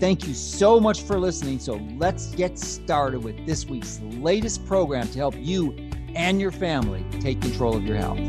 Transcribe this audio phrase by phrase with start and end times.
[0.00, 1.58] Thank you so much for listening.
[1.58, 5.72] So let's get started with this week's latest program to help you
[6.14, 8.20] and your family take control of your health.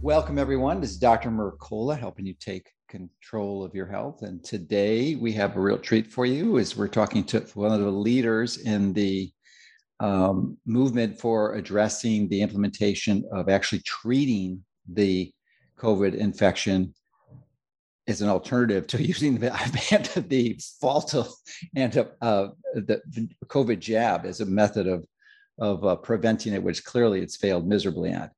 [0.00, 0.80] Welcome, everyone.
[0.80, 1.28] This is Dr.
[1.30, 4.22] Mercola helping you take control of your health.
[4.22, 7.80] And today we have a real treat for you as we're talking to one of
[7.80, 9.28] the leaders in the
[9.98, 15.32] um, movement for addressing the implementation of actually treating the
[15.80, 16.94] COVID infection
[18.06, 21.28] is an alternative to using the, the fault of
[21.74, 25.04] and uh, the COVID jab as a method of
[25.58, 28.30] of uh, preventing it, which clearly it's failed miserably at.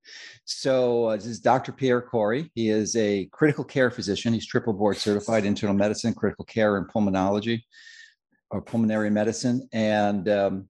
[0.44, 1.72] So uh, this is Dr.
[1.72, 2.50] Pierre Kory.
[2.54, 4.32] He is a critical care physician.
[4.32, 7.62] He's triple board certified internal medicine, critical care, and pulmonology
[8.50, 10.68] or pulmonary medicine, and um,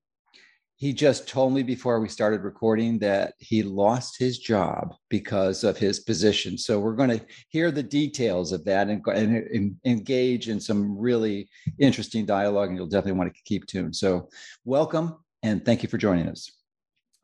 [0.78, 5.76] he just told me before we started recording that he lost his job because of
[5.76, 6.56] his position.
[6.56, 10.96] So we're going to hear the details of that and, and, and, engage in some
[10.96, 11.48] really
[11.80, 13.96] interesting dialogue, and you'll definitely want to keep tuned.
[13.96, 14.28] So
[14.64, 16.48] welcome and thank you for joining us.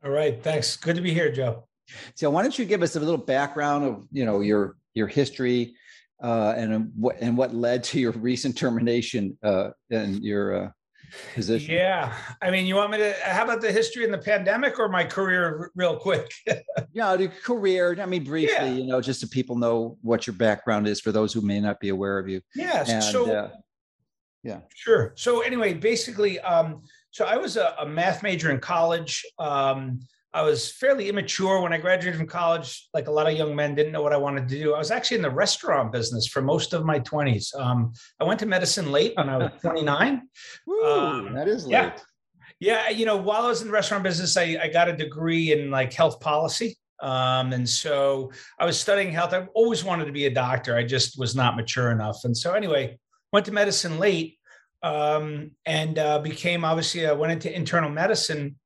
[0.05, 0.77] All right, thanks.
[0.77, 1.69] Good to be here, Joe.
[2.17, 5.77] So why don't you give us a little background of you know your your history
[6.23, 10.69] uh, and what and what led to your recent termination uh, and your uh,
[11.35, 11.75] position?
[11.75, 12.17] Yeah.
[12.43, 15.05] I mean, you want me to, how about the history in the pandemic or my
[15.05, 16.31] career real quick?
[16.93, 17.97] yeah, the career.
[18.01, 18.73] I mean, briefly, yeah.
[18.73, 21.81] you know, just so people know what your background is for those who may not
[21.81, 22.41] be aware of you.
[22.55, 22.91] Yes.
[22.91, 23.51] And, so, uh,
[24.43, 24.61] yeah.
[24.75, 25.13] Sure.
[25.17, 29.25] So, anyway, basically, um, so I was a, a math major in college.
[29.39, 30.01] Um,
[30.35, 32.89] I was fairly immature when I graduated from college.
[32.93, 34.75] Like a lot of young men, didn't know what I wanted to do.
[34.75, 37.55] I was actually in the restaurant business for most of my 20s.
[37.55, 40.23] Um, I went to medicine late when I was 29.
[40.67, 41.73] Woo, um, that is late.
[41.73, 41.93] Yeah.
[42.59, 45.53] yeah, you know, while I was in the restaurant business, I, I got a degree
[45.53, 46.77] in like health policy.
[47.01, 49.35] Um, and so I was studying health.
[49.35, 50.77] I've always wanted to be a doctor.
[50.77, 52.25] I just was not mature enough.
[52.25, 52.99] And so anyway,
[53.33, 54.39] went to medicine late
[54.83, 58.57] um, and uh, became obviously I went into internal medicine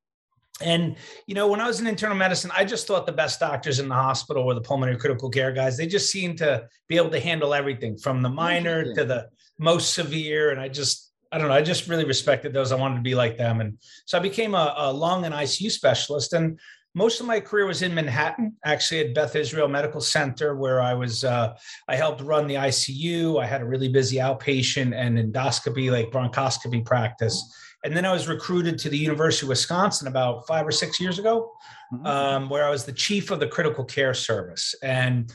[0.61, 0.95] and
[1.27, 3.87] you know, when I was in internal medicine, I just thought the best doctors in
[3.87, 5.77] the hospital were the pulmonary critical care guys.
[5.77, 9.93] They just seemed to be able to handle everything from the minor to the most
[9.93, 10.51] severe.
[10.51, 12.71] And I just, I don't know, I just really respected those.
[12.71, 13.61] I wanted to be like them.
[13.61, 16.33] And so I became a, a lung and ICU specialist.
[16.33, 16.59] And
[16.95, 20.93] most of my career was in Manhattan, actually at Beth Israel Medical Center, where I
[20.95, 21.55] was, uh,
[21.87, 23.41] I helped run the ICU.
[23.41, 27.43] I had a really busy outpatient and endoscopy, like bronchoscopy practice.
[27.83, 31.17] And then I was recruited to the University of Wisconsin about five or six years
[31.17, 31.51] ago,
[31.93, 32.05] mm-hmm.
[32.05, 34.75] um, where I was the chief of the critical care service.
[34.83, 35.31] And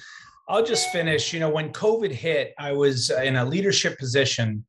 [0.49, 1.33] I'll just finish.
[1.33, 4.65] You know, when COVID hit, I was in a leadership position,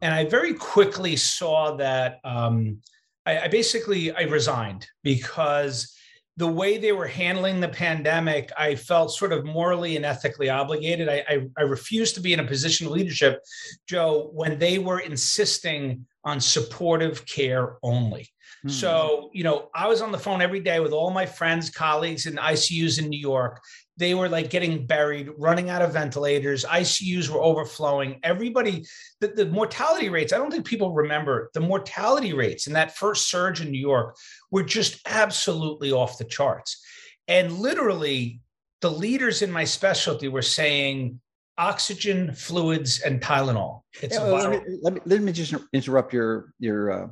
[0.00, 2.78] and I very quickly saw that um,
[3.24, 5.92] I, I basically I resigned because
[6.38, 11.08] the way they were handling the pandemic, I felt sort of morally and ethically obligated.
[11.08, 13.42] I, I, I refused to be in a position of leadership,
[13.88, 18.28] Joe, when they were insisting on supportive care only.
[18.62, 18.68] Hmm.
[18.68, 22.26] So, you know, I was on the phone every day with all my friends, colleagues
[22.26, 23.62] in ICUs in New York.
[23.96, 26.64] They were like getting buried, running out of ventilators.
[26.64, 28.18] ICUs were overflowing.
[28.24, 28.84] Everybody,
[29.20, 33.30] the, the mortality rates, I don't think people remember the mortality rates in that first
[33.30, 34.16] surge in New York
[34.50, 36.84] were just absolutely off the charts.
[37.28, 38.40] And literally,
[38.82, 41.20] the leaders in my specialty were saying,
[41.58, 43.82] oxygen, fluids, and Tylenol.
[44.02, 47.08] It's yeah, well, let, me, let, me, let me just interrupt your your uh,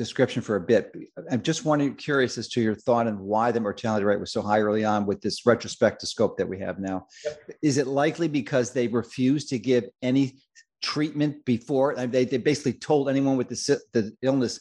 [0.00, 0.94] description for a bit.
[1.30, 4.40] I'm just wondering, curious as to your thought on why the mortality rate was so
[4.40, 7.06] high early on with this retrospectoscope that we have now.
[7.22, 7.50] Yep.
[7.62, 10.38] Is it likely because they refused to give any
[10.82, 11.94] treatment before?
[11.94, 14.60] They, they basically told anyone with the, the illness,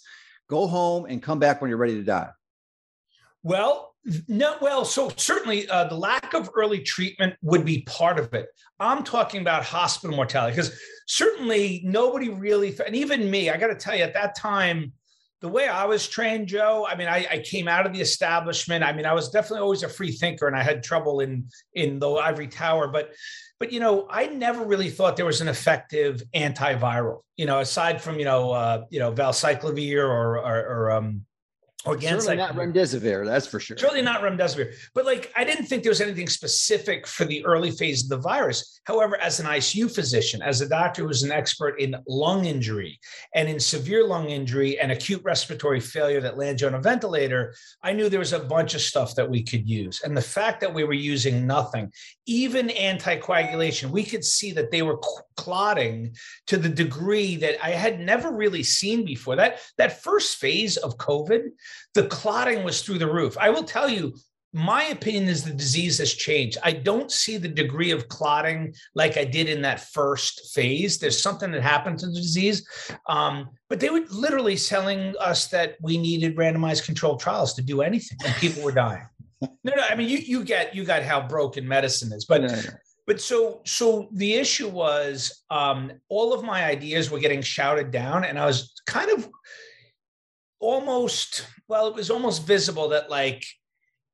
[0.50, 2.32] go home and come back when you're ready to die.
[3.42, 3.89] Well,
[4.28, 8.48] no, well, so certainly uh, the lack of early treatment would be part of it.
[8.80, 13.76] I'm talking about hospital mortality because certainly nobody really, and even me, I got to
[13.76, 14.94] tell you, at that time,
[15.42, 18.84] the way I was trained, Joe, I mean, I, I, came out of the establishment.
[18.84, 22.00] I mean, I was definitely always a free thinker, and I had trouble in in
[22.00, 22.90] the ivory tower.
[22.90, 23.14] But,
[23.58, 27.20] but you know, I never really thought there was an effective antiviral.
[27.38, 31.26] You know, aside from you know, uh, you know, valcyclovir or or, or um,
[31.94, 33.78] Again, certainly not remdesivir, that's for sure.
[33.78, 34.74] Certainly not remdesivir.
[34.94, 38.18] But like, I didn't think there was anything specific for the early phase of the
[38.18, 38.80] virus.
[38.86, 43.00] However, as an ICU physician, as a doctor who's an expert in lung injury
[43.36, 47.54] and in severe lung injury and acute respiratory failure that lands you on a ventilator,
[47.84, 50.02] I knew there was a bunch of stuff that we could use.
[50.04, 51.92] And the fact that we were using nothing,
[52.26, 55.00] even anticoagulation, we could see that they were
[55.38, 56.16] clotting
[56.48, 59.36] to the degree that I had never really seen before.
[59.36, 61.50] That that first phase of COVID
[61.94, 63.38] the clotting was through the roof.
[63.40, 64.14] I will tell you,
[64.52, 66.58] my opinion is the disease has changed.
[66.64, 70.98] I don't see the degree of clotting like I did in that first phase.
[70.98, 72.68] There's something that happened to the disease.
[73.08, 77.82] Um, but they were literally telling us that we needed randomized controlled trials to do
[77.82, 79.06] anything, and people were dying.
[79.64, 82.42] No, no, I mean you you get you got how broken medicine is, but
[83.08, 88.26] but so so the issue was um, all of my ideas were getting shouted down,
[88.26, 89.30] and I was kind of
[90.60, 93.46] almost well it was almost visible that like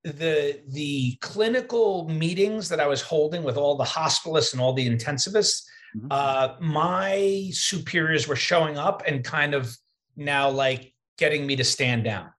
[0.04, 4.88] the the clinical meetings that i was holding with all the hospitalists and all the
[4.88, 5.64] intensivists
[5.96, 6.08] mm-hmm.
[6.12, 9.76] uh, my superiors were showing up and kind of
[10.16, 12.30] now like getting me to stand down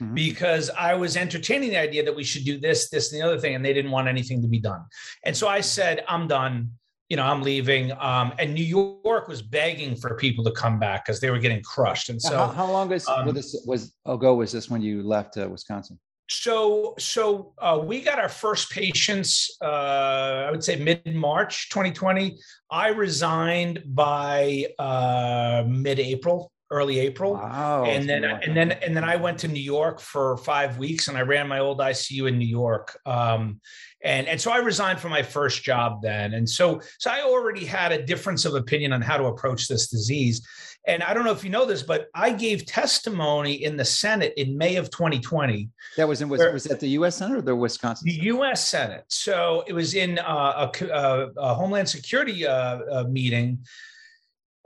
[0.00, 0.12] mm-hmm.
[0.14, 3.38] because i was entertaining the idea that we should do this this and the other
[3.38, 4.84] thing and they didn't want anything to be done
[5.24, 6.68] and so i said i'm done
[7.12, 7.92] you know, I'm leaving.
[8.00, 11.62] Um, and New York was begging for people to come back because they were getting
[11.62, 12.08] crushed.
[12.08, 14.34] And so, how, how long was, um, was this was ago?
[14.34, 15.98] Was this when you left uh, Wisconsin?
[16.30, 19.58] So, so uh, we got our first patients.
[19.60, 22.38] Uh, I would say mid March 2020.
[22.70, 27.34] I resigned by uh, mid April early April.
[27.34, 27.84] Wow.
[27.84, 31.16] And then and then and then I went to New York for five weeks and
[31.16, 32.98] I ran my old ICU in New York.
[33.06, 33.60] Um,
[34.02, 36.34] and and so I resigned from my first job then.
[36.34, 39.88] And so so I already had a difference of opinion on how to approach this
[39.88, 40.46] disease.
[40.86, 44.34] And I don't know if you know this, but I gave testimony in the Senate
[44.36, 45.68] in May of 2020.
[45.96, 47.18] That was in was, was that the U.S.
[47.18, 48.06] Senate or the Wisconsin?
[48.06, 48.66] The U.S.
[48.66, 49.04] Senate.
[49.06, 53.58] So it was in uh, a, a, a, Homeland Security uh, uh, meeting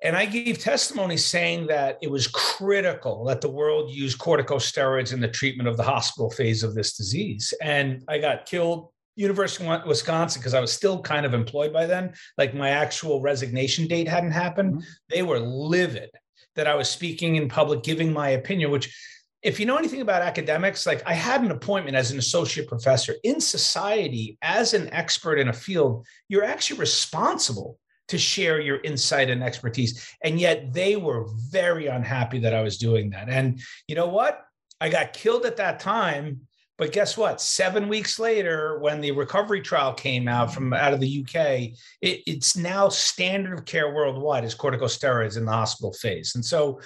[0.03, 5.21] and I gave testimony saying that it was critical that the world use corticosteroids in
[5.21, 7.55] the treatment of the hospital phase of this disease.
[7.63, 11.87] And I got killed University of Wisconsin because I was still kind of employed by
[11.87, 12.13] then.
[12.37, 14.75] Like my actual resignation date hadn't happened.
[14.75, 14.89] Mm-hmm.
[15.09, 16.11] They were livid
[16.57, 18.95] that I was speaking in public, giving my opinion, which
[19.43, 23.15] if you know anything about academics, like I had an appointment as an associate professor
[23.23, 29.31] in society as an expert in a field, you're actually responsible to share your insight
[29.31, 30.15] and expertise.
[30.23, 33.29] And yet they were very unhappy that I was doing that.
[33.29, 34.43] And you know what?
[34.81, 36.43] I got killed at that time.
[36.79, 37.41] But guess what?
[37.41, 41.73] Seven weeks later, when the recovery trial came out from out of the UK,
[42.03, 46.35] it, it's now standard of care worldwide is corticosteroids in the hospital phase.
[46.35, 46.79] And so,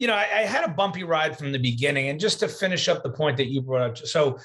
[0.00, 2.08] you know, I, I had a bumpy ride from the beginning.
[2.08, 4.36] And just to finish up the point that you brought up, so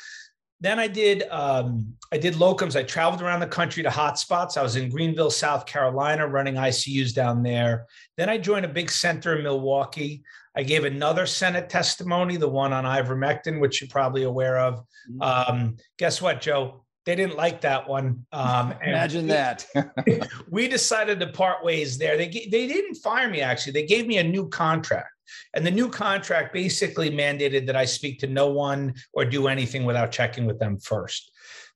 [0.66, 2.76] then I did um, I did locums.
[2.76, 4.58] I traveled around the country to hotspots.
[4.58, 7.86] I was in Greenville, South Carolina, running ICUs down there.
[8.18, 10.24] Then I joined a big center in Milwaukee.
[10.56, 14.84] I gave another Senate testimony, the one on ivermectin, which you're probably aware of.
[15.12, 15.22] Mm-hmm.
[15.22, 16.86] Um, guess what, Joe?
[17.06, 18.26] They didn't like that one.
[18.32, 19.68] Um, Imagine that.
[20.50, 22.18] we decided to part ways there.
[22.18, 23.74] They they didn't fire me actually.
[23.74, 25.10] They gave me a new contract.
[25.54, 29.86] And the new contract basically mandated that I speak to no one or do anything
[29.86, 31.32] without checking with them first.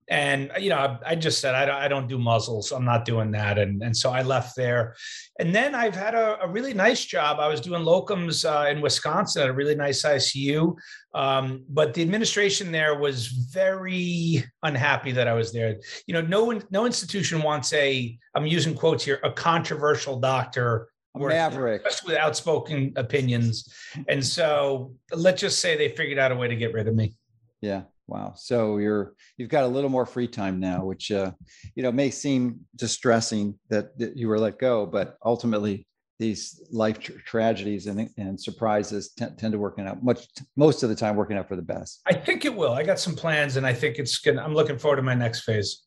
[0.10, 2.72] And you know, I, just said I don't, I don't do muzzles.
[2.72, 4.96] I'm not doing that, and and so I left there.
[5.40, 7.40] And then I've had a, a really nice job.
[7.40, 10.76] I was doing locums uh, in Wisconsin at a really nice ICU,
[11.14, 15.78] um, but the administration there was very unhappy that I was there.
[16.08, 21.84] You know, no no institution wants a I'm using quotes here a controversial doctor maverick.
[22.06, 23.74] with outspoken opinions.
[24.08, 27.14] And so let's just say they figured out a way to get rid of me.
[27.62, 28.34] Yeah wow.
[28.36, 31.32] So you're you've got a little more free time now which uh
[31.76, 35.86] you know may seem distressing that, that you were let go but ultimately
[36.18, 40.90] these life tra- tragedies and, and surprises t- tend to working out much most of
[40.90, 42.02] the time working out for the best.
[42.06, 42.74] I think it will.
[42.74, 45.42] I got some plans and i think it's gonna i'm looking forward to my next
[45.42, 45.84] phase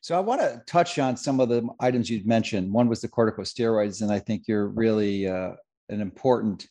[0.00, 2.72] so I want to touch on some of the items you'd mentioned.
[2.72, 5.52] One was the corticosteroids, and I think you're really uh,
[5.88, 6.66] an important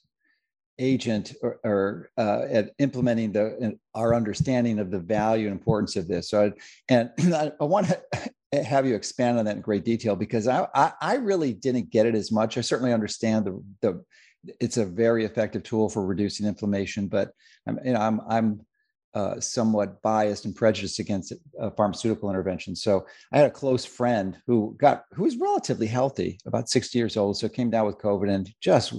[0.78, 6.08] agent or, or uh, at implementing the our understanding of the value and importance of
[6.08, 6.30] this.
[6.30, 6.52] So, I,
[6.90, 7.12] and
[7.60, 7.88] I, want
[8.52, 11.90] to have you expand on that in great detail because I, I, I really didn't
[11.90, 12.58] get it as much.
[12.58, 14.04] I certainly understand the the
[14.60, 17.32] it's a very effective tool for reducing inflammation, but
[17.68, 18.66] I'm you know I'm I'm
[19.16, 22.76] uh, somewhat biased and prejudiced against uh, pharmaceutical intervention.
[22.76, 27.16] So I had a close friend who got who was relatively healthy, about 60 years
[27.16, 28.94] old, so came down with COVID and just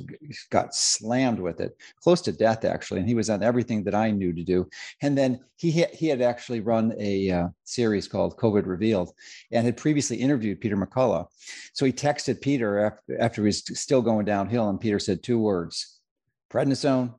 [0.51, 3.01] got slammed with it, close to death actually.
[3.01, 4.67] And he was on everything that I knew to do.
[5.03, 9.13] And then he had, he had actually run a uh, series called COVID Revealed
[9.53, 11.27] and had previously interviewed Peter McCullough.
[11.75, 15.39] So he texted Peter after, after he was still going downhill, and Peter said two
[15.39, 16.01] words:
[16.51, 17.15] prednisone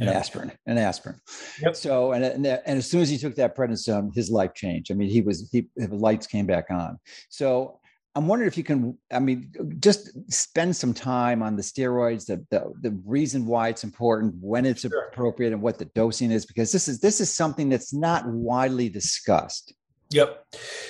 [0.00, 1.20] and aspirin and aspirin.
[1.60, 1.76] Yep.
[1.76, 4.90] So and and, and as soon as he took that prednisone, his life changed.
[4.90, 6.98] I mean, he was he the lights came back on.
[7.28, 7.78] So
[8.14, 12.44] I'm wondering if you can, I mean, just spend some time on the steroids, the
[12.50, 15.08] the, the reason why it's important, when it's sure.
[15.12, 18.88] appropriate, and what the dosing is, because this is this is something that's not widely
[18.88, 19.72] discussed.
[20.10, 20.44] Yep.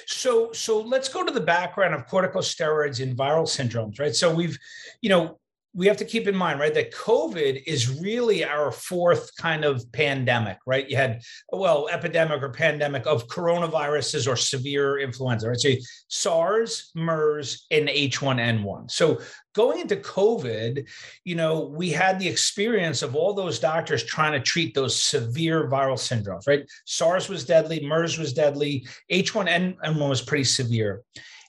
[0.06, 4.14] So so let's go to the background of corticosteroids in viral syndromes, right?
[4.14, 4.56] So we've,
[5.02, 5.38] you know,
[5.74, 9.84] we have to keep in mind, right, that COVID is really our fourth kind of
[9.92, 10.88] pandemic, right?
[10.88, 11.20] You had,
[11.52, 15.60] well, epidemic or pandemic of coronaviruses or severe influenza, right?
[15.60, 15.70] So
[16.08, 18.90] SARS, MERS, and H1N1.
[18.90, 19.20] So
[19.54, 20.88] going into COVID,
[21.24, 25.68] you know, we had the experience of all those doctors trying to treat those severe
[25.68, 26.64] viral syndromes, right?
[26.86, 31.02] SARS was deadly, MERS was deadly, H1N1 was pretty severe.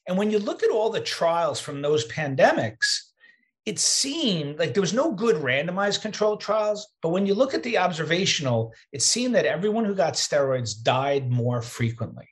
[0.08, 3.09] And when you look at all the trials from those pandemics,
[3.70, 7.62] it seemed like there was no good randomized controlled trials, but when you look at
[7.62, 12.28] the observational, it seemed that everyone who got steroids died more frequently.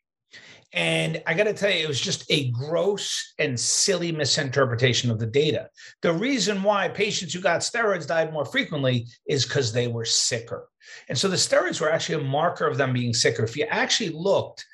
[0.73, 5.19] And I got to tell you, it was just a gross and silly misinterpretation of
[5.19, 5.69] the data.
[6.01, 10.67] The reason why patients who got steroids died more frequently is because they were sicker.
[11.07, 13.43] And so the steroids were actually a marker of them being sicker.
[13.43, 14.65] If you actually looked,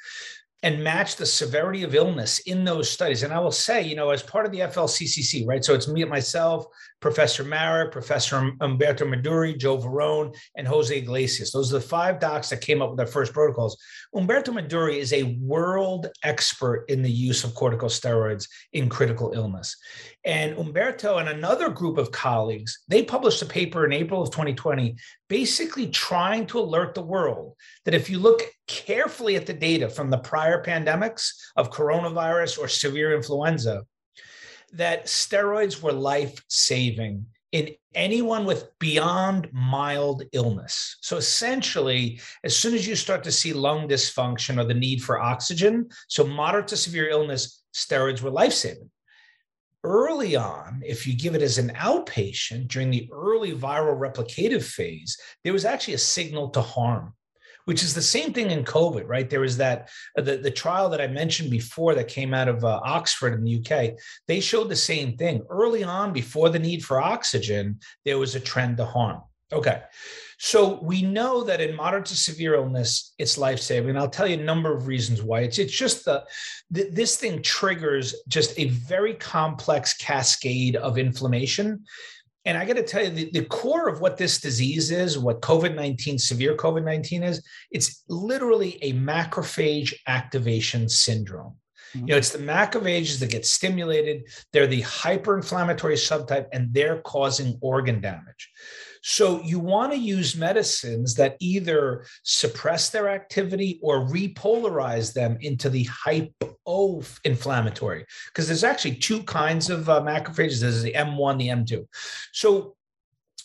[0.64, 3.22] and match the severity of illness in those studies.
[3.24, 5.64] And I will say, you know, as part of the FLCCC, right?
[5.64, 6.66] So it's me, myself,
[7.02, 11.52] Professor Marik, Professor Umberto Meduri, Joe Varon, and Jose Iglesias.
[11.52, 13.78] Those are the five docs that came up with their first protocols.
[14.16, 19.76] Umberto Meduri is a world expert in the use of corticosteroids in critical illness.
[20.26, 24.96] And Umberto and another group of colleagues, they published a paper in April of 2020,
[25.28, 30.10] basically trying to alert the world that if you look carefully at the data from
[30.10, 33.84] the prior pandemics of coronavirus or severe influenza,
[34.72, 40.98] that steroids were life saving in anyone with beyond mild illness.
[41.02, 45.22] So essentially, as soon as you start to see lung dysfunction or the need for
[45.22, 48.90] oxygen, so moderate to severe illness, steroids were life saving.
[49.84, 55.18] Early on, if you give it as an outpatient during the early viral replicative phase,
[55.44, 57.14] there was actually a signal to harm
[57.66, 59.30] which is the same thing in COVID, right?
[59.30, 62.64] There was that uh, the, the trial that I mentioned before that came out of
[62.64, 63.94] uh, Oxford in the UK.
[64.28, 68.40] They showed the same thing early on, before the need for oxygen, there was a
[68.40, 69.22] trend to harm.
[69.54, 69.82] Okay.
[70.40, 73.92] So we know that in moderate to severe illness, it's life saving.
[73.92, 75.42] And I'll tell you a number of reasons why.
[75.42, 76.26] It's it's just the,
[76.70, 81.84] the this thing triggers just a very complex cascade of inflammation
[82.46, 85.42] and I got to tell you, the, the core of what this disease is, what
[85.42, 87.42] COVID 19, severe COVID 19 is,
[87.72, 91.56] it's literally a macrophage activation syndrome.
[91.96, 92.08] Mm-hmm.
[92.08, 94.24] You know, it's the macrophages that get stimulated.
[94.52, 98.52] They're the hyperinflammatory subtype, and they're causing organ damage.
[99.04, 105.70] So you want to use medicines that either suppress their activity or repolarize them into
[105.70, 110.62] the hypo-inflammatory, because there's actually two kinds of uh, macrophages.
[110.62, 111.86] There's the M1, the M2.
[112.32, 112.78] So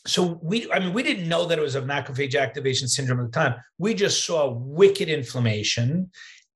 [0.07, 3.27] so we i mean we didn't know that it was a macrophage activation syndrome at
[3.27, 6.09] the time we just saw wicked inflammation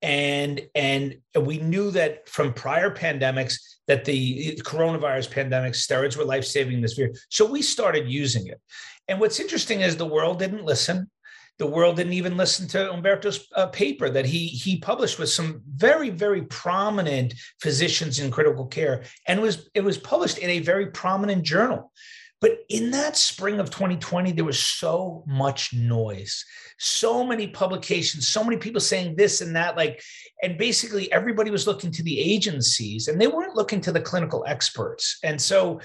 [0.02, 3.54] and and we knew that from prior pandemics
[3.86, 8.60] that the coronavirus pandemic steroids were life-saving in this year so we started using it
[9.08, 11.10] and what's interesting is the world didn't listen.
[11.58, 15.62] The world didn't even listen to Umberto's uh, paper that he he published with some
[15.68, 20.86] very very prominent physicians in critical care, and was it was published in a very
[20.86, 21.92] prominent journal.
[22.40, 26.44] But in that spring of 2020, there was so much noise,
[26.82, 29.76] so many publications, so many people saying this and that.
[29.76, 30.02] Like,
[30.42, 34.44] and basically everybody was looking to the agencies and they weren't looking to the clinical
[34.48, 35.18] experts.
[35.22, 35.80] And so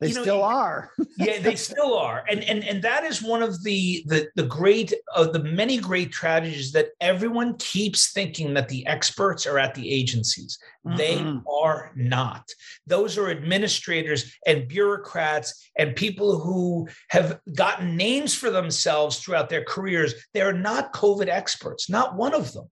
[0.00, 0.90] they you know, still are.
[1.18, 2.24] yeah, they still are.
[2.28, 6.12] And and and that is one of the the the great of the many great
[6.12, 10.58] tragedies that everyone keeps thinking that the experts are at the agencies.
[10.86, 10.96] Mm-hmm.
[10.96, 12.46] They are not.
[12.86, 19.64] Those are administrators and bureaucrats and people who have gotten names for themselves throughout their
[19.64, 20.14] careers.
[20.34, 22.68] They're not COVID experts, not one of them.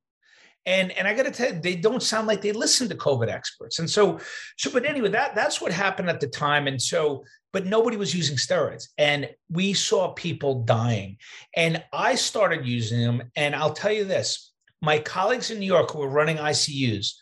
[0.67, 3.29] And and I got to tell you, they don't sound like they listen to COVID
[3.29, 3.79] experts.
[3.79, 4.19] And so,
[4.57, 6.67] so but anyway, that that's what happened at the time.
[6.67, 11.19] And so, but nobody was using steroids, and we saw people dying.
[11.55, 13.23] And I started using them.
[13.37, 17.15] And I'll tell you this: my colleagues in New York who were running ICUs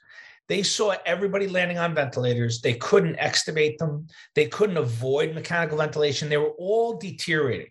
[0.49, 2.61] they saw everybody landing on ventilators.
[2.61, 4.07] They couldn't extubate them.
[4.35, 6.29] They couldn't avoid mechanical ventilation.
[6.29, 7.71] They were all deteriorating.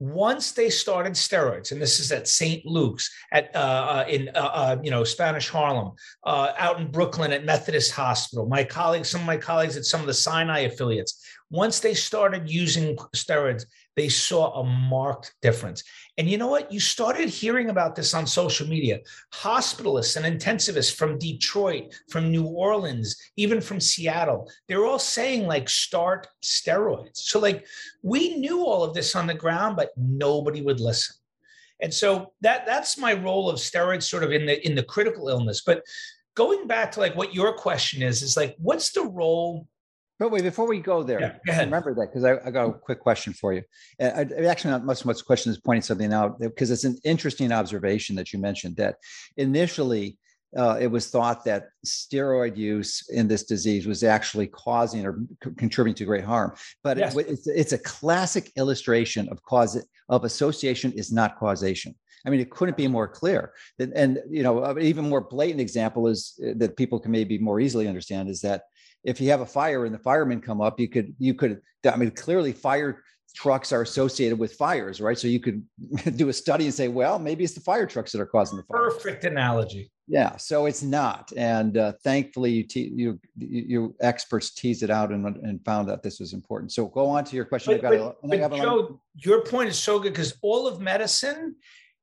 [0.00, 2.64] Once they started steroids, and this is at St.
[2.64, 5.92] Luke's, at uh, uh in uh, uh, you know Spanish Harlem,
[6.24, 10.00] uh, out in Brooklyn at Methodist Hospital, my colleagues, some of my colleagues at some
[10.00, 13.64] of the Sinai affiliates, once they started using steroids,
[13.98, 15.82] they saw a marked difference.
[16.16, 16.72] And you know what?
[16.72, 19.00] You started hearing about this on social media.
[19.34, 25.68] Hospitalists and intensivists from Detroit, from New Orleans, even from Seattle, they're all saying, like,
[25.68, 27.16] start steroids.
[27.16, 27.66] So, like,
[28.02, 31.16] we knew all of this on the ground, but nobody would listen.
[31.80, 35.28] And so that that's my role of steroids sort of in the in the critical
[35.28, 35.62] illness.
[35.64, 35.82] But
[36.34, 39.68] going back to like what your question is, is like, what's the role
[40.18, 42.72] but wait, before we go there, yeah, go remember that because I, I, got a
[42.72, 43.62] quick question for you.
[44.00, 47.52] I, I actually, not much much question is pointing something out because it's an interesting
[47.52, 48.96] observation that you mentioned that
[49.36, 50.18] initially
[50.56, 55.50] uh, it was thought that steroid use in this disease was actually causing or c-
[55.56, 56.54] contributing to great harm.
[56.82, 57.16] But yes.
[57.16, 61.94] it, it's, it's a classic illustration of cause of association is not causation.
[62.26, 63.52] I mean, it couldn't be more clear.
[63.78, 67.38] And, and you know, an even more blatant example is uh, that people can maybe
[67.38, 68.62] more easily understand is that
[69.04, 71.96] if you have a fire and the firemen come up, you could you could I
[71.96, 73.02] mean clearly fire
[73.34, 75.18] trucks are associated with fires, right?
[75.18, 75.64] So you could
[76.16, 78.64] do a study and say, well, maybe it's the fire trucks that are causing the
[78.64, 78.90] fire.
[78.90, 79.90] Perfect analogy.
[80.10, 85.12] Yeah, so it's not, and uh, thankfully you, te- you you experts teased it out
[85.12, 86.72] and, and found that this was important.
[86.72, 87.78] So go on to your question.
[87.82, 91.56] But, but, but Joe, your point is so good because all of medicine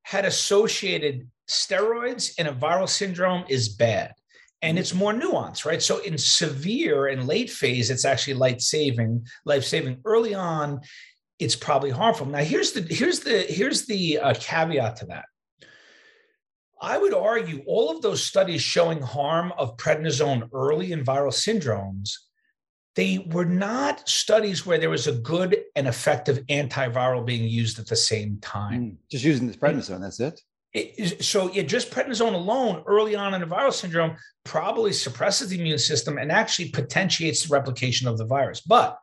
[0.04, 4.14] had associated steroids and a viral syndrome is bad
[4.62, 5.82] and it's more nuanced, right?
[5.82, 10.00] So in severe and late phase, it's actually life saving, life saving.
[10.06, 10.82] Early on,
[11.40, 12.26] it's probably harmful.
[12.26, 15.26] Now here's the here's the here's the uh, caveat to that.
[16.82, 22.12] I would argue all of those studies showing harm of prednisone early in viral syndromes,
[22.96, 27.88] they were not studies where there was a good and effective antiviral being used at
[27.88, 28.82] the same time.
[28.82, 30.42] Mm, just using this prednisone, that's it
[31.22, 35.78] so yeah, just prednisone alone early on in a viral syndrome probably suppresses the immune
[35.78, 38.62] system and actually potentiates the replication of the virus.
[38.62, 38.98] But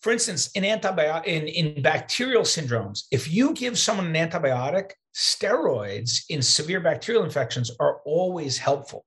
[0.00, 6.24] for instance, in antibiotic in, in bacterial syndromes, if you give someone an antibiotic, steroids
[6.28, 9.04] in severe bacterial infections are always helpful.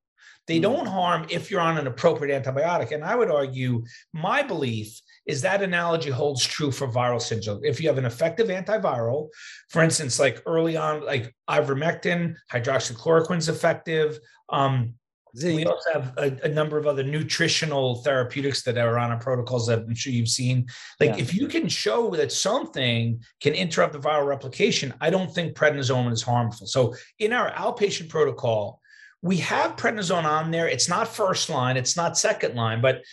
[0.47, 0.63] They hmm.
[0.63, 2.91] don't harm if you're on an appropriate antibiotic.
[2.91, 3.83] And I would argue
[4.13, 7.59] my belief is that analogy holds true for viral syndrome.
[7.63, 9.29] If you have an effective antiviral,
[9.69, 14.19] for instance, like early on, like ivermectin, hydroxychloroquine is effective.
[14.49, 14.93] Um,
[15.43, 19.67] we also have a, a, number of other nutritional therapeutics that are on our protocols
[19.67, 20.65] that I'm sure you've seen.
[20.99, 21.17] Like, yeah.
[21.17, 26.11] if you can show that something can interrupt the viral replication, I don't think prednisone
[26.11, 26.65] is harmful.
[26.65, 28.81] So, in our outpatient protocol,
[29.21, 30.67] we have prednisone on there.
[30.67, 33.03] It's not first line, it's not second line, but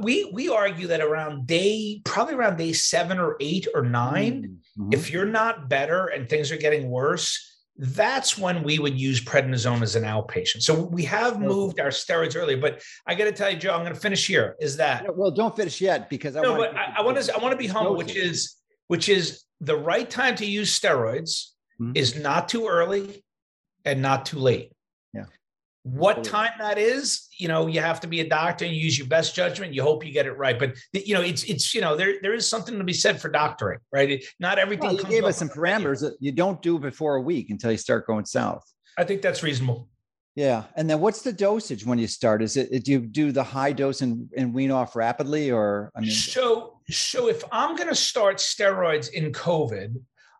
[0.00, 4.88] we we argue that around day probably around day seven or eight or 9 mm-hmm.
[4.92, 9.80] if you're not better and things are getting worse that's when we would use prednisone
[9.82, 10.60] as an outpatient.
[10.62, 13.80] So we have moved our steroids earlier but i got to tell you joe i'm
[13.80, 14.56] going to finish here.
[14.60, 17.34] Is that well don't finish yet because i no, want but I, I want to
[17.34, 18.56] i want to be humble which is
[18.88, 21.92] which is the right time to use steroids mm-hmm.
[21.94, 23.24] is not too early
[23.84, 24.72] and not too late
[25.84, 29.08] what time that is you know you have to be a doctor and use your
[29.08, 30.58] best judgment you hope you get it right.
[30.58, 33.28] But you know it's it's you know there there is something to be said for
[33.28, 34.24] doctoring right?
[34.38, 37.50] Not everything well, you gave us some parameters that you don't do before a week
[37.50, 38.64] until you start going south.
[38.96, 39.88] I think that's reasonable.
[40.34, 40.64] Yeah.
[40.76, 42.42] And then what's the dosage when you start?
[42.42, 46.00] Is it do you do the high dose and, and wean off rapidly or i
[46.00, 46.10] mean?
[46.10, 49.94] So so if i'm going to start steroids in covid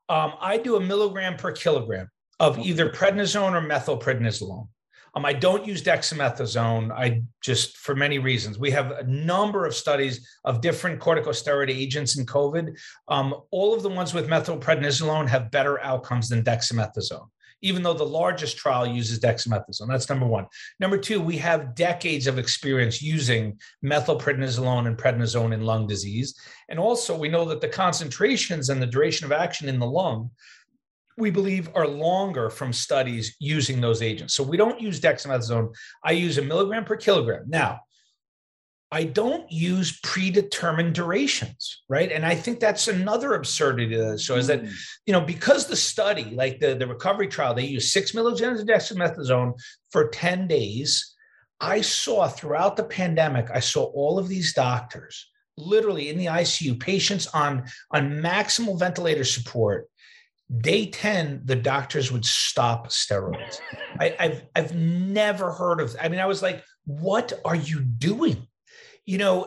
[0.09, 2.09] um, i do a milligram per kilogram
[2.41, 4.67] of either prednisone or methylprednisolone
[5.15, 6.91] um, I don't use dexamethasone.
[6.91, 12.19] I just, for many reasons, we have a number of studies of different corticosteroid agents
[12.19, 12.77] in COVID.
[13.09, 17.29] Um, all of the ones with methylprednisolone have better outcomes than dexamethasone,
[17.61, 19.89] even though the largest trial uses dexamethasone.
[19.89, 20.47] That's number one.
[20.81, 26.35] Number two, we have decades of experience using methylprednisolone and prednisone in lung disease.
[26.71, 30.31] And also, we know that the concentrations and the duration of action in the lung
[31.19, 34.35] we believe are longer from studies using those agents.
[34.35, 35.75] So we don't use dexamethasone.
[36.05, 37.45] I use a milligram per kilogram.
[37.49, 37.81] Now,
[38.91, 42.13] I don't use predetermined durations, right?
[42.13, 44.27] And I think that's another absurdity to this.
[44.27, 44.73] So is that, mm.
[45.07, 48.67] you know, because the study, like the, the recovery trial, they use six milligrams of
[48.67, 49.55] dexamethasone
[49.91, 51.15] for 10 days.
[51.59, 56.79] I saw throughout the pandemic, I saw all of these doctors literally in the ICU,
[56.79, 59.89] patients on, on maximal ventilator support.
[60.59, 63.59] Day 10, the doctors would stop steroids.
[63.99, 65.97] I, I've I've never heard of.
[66.01, 68.47] I mean, I was like, what are you doing?
[69.05, 69.47] you know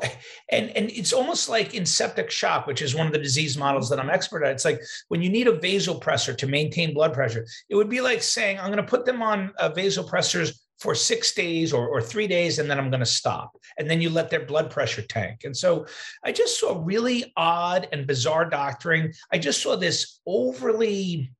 [0.52, 3.90] and and it's almost like in septic shock which is one of the disease models
[3.90, 7.46] that i'm expert at it's like when you need a vasopressor to maintain blood pressure
[7.70, 11.34] it would be like saying i'm going to put them on uh, vasopressors for six
[11.34, 13.58] days or, or three days and then i'm going to stop.
[13.78, 15.44] And then you let their blood pressure tank.
[15.44, 15.86] And so
[16.24, 19.14] i just saw really odd and bizarre doctoring.
[19.32, 21.32] I just saw this overly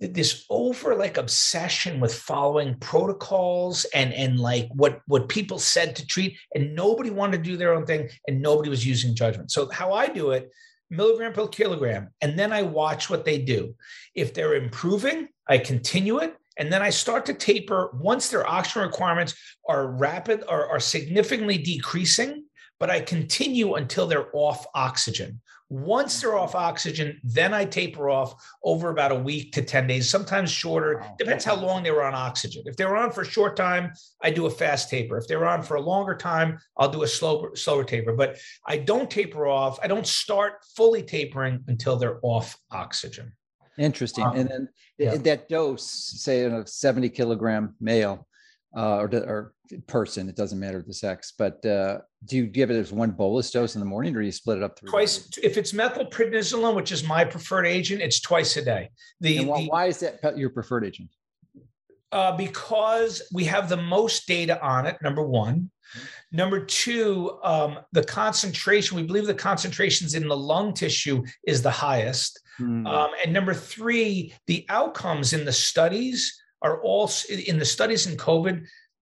[0.00, 6.06] this over like obsession with following protocols and and like what what people said to
[6.06, 9.50] treat and nobody wanted to do their own thing and nobody was using judgment.
[9.50, 10.50] So how i do it
[10.88, 13.74] milligram per kilogram and then i watch what they do.
[14.14, 18.82] If they're improving i continue it and then i start to taper once their oxygen
[18.82, 19.34] requirements
[19.68, 22.44] are rapid or are significantly decreasing
[22.78, 26.40] but i continue until they're off oxygen once they're mm-hmm.
[26.40, 30.98] off oxygen, then I taper off over about a week to 10 days, sometimes shorter.
[30.98, 31.14] Wow.
[31.16, 32.64] Depends how long they were on oxygen.
[32.66, 35.16] If they were on for a short time, I do a fast taper.
[35.16, 38.14] If they were on for a longer time, I'll do a slower, slower taper.
[38.14, 39.78] But I don't taper off.
[39.80, 43.32] I don't start fully tapering until they're off oxygen.
[43.80, 44.24] Interesting.
[44.24, 45.16] Um, and then yeah.
[45.16, 48.26] that dose, say in a 70 kilogram male,
[48.76, 49.54] uh, or, or
[49.86, 53.50] person, it doesn't matter the sex, but uh, do you give it as one bolus
[53.50, 55.28] dose in the morning or do you split it up three twice?
[55.42, 58.90] If it's methylprednisolone, which is my preferred agent, it's twice a day.
[59.20, 61.10] The, why, the, why is that your preferred agent?
[62.12, 65.70] Uh, because we have the most data on it, number one.
[66.32, 71.70] Number two, um, the concentration, we believe the concentrations in the lung tissue is the
[71.70, 72.40] highest.
[72.60, 72.86] Mm.
[72.86, 78.16] Um, and number three, the outcomes in the studies are all in the studies in
[78.16, 78.66] COVID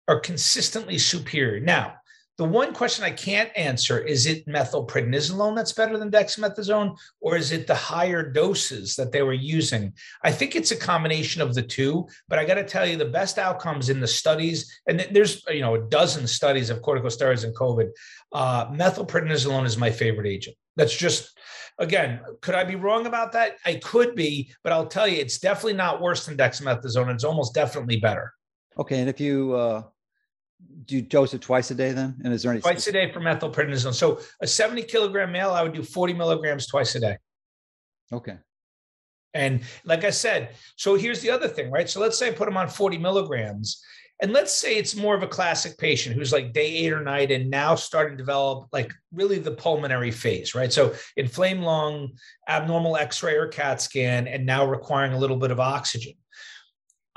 [0.08, 1.60] are consistently superior.
[1.60, 1.96] Now,
[2.38, 7.52] the one question I can't answer is it methylprednisolone that's better than dexamethasone, or is
[7.52, 9.94] it the higher doses that they were using?
[10.24, 13.06] I think it's a combination of the two, but I got to tell you, the
[13.06, 17.56] best outcomes in the studies, and there's you know a dozen studies of corticosteroids and
[17.56, 17.90] COVID.
[18.32, 20.56] Uh, methylprednisolone is my favorite agent.
[20.76, 21.36] That's just
[21.80, 23.58] again, could I be wrong about that?
[23.66, 27.14] I could be, but I'll tell you, it's definitely not worse than dexamethasone.
[27.14, 28.32] It's almost definitely better.
[28.78, 29.84] Okay, and if you uh,
[30.86, 32.16] do you dose it twice a day then?
[32.24, 33.94] And is there any twice a day for methylprednisolone?
[33.94, 37.18] So a 70 kilogram male, I would do 40 milligrams twice a day.
[38.12, 38.38] Okay.
[39.34, 41.90] And like I said, so here's the other thing, right?
[41.90, 43.84] So let's say I put them on 40 milligrams.
[44.20, 47.32] And let's say it's more of a classic patient who's like day eight or nine
[47.32, 50.74] and now starting to develop like really the pulmonary phase, right?
[50.74, 52.14] So inflamed lung,
[52.50, 56.14] abnormal x ray or CAT scan, and now requiring a little bit of oxygen.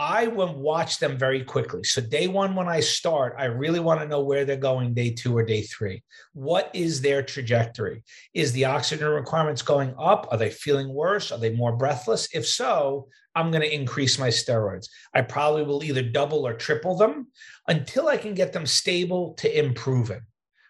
[0.01, 1.85] I will watch them very quickly.
[1.85, 5.11] So, day one, when I start, I really want to know where they're going day
[5.11, 6.03] two or day three.
[6.33, 8.03] What is their trajectory?
[8.33, 10.27] Is the oxygen requirements going up?
[10.31, 11.31] Are they feeling worse?
[11.31, 12.31] Are they more breathless?
[12.33, 14.89] If so, I'm going to increase my steroids.
[15.15, 17.27] I probably will either double or triple them
[17.69, 20.23] until I can get them stable to improving.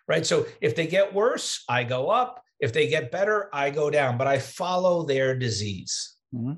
[0.09, 0.27] Right.
[0.27, 2.43] So, if they get worse, I go up.
[2.59, 6.17] If they get better, I go down, but I follow their disease.
[6.35, 6.55] Mm-hmm.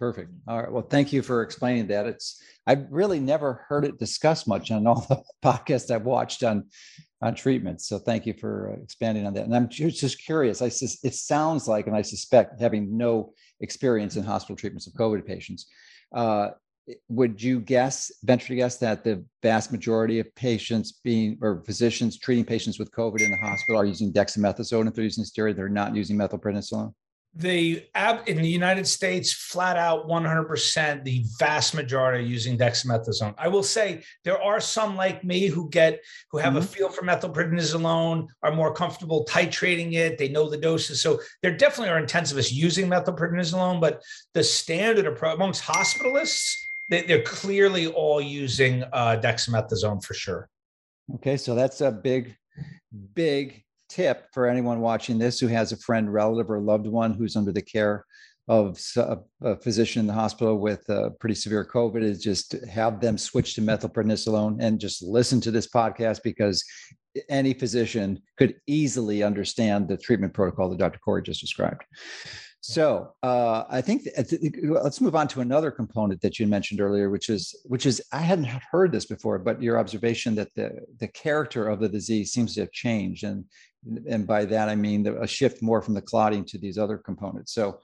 [0.00, 0.30] Perfect.
[0.48, 0.72] All right.
[0.72, 2.06] Well, thank you for explaining that.
[2.06, 6.64] It's I've really never heard it discussed much on all the podcasts I've watched on
[7.20, 7.86] on treatments.
[7.86, 9.44] So thank you for uh, expanding on that.
[9.44, 10.62] And I'm just curious.
[10.62, 14.94] I sus- it sounds like, and I suspect, having no experience in hospital treatments of
[14.94, 15.66] COVID patients,
[16.14, 16.52] uh,
[17.10, 22.18] would you guess, venture to guess, that the vast majority of patients being or physicians
[22.18, 25.68] treating patients with COVID in the hospital are using dexamethasone if they're using steroid, they're
[25.68, 26.94] not using methylprednisolone?
[27.34, 33.34] The app in the United States, flat out 100%, the vast majority are using dexamethasone.
[33.38, 36.00] I will say there are some like me who get
[36.32, 36.62] who have mm-hmm.
[36.62, 40.18] a feel for methylprednisolone, are more comfortable titrating it.
[40.18, 43.80] They know the doses, so there definitely are intensivists using methylprednisolone.
[43.80, 44.02] But
[44.34, 46.52] the standard approach amongst hospitalists,
[46.90, 50.48] they, are clearly all using uh, dexamethasone for sure.
[51.16, 52.36] Okay, so that's a big,
[53.14, 57.36] big tip for anyone watching this who has a friend, relative, or loved one who's
[57.36, 58.04] under the care
[58.48, 58.80] of
[59.42, 63.54] a physician in the hospital with a pretty severe COVID is just have them switch
[63.54, 66.64] to methylprednisolone and just listen to this podcast because
[67.28, 70.98] any physician could easily understand the treatment protocol that Dr.
[70.98, 71.84] Kory just described.
[72.62, 74.06] So uh, I think
[74.64, 78.18] let's move on to another component that you mentioned earlier, which is which is I
[78.18, 82.54] hadn't heard this before, but your observation that the the character of the disease seems
[82.54, 83.46] to have changed, and
[84.08, 86.98] and by that I mean the, a shift more from the clotting to these other
[86.98, 87.52] components.
[87.52, 87.80] So,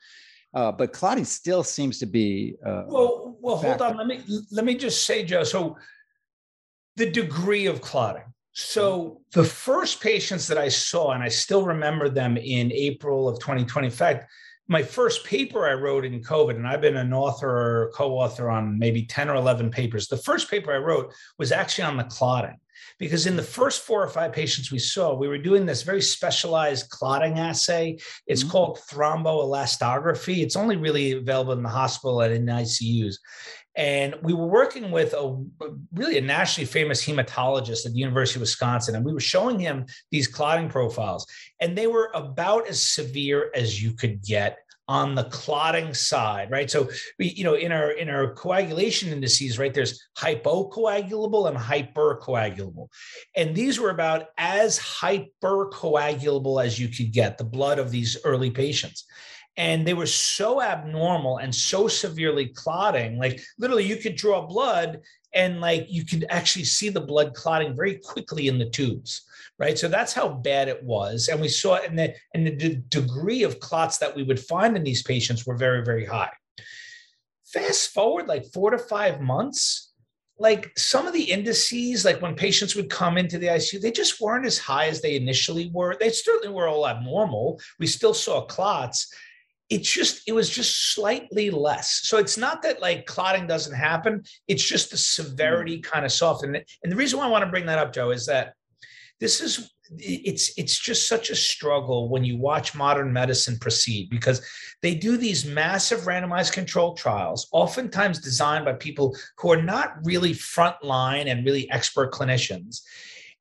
[0.54, 3.36] uh, but clotting still seems to be uh, well.
[3.40, 3.96] Well, hold on.
[3.96, 5.44] Let me let me just say, Joe.
[5.44, 5.76] So
[6.96, 8.24] the degree of clotting.
[8.52, 13.38] So the first patients that I saw, and I still remember them in April of
[13.38, 13.86] 2020.
[13.86, 14.30] In fact
[14.68, 18.78] my first paper I wrote in COVID, and I've been an author or co-author on
[18.78, 20.08] maybe 10 or 11 papers.
[20.08, 22.56] The first paper I wrote was actually on the clotting.
[22.98, 26.00] Because in the first four or five patients we saw, we were doing this very
[26.00, 27.98] specialized clotting assay.
[28.26, 28.50] It's mm-hmm.
[28.50, 30.38] called thromboelastography.
[30.38, 33.16] It's only really available in the hospital and in ICUs.
[33.76, 35.44] And we were working with a
[35.92, 39.84] really a nationally famous hematologist at the University of Wisconsin, and we were showing him
[40.10, 41.26] these clotting profiles,
[41.60, 44.56] and they were about as severe as you could get
[44.88, 46.70] on the clotting side, right?
[46.70, 52.88] So we, you know, in our in our coagulation indices, right, there's hypocoagulable and hypercoagulable.
[53.34, 58.50] And these were about as hypercoagulable as you could get, the blood of these early
[58.50, 59.04] patients
[59.56, 65.00] and they were so abnormal and so severely clotting like literally you could draw blood
[65.34, 69.22] and like you could actually see the blood clotting very quickly in the tubes
[69.58, 69.78] right?
[69.78, 71.28] So that's how bad it was.
[71.28, 74.76] And we saw and the and the d- degree of clots that we would find
[74.76, 76.32] in these patients were very very high.
[77.44, 79.92] Fast forward like 4 to 5 months
[80.38, 84.20] like some of the indices, like when patients would come into the ICU, they just
[84.20, 85.96] weren't as high as they initially were.
[85.98, 87.58] They certainly were all abnormal.
[87.78, 89.10] We still saw clots,
[89.68, 92.00] it's just it was just slightly less.
[92.04, 94.22] So it's not that like clotting doesn't happen.
[94.46, 95.90] It's just the severity mm-hmm.
[95.90, 96.56] kind of softened.
[96.82, 98.54] And the reason why i want to bring that up joe is that
[99.20, 104.44] this is it's it's just such a struggle when you watch modern medicine proceed because
[104.82, 110.32] they do these massive randomized controlled trials oftentimes designed by people who are not really
[110.32, 112.80] frontline and really expert clinicians.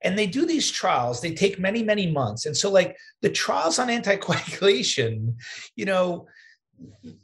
[0.04, 2.46] And they do these trials they take many many months.
[2.46, 5.34] And so like the trials on anticoagulation
[5.76, 6.28] you know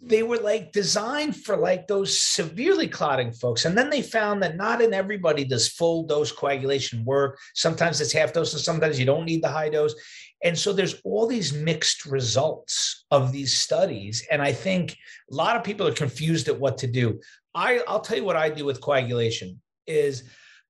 [0.02, 3.66] they were like designed for like those severely clotting folks.
[3.66, 7.40] And then they found that not in everybody does full dose coagulation work.
[7.56, 9.96] Sometimes it's half dose and sometimes you don't need the high dose.
[10.44, 14.26] And so there's all these mixed results of these studies.
[14.32, 14.98] And i think
[15.32, 17.20] a lot of people are confused at what to do.
[17.54, 20.24] I, i'll tell you what i do with coagulation is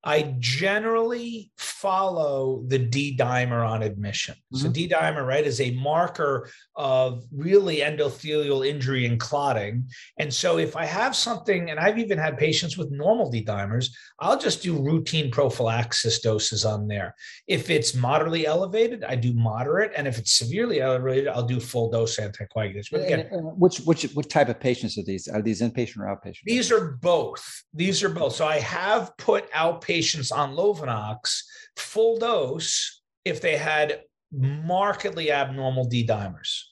[0.04, 4.34] I generally follow the D dimer on admission.
[4.34, 4.58] Mm-hmm.
[4.58, 9.88] So D dimer, right, is a marker of really endothelial injury and clotting.
[10.18, 13.90] And so if I have something, and I've even had patients with normal D dimers,
[14.20, 17.14] I'll just do routine prophylaxis doses on there.
[17.48, 21.92] If it's moderately elevated, I do moderate, and if it's severely elevated, I'll do full
[21.92, 22.88] dose anticoagulants.
[22.92, 25.28] But again, which which what type of patients are these?
[25.28, 26.42] Are these inpatient or outpatient?
[26.46, 27.64] These are both.
[27.72, 28.34] These are both.
[28.34, 31.42] So I have put outpatient patients on Lovenox
[31.76, 34.02] full dose if they had
[34.32, 36.64] markedly abnormal D dimers.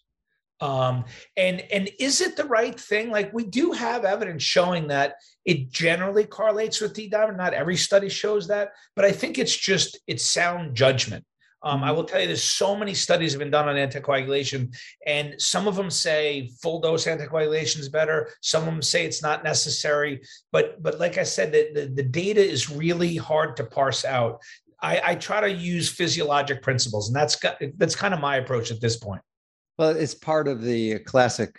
[0.61, 1.05] Um,
[1.35, 3.11] and and is it the right thing?
[3.11, 7.35] Like we do have evidence showing that it generally correlates with D dimer.
[7.35, 11.25] Not every study shows that, but I think it's just it's sound judgment.
[11.61, 11.97] Um, I mm-hmm.
[11.97, 14.73] will tell you, there's so many studies have been done on anticoagulation,
[15.05, 18.29] and some of them say full dose anticoagulation is better.
[18.41, 20.21] Some of them say it's not necessary.
[20.51, 24.39] But but like I said, the, the, the data is really hard to parse out.
[24.81, 27.37] I, I try to use physiologic principles, and that's
[27.77, 29.21] that's kind of my approach at this point.
[29.77, 31.57] Well, it's part of the classic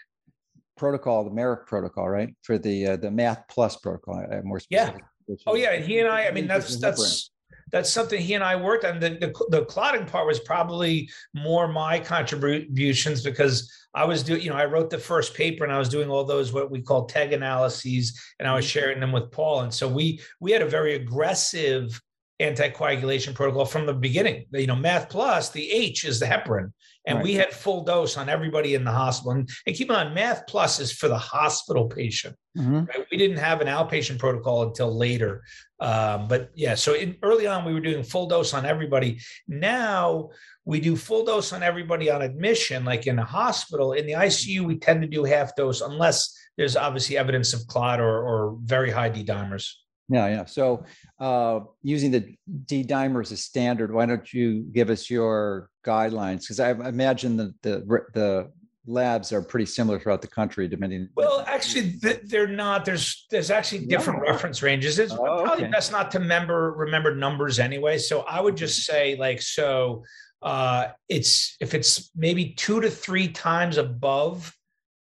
[0.76, 2.34] protocol, the Marik protocol, right?
[2.42, 5.02] For the uh, the Math Plus protocol, uh, more specific.
[5.28, 5.36] Yeah.
[5.46, 6.26] Oh yeah, and he and I.
[6.26, 7.30] I mean, that's that's
[7.72, 9.00] that's something he and I worked on.
[9.00, 14.50] The, the, the clotting part was probably more my contributions because I was doing, you
[14.50, 17.06] know, I wrote the first paper and I was doing all those what we call
[17.06, 18.70] TEG analyses, and I was mm-hmm.
[18.70, 19.62] sharing them with Paul.
[19.62, 22.00] And so we we had a very aggressive
[22.40, 24.46] anticoagulation protocol from the beginning.
[24.52, 26.72] You know, Math Plus, the H is the heparin,
[27.06, 27.24] and right.
[27.24, 29.32] we had full dose on everybody in the hospital.
[29.32, 32.36] And, and keep on, Math Plus is for the hospital patient.
[32.56, 32.84] Mm-hmm.
[32.84, 33.06] Right?
[33.10, 35.42] We didn't have an outpatient protocol until later.
[35.80, 39.20] Um, but yeah, so in, early on we were doing full dose on everybody.
[39.46, 40.30] Now
[40.64, 43.92] we do full dose on everybody on admission, like in a hospital.
[43.92, 48.00] In the ICU, we tend to do half dose unless there's obviously evidence of clot
[48.00, 49.72] or, or very high D dimers.
[50.10, 50.44] Yeah, yeah.
[50.44, 50.84] So
[51.20, 52.34] uh, using the
[52.66, 56.40] D dimer as a standard, why don't you give us your guidelines?
[56.40, 58.50] Because I imagine that the the
[58.86, 61.08] labs are pretty similar throughout the country, depending.
[61.14, 61.94] Well, actually,
[62.24, 62.84] they're not.
[62.84, 64.98] There's there's actually different reference ranges.
[64.98, 65.70] It's oh, probably okay.
[65.70, 67.98] best not to remember remember numbers anyway.
[67.98, 70.04] So I would just say like so.
[70.42, 74.56] Uh, it's if it's maybe two to three times above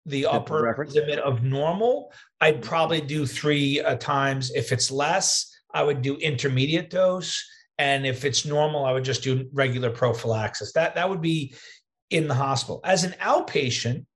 [0.06, 4.52] the upper limit of normal, I'd probably do three uh, times.
[4.54, 7.44] If it's less, I would do intermediate dose.
[7.78, 10.72] And if it's normal, I would just do regular prophylaxis.
[10.72, 11.54] That that would be
[12.10, 12.80] in the hospital.
[12.84, 14.06] As an outpatient,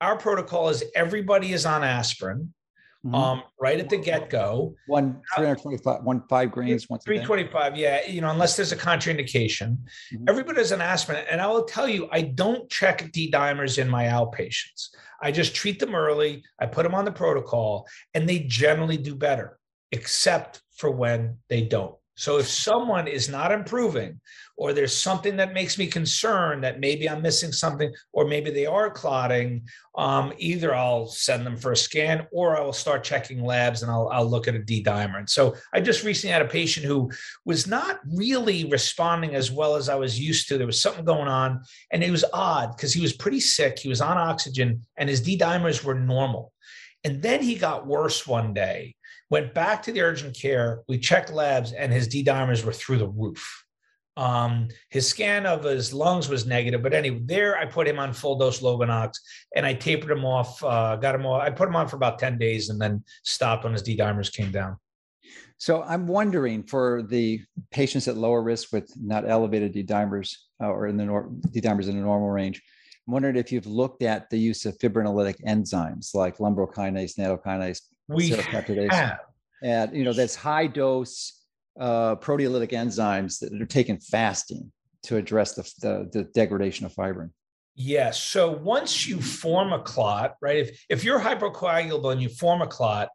[0.00, 2.54] our protocol is everybody is on aspirin.
[3.04, 3.14] Mm-hmm.
[3.14, 4.74] Um, right at the get go.
[4.86, 7.76] One 325, one five grains, one 325.
[7.76, 8.06] Yeah.
[8.06, 9.78] You know, unless there's a contraindication,
[10.12, 10.24] mm-hmm.
[10.28, 11.24] everybody's an aspirin.
[11.30, 14.88] And I will tell you, I don't check D dimers in my outpatients.
[15.22, 16.44] I just treat them early.
[16.58, 19.58] I put them on the protocol and they generally do better,
[19.92, 21.94] except for when they don't.
[22.20, 24.20] So if someone is not improving,
[24.58, 28.66] or there's something that makes me concerned that maybe I'm missing something, or maybe they
[28.66, 29.62] are clotting,
[29.96, 33.90] um, either I'll send them for a scan or I will start checking labs and
[33.90, 35.16] I'll, I'll look at a D dimer.
[35.16, 37.10] And so I just recently had a patient who
[37.46, 40.58] was not really responding as well as I was used to.
[40.58, 43.78] There was something going on, and it was odd because he was pretty sick.
[43.78, 46.52] He was on oxygen, and his D dimers were normal.
[47.02, 48.94] And then he got worse one day
[49.30, 50.82] went back to the urgent care.
[50.88, 53.64] We checked labs, and his D dimers were through the roof.
[54.16, 58.12] Um, his scan of his lungs was negative, but anyway, there I put him on
[58.12, 59.14] full dose Lovenox
[59.56, 61.42] and I tapered him off, uh, got him off.
[61.42, 64.30] I put him on for about 10 days and then stopped when his D dimers
[64.30, 64.76] came down.
[65.56, 67.40] So I'm wondering for the
[67.70, 71.60] patients at lower risk with not elevated D dimers uh, or in the nor- D
[71.60, 72.60] dimers in the normal range,
[73.06, 77.80] I'm wondering if you've looked at the use of fibrinolytic enzymes like lumbrokinase, nattokinase,
[78.14, 79.18] we have.
[79.62, 81.44] And you know, that's high dose
[81.78, 87.30] uh, proteolytic enzymes that are taken fasting to address the, the, the degradation of fibrin.
[87.74, 88.22] Yes.
[88.22, 90.58] So once you form a clot, right?
[90.58, 93.08] If if you're hypercoagulable and you form a clot,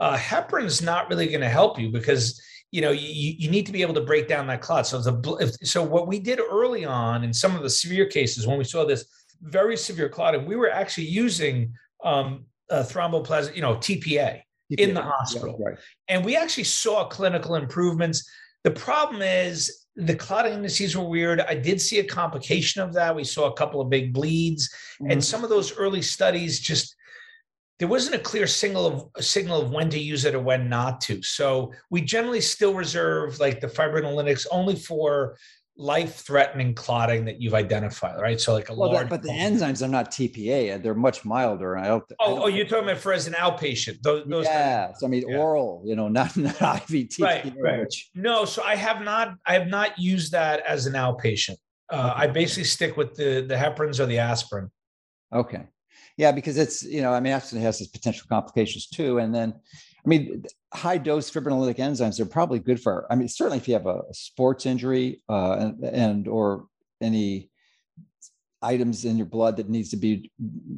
[0.00, 3.72] uh, heparin's not really going to help you because you know you, you need to
[3.72, 4.86] be able to break down that clot.
[4.86, 8.46] So the if, so what we did early on in some of the severe cases
[8.46, 9.04] when we saw this
[9.42, 15.02] very severe clotting, we were actually using um, uh, thromboplasmin, you know, TPA in the
[15.02, 15.56] hospital.
[15.60, 15.78] Yeah, right.
[16.08, 18.28] And we actually saw clinical improvements.
[18.64, 21.40] The problem is the clotting indices were weird.
[21.40, 23.14] I did see a complication of that.
[23.14, 24.68] We saw a couple of big bleeds,
[25.00, 25.12] mm-hmm.
[25.12, 26.96] and some of those early studies just
[27.78, 30.68] there wasn't a clear signal of a signal of when to use it or when
[30.68, 31.22] not to.
[31.22, 35.36] So we generally still reserve like the fibrinolytics only for
[35.78, 38.40] life-threatening clotting that you've identified, right?
[38.40, 39.08] So like a well, large.
[39.08, 41.76] But the enzymes are not TPA; they're much milder.
[41.76, 42.04] I don't.
[42.18, 44.02] Oh, I don't oh, you're talking about for as an outpatient.
[44.02, 45.36] Those, those kind of, I mean yeah.
[45.36, 45.82] oral.
[45.84, 47.20] You know, not not IV TPA.
[47.20, 47.80] Right, right.
[47.80, 48.10] Which...
[48.14, 49.34] No, so I have not.
[49.46, 51.56] I have not used that as an outpatient.
[51.90, 52.12] Uh.
[52.14, 54.70] I basically stick with the the heparins or the aspirin.
[55.32, 55.66] Okay.
[56.16, 59.54] Yeah, because it's you know, I mean, aspirin has its potential complications too, and then
[60.06, 63.06] I mean, high dose fibrinolytic enzymes are probably good for.
[63.10, 66.66] I mean, certainly if you have a, sports injury uh, and, and or
[67.00, 67.50] any
[68.62, 70.30] items in your blood that needs to be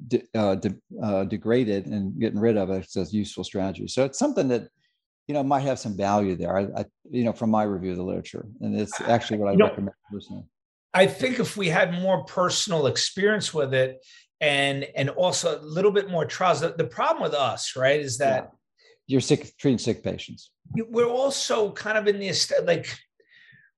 [0.09, 3.87] de, uh, de, uh, degraded and getting rid of it, it's a useful strategy.
[3.87, 4.69] So it's something that
[5.27, 6.57] you know might have some value there.
[6.57, 9.53] I, I you know from my review of the literature, and it's actually what I
[9.53, 10.45] you recommend know, personally.
[10.95, 13.99] I think if we had more personal experience with it,
[14.41, 18.17] and and also a little bit more trials, the, the problem with us, right, is
[18.19, 18.45] that.
[18.45, 18.55] Yeah
[19.09, 20.51] you're sick treating sick patients.
[20.77, 22.97] We're also kind of in this like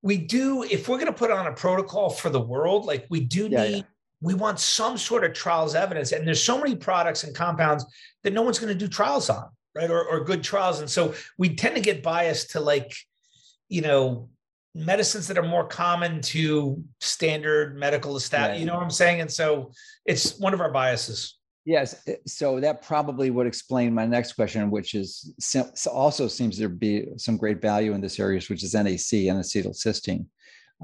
[0.03, 3.21] we do if we're going to put on a protocol for the world like we
[3.21, 3.83] do yeah, need yeah.
[4.21, 7.85] we want some sort of trials evidence and there's so many products and compounds
[8.23, 11.15] that no one's going to do trials on right or, or good trials and so
[11.39, 12.95] we tend to get biased to like
[13.69, 14.29] you know
[14.75, 19.21] medicines that are more common to standard medical staff you know what i'm saying?
[19.21, 19.73] And so
[20.07, 22.03] it's one of our biases Yes.
[22.07, 25.35] Eh, so that probably would explain my next question, which is
[25.91, 30.27] also seems to be some great value in this area, which is NAC and acetylcysteine,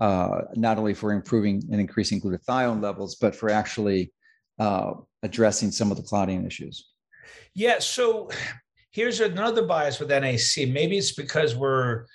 [0.01, 4.13] uh, not only for improving and increasing glutathione levels, but for actually
[4.59, 6.91] uh, addressing some of the clotting issues.
[7.55, 7.79] Yeah.
[7.79, 8.31] So
[8.91, 10.69] here's another bias with NAC.
[10.69, 12.07] Maybe it's because we're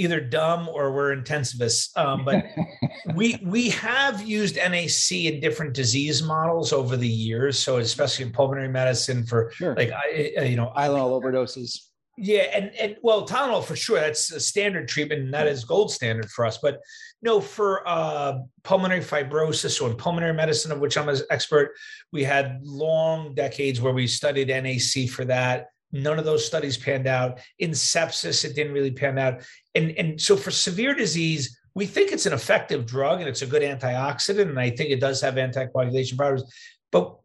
[0.00, 1.96] either dumb or we're intensivists.
[1.96, 2.44] Um, but
[3.14, 7.58] we we have used NAC in different disease models over the years.
[7.58, 9.74] So especially in pulmonary medicine for sure.
[9.74, 11.78] like I, you know Tylenol overdoses.
[12.16, 14.00] Yeah, and and well, Tylenol for sure.
[14.00, 16.58] That's a standard treatment, and that is gold standard for us.
[16.58, 16.80] But
[17.22, 21.72] no, for uh, pulmonary fibrosis, so in pulmonary medicine, of which I'm an expert,
[22.12, 25.66] we had long decades where we studied NAC for that.
[25.92, 27.40] None of those studies panned out.
[27.58, 29.42] In sepsis, it didn't really pan out.
[29.74, 33.46] And, and so for severe disease, we think it's an effective drug and it's a
[33.46, 34.48] good antioxidant.
[34.48, 36.44] And I think it does have anticoagulation properties.
[36.92, 37.16] But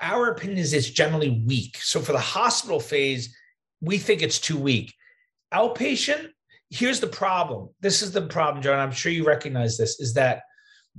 [0.00, 1.78] our opinion is it's generally weak.
[1.78, 3.34] So for the hospital phase,
[3.80, 4.94] we think it's too weak.
[5.52, 6.28] Outpatient,
[6.70, 7.70] here's the problem.
[7.80, 8.78] This is the problem, John.
[8.78, 10.42] I'm sure you recognize this is that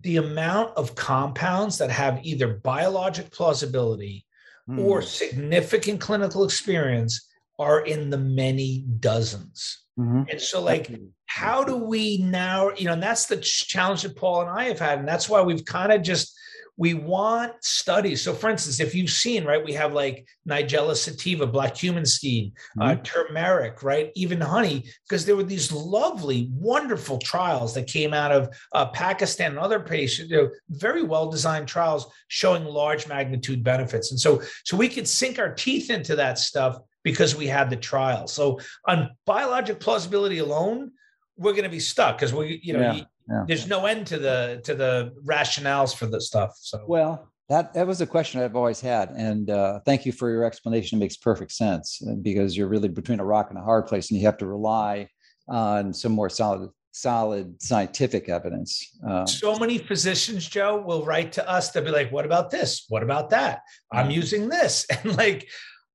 [0.01, 4.25] the amount of compounds that have either biologic plausibility
[4.69, 4.79] mm.
[4.79, 7.27] or significant clinical experience
[7.59, 9.83] are in the many dozens.
[9.99, 10.23] Mm-hmm.
[10.29, 10.91] And so, like,
[11.25, 14.79] how do we now, you know, and that's the challenge that Paul and I have
[14.79, 14.99] had.
[14.99, 16.37] And that's why we've kind of just
[16.77, 18.21] we want studies.
[18.21, 22.53] So, for instance, if you've seen, right, we have like Nigella sativa, black cumin seed,
[22.79, 22.99] uh, mm-hmm.
[22.99, 28.31] uh, turmeric, right, even honey, because there were these lovely, wonderful trials that came out
[28.31, 33.63] of uh, Pakistan and other patients, you know, very well designed trials showing large magnitude
[33.63, 34.11] benefits.
[34.11, 37.75] And so, so we could sink our teeth into that stuff because we had the
[37.75, 38.27] trial.
[38.27, 40.91] So, on biologic plausibility alone,
[41.37, 43.43] we're going to be stuck because we, you know, yeah yeah.
[43.47, 46.55] there's no end to the to the rationales for the stuff.
[46.59, 50.29] So well, that that was a question I've always had, and uh, thank you for
[50.29, 50.97] your explanation.
[50.97, 54.09] It makes perfect sense uh, because you're really between a rock and a hard place,
[54.09, 55.09] and you have to rely
[55.47, 58.97] on some more solid solid scientific evidence.
[59.07, 61.71] Um, so many physicians, Joe, will write to us.
[61.71, 62.85] They'll be like, "What about this?
[62.89, 63.61] What about that?
[63.91, 65.47] I'm using this," and like,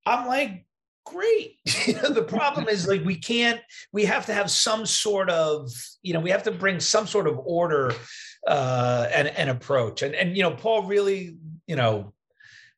[0.07, 0.65] I'm like,
[1.05, 1.57] great.
[1.65, 3.61] the problem is like we can't,
[3.93, 5.71] we have to have some sort of,
[6.03, 7.93] you know, we have to bring some sort of order
[8.49, 10.03] uh and, and approach.
[10.03, 11.37] And and you know, Paul really,
[11.67, 12.13] you know,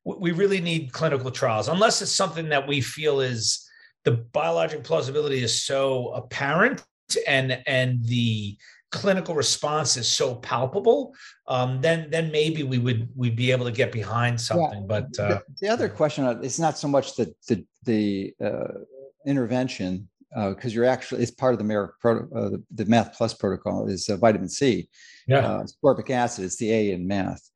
[0.05, 3.67] we really need clinical trials, unless it's something that we feel is
[4.05, 6.85] the biologic plausibility is so apparent
[7.27, 8.57] and and the
[8.95, 11.15] clinical response is so palpable,
[11.49, 14.83] um, then then maybe we would we'd be able to get behind something.
[14.83, 14.87] Yeah.
[14.87, 18.81] But uh, the, the, other question uh, it's not so much the the, the uh,
[19.27, 23.17] intervention because uh, you're actually it's part of the Marik pro, uh, the, the, math
[23.17, 24.89] plus protocol is uh, vitamin C,
[25.29, 26.45] yeah, ascorbic acid.
[26.45, 27.49] It's the A in math,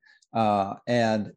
[0.87, 1.31] and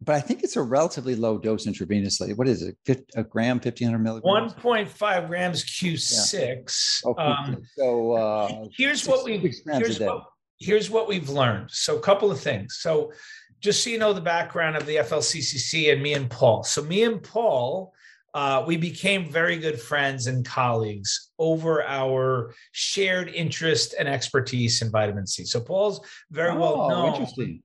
[0.00, 2.36] but I think it's a relatively low dose intravenously.
[2.36, 2.76] What is it?
[3.16, 4.52] A gram, fifteen hundred milligrams.
[4.52, 7.02] One point five grams Q six.
[7.04, 7.12] Yeah.
[7.12, 10.24] Um, so uh, here's what we here's what,
[10.58, 11.70] here's what we've learned.
[11.70, 12.78] So a couple of things.
[12.80, 13.12] So
[13.60, 16.62] just so you know the background of the FLCCC and me and Paul.
[16.62, 17.92] So me and Paul.
[18.36, 24.90] Uh, we became very good friends and colleagues over our shared interest and expertise in
[24.90, 25.44] vitamin C.
[25.46, 27.14] So Paul's very oh, well known.
[27.14, 27.62] Interesting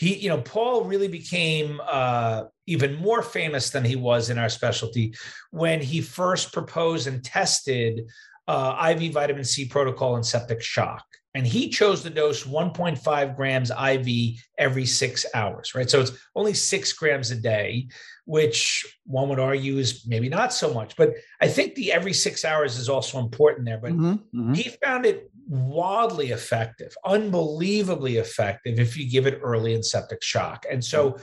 [0.00, 4.48] he, you know, Paul really became uh, even more famous than he was in our
[4.48, 5.14] specialty
[5.50, 8.10] when he first proposed and tested
[8.48, 11.04] uh, IV vitamin C protocol in septic shock.
[11.34, 15.88] And he chose to dose 1.5 grams IV every six hours, right?
[15.88, 17.88] So it's only six grams a day,
[18.24, 20.96] which one would argue is maybe not so much.
[20.96, 23.78] But I think the every six hours is also important there.
[23.78, 24.54] But mm-hmm, mm-hmm.
[24.54, 30.66] he found it wildly effective, unbelievably effective if you give it early in septic shock.
[30.68, 31.16] And so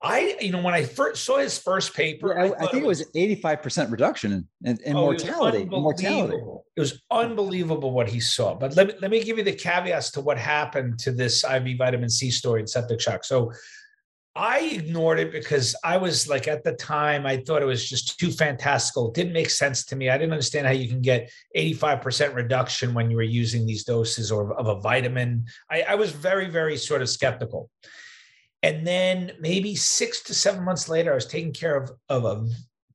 [0.00, 2.86] I, you know, when I first saw his first paper, yeah, I, I, think it
[2.86, 5.62] was, 85% reduction in, in, in oh, mortality.
[5.62, 6.36] It mortality.
[6.76, 8.54] It was unbelievable what he saw.
[8.54, 11.76] But let me, let me give you the caveats to what happened to this IV
[11.78, 13.24] vitamin C story in septic shock.
[13.24, 13.50] So
[14.36, 18.20] I ignored it because I was like at the time I thought it was just
[18.20, 19.08] too fantastical.
[19.08, 20.10] It didn't make sense to me.
[20.10, 24.30] I didn't understand how you can get 85% reduction when you were using these doses
[24.30, 25.46] or of a vitamin.
[25.68, 27.68] I, I was very, very sort of skeptical.
[28.62, 32.48] And then maybe six to seven months later, I was taking care of, of a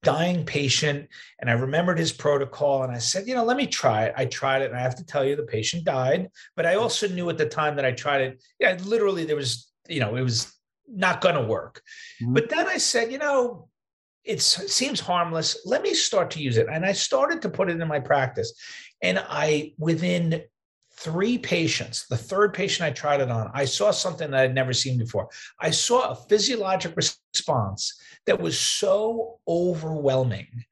[0.04, 1.08] dying patient
[1.40, 4.14] and I remembered his protocol and I said, you know, let me try it.
[4.18, 7.08] I tried it and I have to tell you the patient died, but I also
[7.08, 10.22] knew at the time that I tried it, yeah, literally there was, you know, it
[10.22, 10.54] was
[10.88, 11.82] not going to work.
[12.22, 12.34] Mm-hmm.
[12.34, 13.70] But then I said, you know,
[14.26, 15.58] it seems harmless.
[15.66, 16.68] Let me start to use it.
[16.72, 18.54] And I started to put it in my practice.
[19.02, 20.44] And I, within
[21.04, 24.74] three patients, the third patient I tried it on, I saw something that I'd never
[24.74, 25.30] seen before.
[25.60, 30.66] I saw a physiologic response that was so overwhelming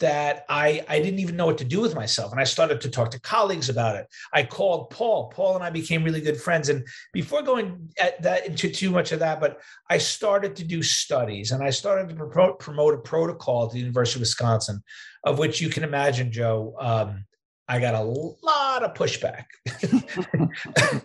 [0.00, 2.32] that I, I didn't even know what to do with myself.
[2.32, 4.06] And I started to talk to colleagues about it.
[4.32, 5.28] I called Paul.
[5.28, 6.68] Paul and I became really good friends.
[6.68, 10.82] And before going at that into too much of that, but I started to do
[10.82, 14.82] studies and I started to promote, promote a protocol at the University of Wisconsin,
[15.22, 17.24] of which you can imagine, Joe, um,
[17.66, 19.44] I got a lot of pushback.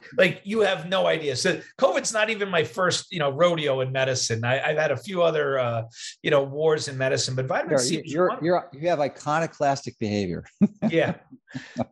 [0.18, 1.38] like you have no idea.
[1.38, 4.43] So COVID's not even my first, you know, rodeo in medicine.
[4.43, 5.84] I, have had a few other, uh,
[6.22, 8.01] you know, wars in medicine, but vitamin you're, C.
[8.03, 10.43] You're, you're, you have iconoclastic behavior.
[10.89, 11.16] yeah,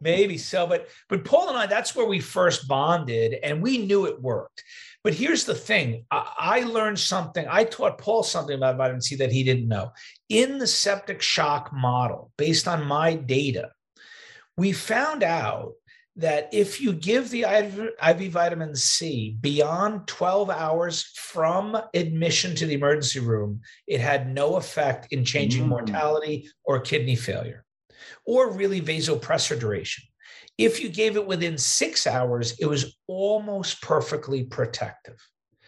[0.01, 0.68] maybe so.
[0.68, 4.63] But but Paul and I, that's where we first bonded, and we knew it worked.
[5.01, 7.45] But here's the thing: I, I learned something.
[7.49, 9.93] I taught Paul something about vitamin C that he didn't know.
[10.28, 13.70] In the septic shock model, based on my data
[14.58, 15.74] we found out
[16.16, 22.74] that if you give the IV vitamin C beyond 12 hours from admission to the
[22.74, 25.68] emergency room, it had no effect in changing mm.
[25.68, 27.64] mortality or kidney failure
[28.26, 30.05] or really vasopressor duration.
[30.58, 35.18] If you gave it within six hours, it was almost perfectly protective.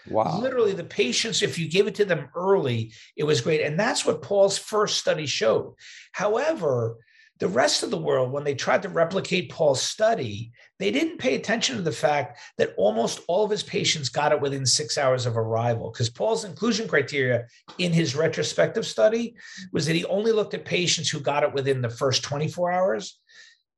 [0.07, 0.39] Wow.
[0.39, 3.61] Literally, the patients, if you give it to them early, it was great.
[3.61, 5.75] And that's what Paul's first study showed.
[6.13, 6.97] However,
[7.39, 11.35] the rest of the world, when they tried to replicate Paul's study, they didn't pay
[11.35, 15.25] attention to the fact that almost all of his patients got it within six hours
[15.25, 15.89] of arrival.
[15.89, 17.45] Because Paul's inclusion criteria
[17.77, 19.35] in his retrospective study
[19.71, 23.17] was that he only looked at patients who got it within the first 24 hours.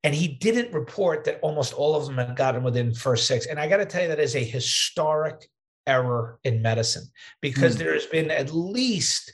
[0.03, 3.45] And he didn't report that almost all of them had gotten within first six.
[3.45, 5.47] And I got to tell you, that is a historic
[5.85, 7.03] error in medicine
[7.41, 7.79] because mm.
[7.79, 9.31] there has been at least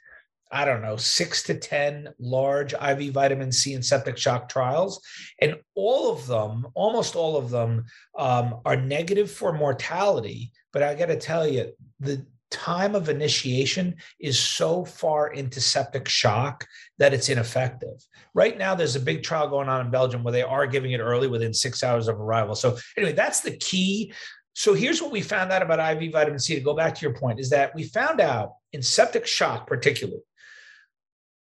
[0.51, 5.01] I don't know, six to 10 large IV vitamin C and septic shock trials.
[5.41, 7.85] And all of them, almost all of them,
[8.17, 10.51] um, are negative for mortality.
[10.71, 16.07] But I got to tell you, the time of initiation is so far into septic
[16.07, 16.65] shock
[16.97, 18.01] that it's ineffective.
[18.33, 20.99] Right now, there's a big trial going on in Belgium where they are giving it
[20.99, 22.55] early within six hours of arrival.
[22.55, 24.13] So, anyway, that's the key.
[24.53, 27.15] So, here's what we found out about IV vitamin C to go back to your
[27.15, 30.21] point is that we found out in septic shock, particularly,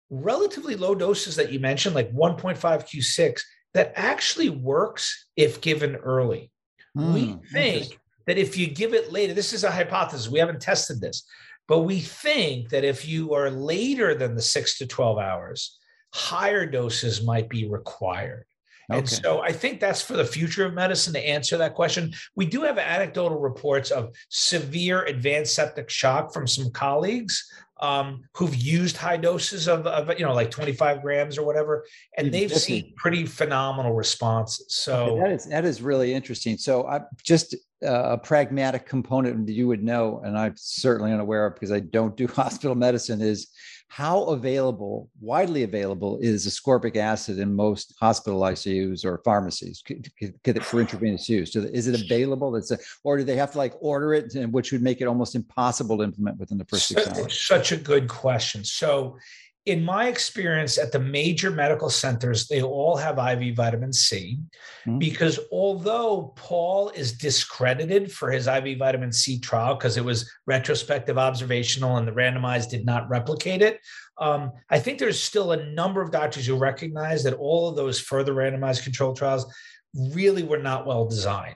[0.09, 3.41] relatively low doses that you mentioned, like 1.5 Q6,
[3.73, 6.51] that actually works if given early.
[6.97, 10.61] Mm, we think that if you give it later, this is a hypothesis, we haven't
[10.61, 11.27] tested this,
[11.67, 15.77] but we think that if you are later than the six to 12 hours,
[16.13, 18.45] higher doses might be required.
[18.89, 18.99] Okay.
[18.99, 22.13] And so I think that's for the future of medicine to answer that question.
[22.35, 27.43] We do have anecdotal reports of severe advanced septic shock from some colleagues
[27.81, 31.85] um, who've used high doses of, of, you know like 25 grams or whatever
[32.17, 34.65] and they've seen pretty phenomenal responses.
[34.69, 36.57] So that is that is really interesting.
[36.57, 37.55] So i just
[37.85, 41.79] uh, a pragmatic component that you would know and i'm certainly unaware of because i
[41.79, 43.51] don't do hospital medicine is
[43.87, 49.83] how available, widely available, is ascorbic acid in most hospital ICUs or pharmacies
[50.61, 51.55] for intravenous use?
[51.55, 52.55] Is it available?
[52.55, 55.35] It's a, or do they have to like order it, which would make it almost
[55.35, 57.39] impossible to implement within the first six hours?
[57.39, 58.63] Such a good question.
[58.63, 59.17] So,
[59.65, 64.39] in my experience at the major medical centers, they all have IV vitamin C
[64.85, 64.99] mm-hmm.
[64.99, 71.17] because although Paul is discredited for his IV vitamin C trial because it was retrospective
[71.17, 73.79] observational and the randomized did not replicate it,
[74.19, 77.99] um, I think there's still a number of doctors who recognize that all of those
[77.99, 79.51] further randomized control trials
[79.95, 81.55] really were not well designed.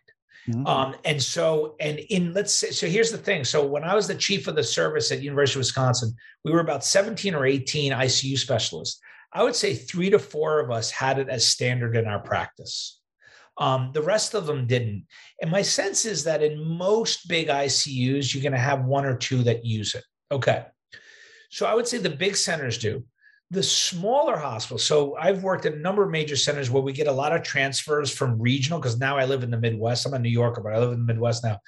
[0.49, 0.65] Mm-hmm.
[0.65, 3.43] Um, and so, and in let's say, so here's the thing.
[3.43, 6.59] So when I was the chief of the service at University of Wisconsin, we were
[6.59, 8.99] about 17 or 18 ICU specialists.
[9.31, 12.99] I would say three to four of us had it as standard in our practice.
[13.59, 15.05] Um, the rest of them didn't.
[15.41, 19.17] And my sense is that in most big ICUs, you're going to have one or
[19.17, 20.03] two that use it.
[20.31, 20.65] Okay.
[21.51, 23.03] So I would say the big centers do
[23.51, 24.83] the smaller hospitals.
[24.83, 27.41] So I've worked at a number of major centers where we get a lot of
[27.41, 30.05] transfers from regional because now I live in the Midwest.
[30.05, 31.59] I'm a New Yorker, but I live in the Midwest now.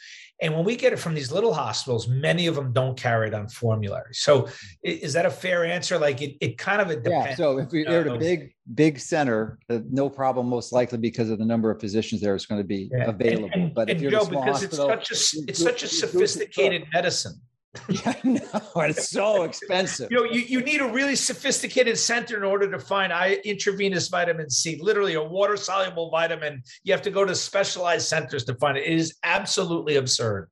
[0.42, 3.34] And when we get it from these little hospitals, many of them don't carry it
[3.34, 4.14] on formulary.
[4.14, 4.48] So
[4.84, 5.98] is that a fair answer?
[5.98, 7.30] Like it, it kind of it depends.
[7.30, 7.36] Yeah.
[7.36, 11.40] So if you're at a big, big center, uh, no problem, most likely because of
[11.40, 13.06] the number of physicians there is going to be yeah.
[13.06, 13.50] available.
[13.54, 16.86] And, and, but if you're Joe, because hospital, it's such a, it's such a sophisticated
[16.94, 17.42] medicine
[17.90, 18.42] yeah, no,
[18.76, 20.12] it's so expensive.
[20.12, 23.14] You know, you, you need a really sophisticated center in order to find
[23.46, 26.64] intravenous vitamin C, literally a water soluble vitamin.
[26.84, 28.86] You have to go to specialized centers to find it.
[28.86, 30.50] It is absolutely absurd.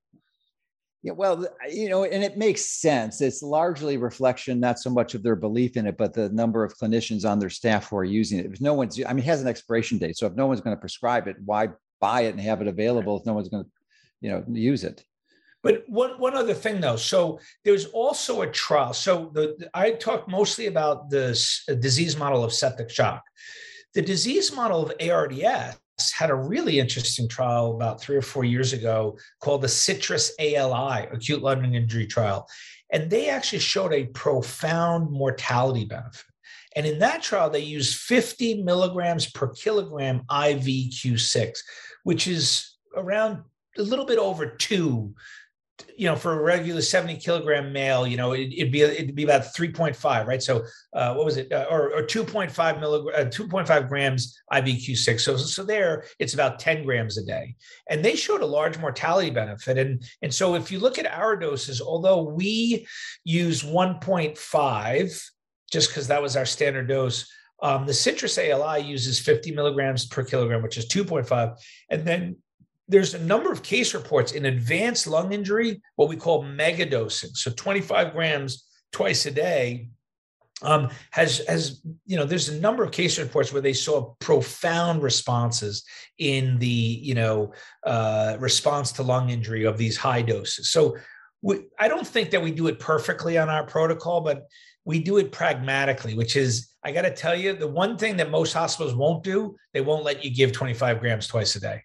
[1.01, 3.21] Yeah, well, you know, and it makes sense.
[3.21, 6.77] It's largely reflection, not so much of their belief in it, but the number of
[6.77, 8.45] clinicians on their staff who are using it.
[8.45, 10.17] If no one's, I mean, it has an expiration date.
[10.17, 13.17] So if no one's going to prescribe it, why buy it and have it available
[13.17, 13.69] if no one's going to,
[14.21, 15.03] you know, use it?
[15.61, 18.93] But one, one other thing though, so there's also a trial.
[18.93, 21.31] So the, I talked mostly about the
[21.69, 23.23] uh, disease model of septic shock.
[23.93, 25.77] The disease model of ARDS
[26.15, 31.07] had a really interesting trial about three or four years ago called the CITRIS ALI,
[31.11, 32.47] acute lung injury trial.
[32.91, 36.23] And they actually showed a profound mortality benefit.
[36.75, 41.57] And in that trial, they used 50 milligrams per kilogram IV Q6,
[42.03, 43.43] which is around
[43.77, 45.13] a little bit over two
[45.97, 49.23] you know, for a regular 70 kilogram male, you know, it, would be it'd be
[49.23, 50.41] about 3.5, right?
[50.41, 50.63] So
[50.93, 51.51] uh, what was it?
[51.51, 55.19] Uh, or, or 2.5 milligram, uh, 2.5 grams IVQ6.
[55.19, 57.55] So so there, it's about 10 grams a day,
[57.89, 59.77] and they showed a large mortality benefit.
[59.77, 62.87] And and so if you look at our doses, although we
[63.23, 65.29] use 1.5,
[65.71, 67.29] just because that was our standard dose.
[67.61, 71.57] Um, the CITRIS ALI uses 50 milligrams per kilogram, which is 2.5.
[71.89, 72.37] And then
[72.89, 77.35] there's a number of case reports in advanced lung injury, what we call megadosing.
[77.37, 79.89] So 25 grams twice a day
[80.61, 85.01] um, has has you know there's a number of case reports where they saw profound
[85.01, 85.85] responses
[86.17, 87.53] in the you know
[87.85, 90.69] uh, response to lung injury of these high doses.
[90.71, 90.97] So
[91.41, 94.47] we, I don't think that we do it perfectly on our protocol, but
[94.83, 98.29] we do it pragmatically, which is, I got to tell you, the one thing that
[98.29, 101.83] most hospitals won't do, they won't let you give 25 grams twice a day.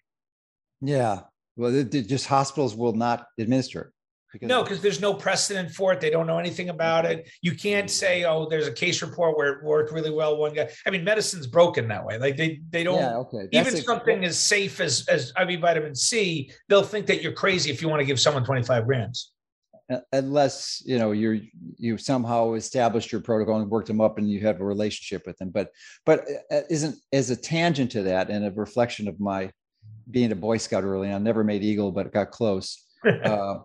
[0.87, 1.21] Yeah.
[1.55, 3.87] Well, it, it just hospitals will not administer it.
[4.35, 6.01] Because no, because there's no precedent for it.
[6.01, 7.19] They don't know anything about mm-hmm.
[7.19, 7.29] it.
[7.41, 10.69] You can't say, "Oh, there's a case report where it worked really well." One guy.
[10.85, 12.17] I mean, medicine's broken that way.
[12.17, 12.99] Like they they don't.
[12.99, 13.47] Yeah, okay.
[13.49, 17.31] That's even a, something as safe as as IV vitamin C, they'll think that you're
[17.31, 19.31] crazy if you want to give someone 25 grams.
[19.89, 21.39] Uh, unless you know you're
[21.77, 25.37] you somehow established your protocol and worked them up, and you have a relationship with
[25.37, 25.49] them.
[25.49, 25.69] But
[26.05, 29.49] but uh, uh isn't as a tangent to that and a reflection of my
[30.09, 31.23] being a Boy Scout early on.
[31.23, 32.83] Never made Eagle, but it got close.
[33.23, 33.55] uh,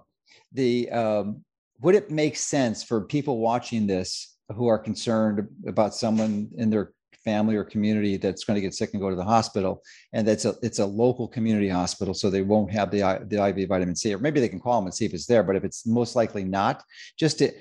[0.52, 1.44] the um,
[1.80, 6.92] would it make sense for people watching this who are concerned about someone in their
[7.24, 9.82] family or community that's going to get sick and go to the hospital
[10.12, 13.68] and that's a it's a local community hospital so they won't have the the IV
[13.68, 15.64] vitamin C or maybe they can call them and see if it's there but if
[15.64, 16.82] it's most likely not
[17.18, 17.52] just to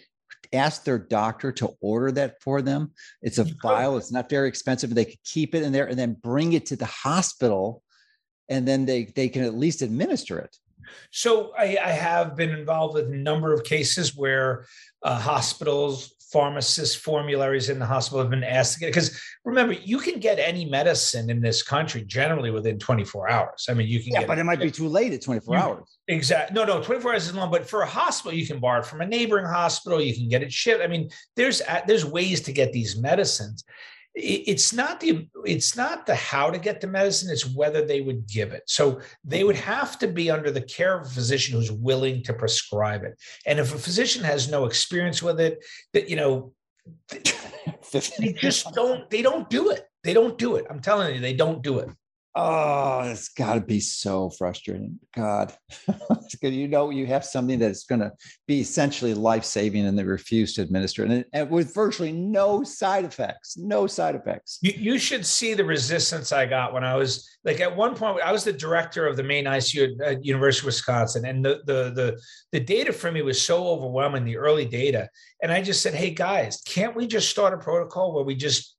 [0.54, 4.96] ask their doctor to order that for them it's a vial it's not very expensive
[4.96, 7.84] they could keep it in there and then bring it to the hospital
[8.50, 10.58] and then they they can at least administer it
[11.12, 14.66] so I, I, have been involved with a number of cases where
[15.04, 20.00] uh, hospitals, pharmacists, formularies in the hospital have been asked to get because remember you
[20.00, 23.66] can get any medicine in this country generally within 24 hours.
[23.70, 24.12] I mean, you can.
[24.12, 24.22] Get it.
[24.22, 25.98] Yeah, but it might be too late at 24 you, hours.
[26.08, 26.54] Exactly.
[26.54, 27.52] No, no, 24 hours is long.
[27.52, 30.02] But for a hospital, you can borrow it from a neighboring hospital.
[30.02, 30.84] You can get it shipped.
[30.84, 33.64] I mean, there's there's ways to get these medicines
[34.22, 38.28] it's not the it's not the how to get the medicine it's whether they would
[38.28, 38.64] give it.
[38.68, 42.34] So they would have to be under the care of a physician who's willing to
[42.34, 43.18] prescribe it.
[43.46, 45.64] And if a physician has no experience with it
[45.94, 46.54] that you know
[48.20, 49.86] they just don't they don't do it.
[50.04, 50.66] They don't do it.
[50.70, 51.90] I'm telling you they don't do it
[52.36, 55.00] Oh, it's got to be so frustrating.
[55.16, 55.52] God,
[56.42, 58.12] you know, you have something that's going to
[58.48, 61.12] be essentially life saving and they refuse to administer it.
[61.12, 64.60] And, and, with virtually no side effects, no side effects.
[64.62, 68.22] You, you, should see the resistance I got when I was like at one point,
[68.22, 71.26] I was the director of the main ICU at University of Wisconsin.
[71.26, 72.22] And the, the, the,
[72.52, 75.10] the data for me was so overwhelming, the early data.
[75.42, 78.76] And I just said, hey, guys, can't we just start a protocol where we just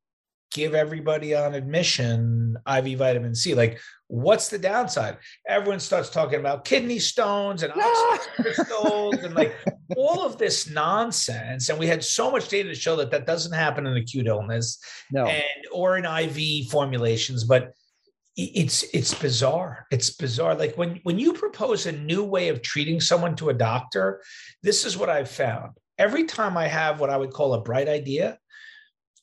[0.50, 3.54] give everybody on admission IV vitamin C.
[3.54, 5.18] Like, what's the downside?
[5.46, 7.72] Everyone starts talking about kidney stones and
[8.36, 9.54] crystals and like
[9.96, 11.68] all of this nonsense.
[11.68, 14.78] And we had so much data to show that that doesn't happen in acute illness
[15.12, 15.26] no.
[15.26, 17.44] and or in IV formulations.
[17.44, 17.72] But
[18.36, 19.86] it's it's bizarre.
[19.90, 20.54] It's bizarre.
[20.54, 24.22] Like when when you propose a new way of treating someone to a doctor,
[24.62, 25.72] this is what I've found.
[25.98, 28.38] Every time I have what I would call a bright idea,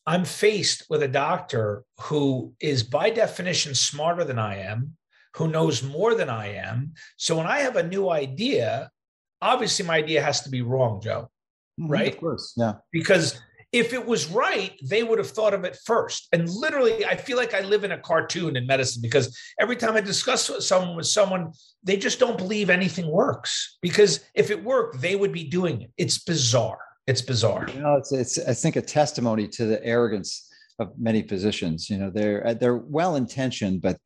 [0.07, 4.95] I'm faced with a doctor who is by definition smarter than I am,
[5.35, 6.93] who knows more than I am.
[7.17, 8.89] So when I have a new idea,
[9.41, 11.29] obviously my idea has to be wrong, Joe.
[11.79, 12.13] Mm-hmm, right?
[12.13, 12.53] Of course.
[12.55, 12.75] Yeah.
[12.93, 13.39] Because
[13.73, 16.29] if it was right, they would have thought of it first.
[16.31, 19.95] And literally, I feel like I live in a cartoon in medicine because every time
[19.95, 21.51] I discuss with someone with someone,
[21.83, 23.77] they just don't believe anything works.
[23.81, 25.91] Because if it worked, they would be doing it.
[25.97, 26.79] It's bizarre.
[27.07, 27.67] It's bizarre.
[27.73, 31.89] You know, it's, it's I think a testimony to the arrogance of many physicians.
[31.89, 33.97] You know, they're uh, they're well intentioned, but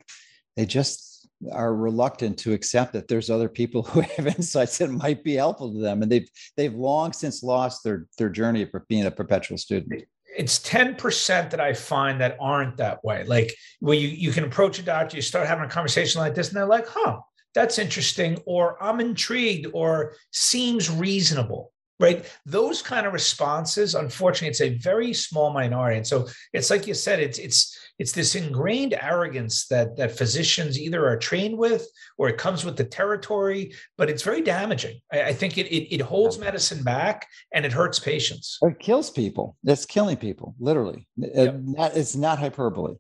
[0.56, 5.24] they just are reluctant to accept that there's other people who have insights that might
[5.24, 9.06] be helpful to them, and they've they've long since lost their their journey of being
[9.06, 10.04] a perpetual student
[10.38, 13.26] it's 10% that I find that aren't that way.
[13.26, 16.48] Like where you, you can approach a doctor, you start having a conversation like this,
[16.48, 17.20] and they're like, huh,
[17.54, 22.26] that's interesting, or I'm intrigued, or seems reasonable right?
[22.46, 25.98] Those kind of responses unfortunately it's a very small minority.
[25.98, 30.80] And so it's like you said it's it's it's this ingrained arrogance that that physicians
[30.80, 31.88] either are trained with
[32.18, 35.00] or it comes with the territory but it's very damaging.
[35.14, 38.58] I, I think it, it, it holds medicine back and it hurts patients.
[38.62, 39.56] It kills people.
[39.64, 41.08] It's killing people literally.
[41.18, 41.62] Yep.
[41.96, 42.96] it's not hyperbole.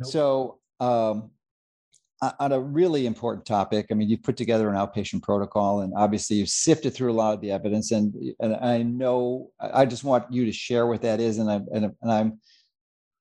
[0.00, 0.10] Nope.
[0.10, 1.30] so um,
[2.38, 3.86] on a really important topic.
[3.90, 7.34] I mean, you've put together an outpatient protocol, and obviously you've sifted through a lot
[7.34, 7.90] of the evidence.
[7.90, 11.56] And and I know I just want you to share what that is, and I
[11.72, 12.40] and, and I'm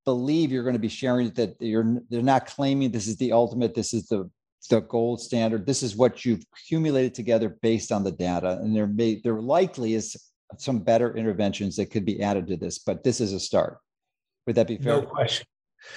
[0.06, 3.74] believe you're going to be sharing that you're they're not claiming this is the ultimate.
[3.74, 4.30] This is the
[4.70, 5.66] the gold standard.
[5.66, 9.96] This is what you've accumulated together based on the data, and there may there likely
[9.96, 10.16] is
[10.58, 13.80] some better interventions that could be added to this, but this is a start.
[14.46, 14.98] Would that be fair?
[14.98, 15.46] No question.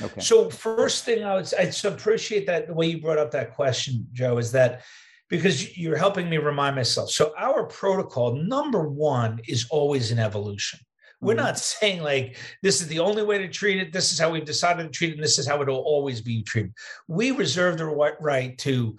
[0.01, 0.21] Okay.
[0.21, 4.07] So first thing I would I appreciate that the way you brought up that question,
[4.13, 4.83] Joe, is that
[5.29, 7.11] because you're helping me remind myself.
[7.11, 10.81] So our protocol number one is always an evolution.
[11.21, 11.45] We're mm-hmm.
[11.45, 13.93] not saying like this is the only way to treat it.
[13.93, 16.21] This is how we've decided to treat it, and this is how it will always
[16.21, 16.73] be treated.
[17.09, 18.97] We reserve the right to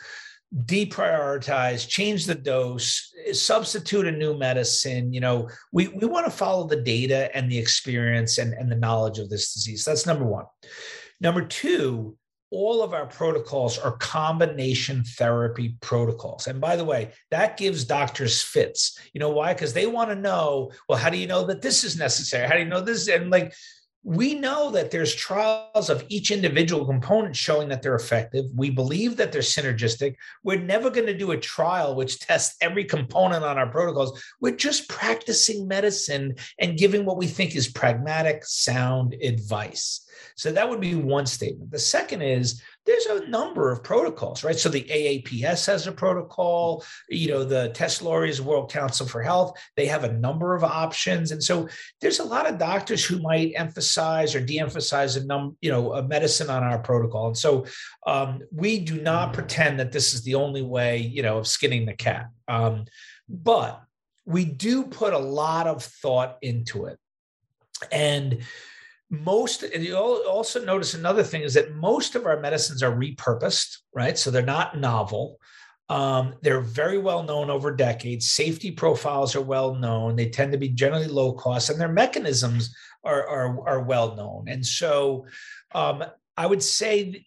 [0.64, 5.12] deprioritize, change the dose, substitute a new medicine.
[5.12, 8.76] You know, we, we want to follow the data and the experience and, and the
[8.76, 9.84] knowledge of this disease.
[9.84, 10.45] That's number one.
[11.20, 12.18] Number two,
[12.51, 16.47] all of our protocols are combination therapy protocols.
[16.47, 18.97] And by the way, that gives doctors fits.
[19.14, 19.53] You know why?
[19.53, 22.47] Because they want to know, well, how do you know that this is necessary?
[22.47, 23.10] How do you know this?
[23.10, 23.53] And like,
[24.08, 28.45] we know that there's trials of each individual component showing that they're effective.
[28.53, 30.14] We believe that they're synergistic.
[30.43, 34.24] We're never going to do a trial which tests every component on our protocols.
[34.39, 40.08] We're just practicing medicine and giving what we think is pragmatic, sound advice.
[40.36, 41.72] So that would be one statement.
[41.72, 44.58] The second is there's a number of protocols, right?
[44.58, 49.58] So the AAPS has a protocol, you know, the Tess Lawrie's World Council for Health,
[49.76, 51.32] they have a number of options.
[51.32, 51.68] And so
[52.00, 56.04] there's a lot of doctors who might emphasize or de-emphasize a num, you know, a
[56.04, 57.28] medicine on our protocol.
[57.28, 57.66] And so
[58.06, 61.86] um, we do not pretend that this is the only way, you know, of skinning
[61.86, 62.28] the cat.
[62.48, 62.86] Um,
[63.28, 63.82] but
[64.26, 67.00] we do put a lot of thought into it.
[67.92, 68.44] And
[69.10, 73.78] most and you also notice another thing is that most of our medicines are repurposed
[73.93, 74.18] right?
[74.18, 75.39] So they're not novel.
[75.88, 78.32] Um, they're very well known over decades.
[78.32, 80.16] Safety profiles are well known.
[80.16, 84.45] They tend to be generally low cost and their mechanisms are, are, are well known.
[84.47, 85.28] And so
[85.76, 86.03] um,
[86.38, 87.26] i would say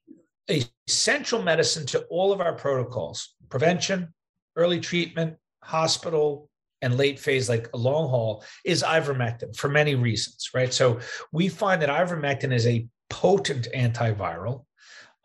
[0.51, 4.13] a central medicine to all of our protocols prevention
[4.57, 6.48] early treatment hospital
[6.83, 10.73] and late phase, like a long haul, is ivermectin for many reasons, right?
[10.73, 11.01] So
[11.33, 14.65] we find that ivermectin is a potent antiviral.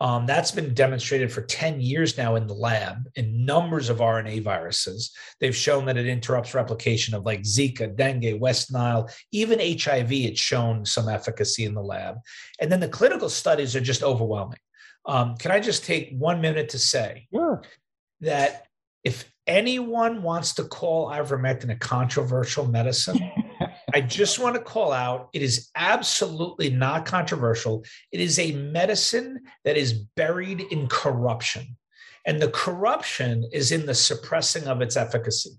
[0.00, 4.42] Um, that's been demonstrated for 10 years now in the lab in numbers of RNA
[4.42, 5.14] viruses.
[5.40, 10.12] They've shown that it interrupts replication of like Zika, dengue, West Nile, even HIV.
[10.12, 12.16] It's shown some efficacy in the lab.
[12.60, 14.58] And then the clinical studies are just overwhelming.
[15.06, 17.62] Um, can I just take one minute to say sure.
[18.22, 18.66] that
[19.04, 23.18] if anyone wants to call ivermectin a controversial medicine,
[23.92, 27.84] I just want to call out it is absolutely not controversial.
[28.12, 31.76] It is a medicine that is buried in corruption.
[32.26, 35.50] And the corruption is in the suppressing of its efficacy.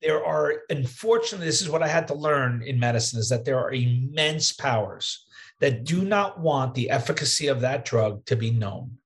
[0.00, 3.58] There are, unfortunately, this is what I had to learn in medicine is that there
[3.58, 5.26] are immense powers
[5.60, 8.98] that do not want the efficacy of that drug to be known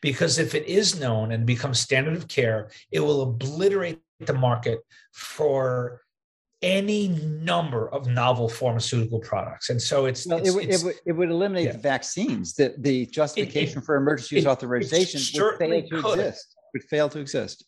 [0.00, 4.80] because if it is known and becomes standard of care, it will obliterate the market
[5.12, 6.02] for
[6.62, 9.70] any number of novel pharmaceutical products.
[9.70, 11.72] And so it's, well, it's, it, would, it's, it, would, it would eliminate yeah.
[11.72, 12.54] the vaccines.
[12.54, 16.18] The, the justification it, for emergency use authorization would fail to could.
[16.18, 16.56] exist.
[16.74, 17.64] Would fail to exist.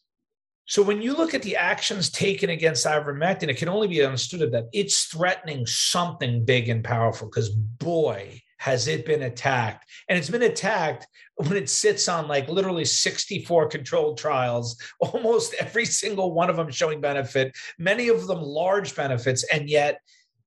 [0.67, 4.53] So when you look at the actions taken against ivermectin, it can only be understood
[4.53, 7.29] that it's threatening something big and powerful.
[7.29, 9.91] Because boy, has it been attacked?
[10.09, 15.85] And it's been attacked when it sits on like literally 64 controlled trials, almost every
[15.85, 19.99] single one of them showing benefit, many of them large benefits, and yet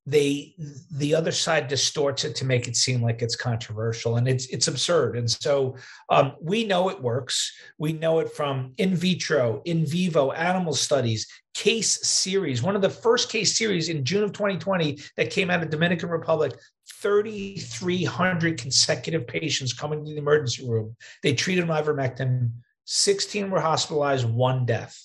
[0.05, 0.55] they
[0.91, 4.67] the other side distorts it to make it seem like it's controversial and it's it's
[4.67, 5.75] absurd and so
[6.09, 11.25] um, we know it works we know it from in vitro in vivo animal studies
[11.55, 15.63] case series one of the first case series in june of 2020 that came out
[15.63, 16.53] of dominican republic
[16.87, 20.95] 3,300 consecutive patients coming to the emergency room.
[21.23, 22.51] They treated them ivermectin.
[22.85, 24.99] 16 were hospitalized, one death.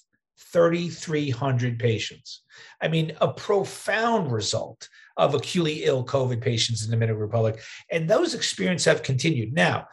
[0.53, 2.43] 3,300 patients.
[2.81, 7.61] I mean, a profound result of acutely ill COVID patients in the Dominican Republic.
[7.91, 9.53] And those experiences have continued.
[9.53, 9.87] Now,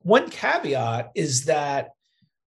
[0.00, 1.90] one caveat is that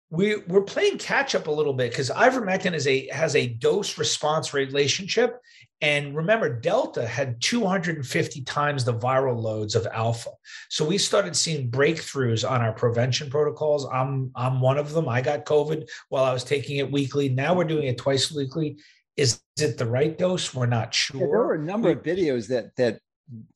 [0.10, 3.98] we, we're playing catch up a little bit because ivermectin is a has a dose
[3.98, 5.42] response relationship
[5.82, 10.32] and remember, Delta had 250 times the viral loads of Alpha.
[10.70, 13.88] So we started seeing breakthroughs on our prevention protocols.
[13.92, 15.08] I'm I'm one of them.
[15.08, 17.30] I got COVID while I was taking it weekly.
[17.30, 18.78] Now we're doing it twice weekly.
[19.18, 20.54] Is it the right dose?
[20.54, 21.22] We're not sure.
[21.22, 23.00] Yeah, there were a number of videos that that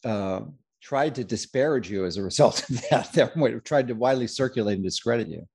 [0.05, 0.41] uh,
[0.79, 3.13] tried to disparage you as a result of that.
[3.13, 5.47] That tried to widely circulate and discredit you.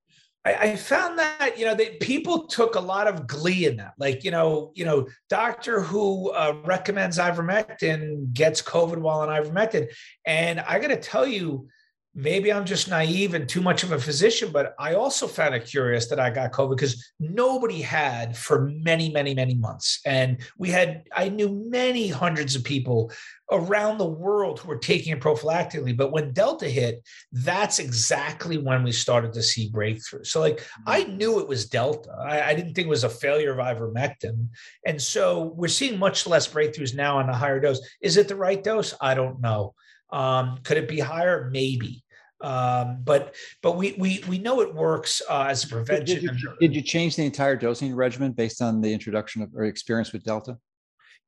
[0.54, 3.94] I, found that you know that people took a lot of glee in that.
[3.98, 9.88] Like you know, you know, doctor who uh, recommends ivermectin gets COVID while on ivermectin,
[10.24, 11.68] and I got to tell you,
[12.16, 15.66] maybe I'm just naive and too much of a physician, but I also found it
[15.66, 20.00] curious that I got COVID because nobody had for many, many, many months.
[20.06, 23.12] And we had, I knew many hundreds of people
[23.52, 25.94] around the world who were taking it prophylactically.
[25.94, 30.28] But when Delta hit, that's exactly when we started to see breakthroughs.
[30.28, 31.18] So, like, I mm-hmm.
[31.18, 32.10] knew it was Delta.
[32.18, 34.48] I, I didn't think it was a failure of ivermectin.
[34.86, 37.86] And so we're seeing much less breakthroughs now on a higher dose.
[38.00, 38.94] Is it the right dose?
[39.02, 39.74] I don't know.
[40.10, 41.50] Um, could it be higher?
[41.52, 42.04] Maybe.
[42.42, 46.20] Um, but but we we we know it works uh, as a prevention.
[46.20, 49.64] Did you, did you change the entire dosing regimen based on the introduction of or
[49.64, 50.58] experience with Delta?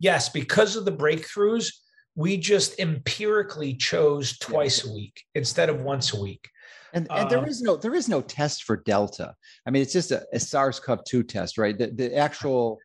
[0.00, 1.72] Yes, because of the breakthroughs,
[2.14, 6.48] we just empirically chose twice a week instead of once a week.
[6.92, 9.34] And, and there um, is no there is no test for Delta.
[9.66, 11.76] I mean, it's just a, a SARS-CoV-2 test, right?
[11.76, 12.78] The, the actual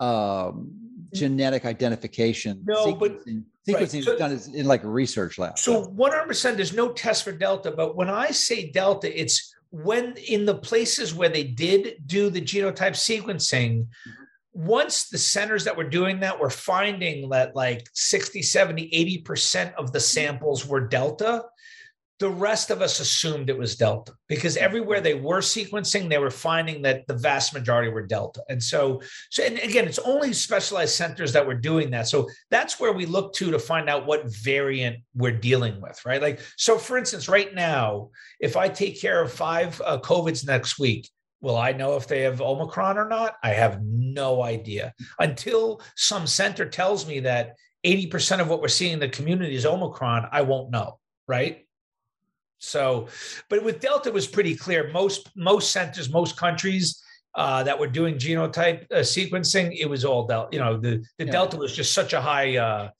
[0.00, 0.72] um,
[1.12, 2.62] genetic identification.
[2.64, 4.04] No, sequencing, but sequencing right.
[4.04, 5.58] so, is done in like a research lab.
[5.58, 7.70] So 100%, there's no test for Delta.
[7.70, 12.40] But when I say Delta, it's when in the places where they did do the
[12.40, 14.10] genotype sequencing, mm-hmm.
[14.52, 19.92] once the centers that were doing that were finding that like 60, 70, 80% of
[19.92, 21.44] the samples were Delta,
[22.20, 26.30] the rest of us assumed it was Delta because everywhere they were sequencing, they were
[26.30, 28.42] finding that the vast majority were Delta.
[28.48, 32.06] And so, so and again, it's only specialized centers that were doing that.
[32.06, 36.22] So that's where we look to to find out what variant we're dealing with, right?
[36.22, 40.78] Like, so for instance, right now, if I take care of five uh, COVIDs next
[40.78, 41.08] week,
[41.40, 43.34] Will I know if they have Omicron or not?
[43.42, 48.94] I have no idea until some center tells me that 80% of what we're seeing
[48.94, 50.26] in the community is Omicron.
[50.32, 50.98] I won't know,
[51.28, 51.63] right?
[52.64, 53.08] So,
[53.48, 54.90] but with Delta was pretty clear.
[54.90, 57.02] Most most centers, most countries
[57.34, 60.48] uh, that were doing genotype uh, sequencing, it was all Delta.
[60.52, 61.32] You know, the the yeah.
[61.32, 62.56] Delta was just such a high.
[62.56, 62.90] Uh,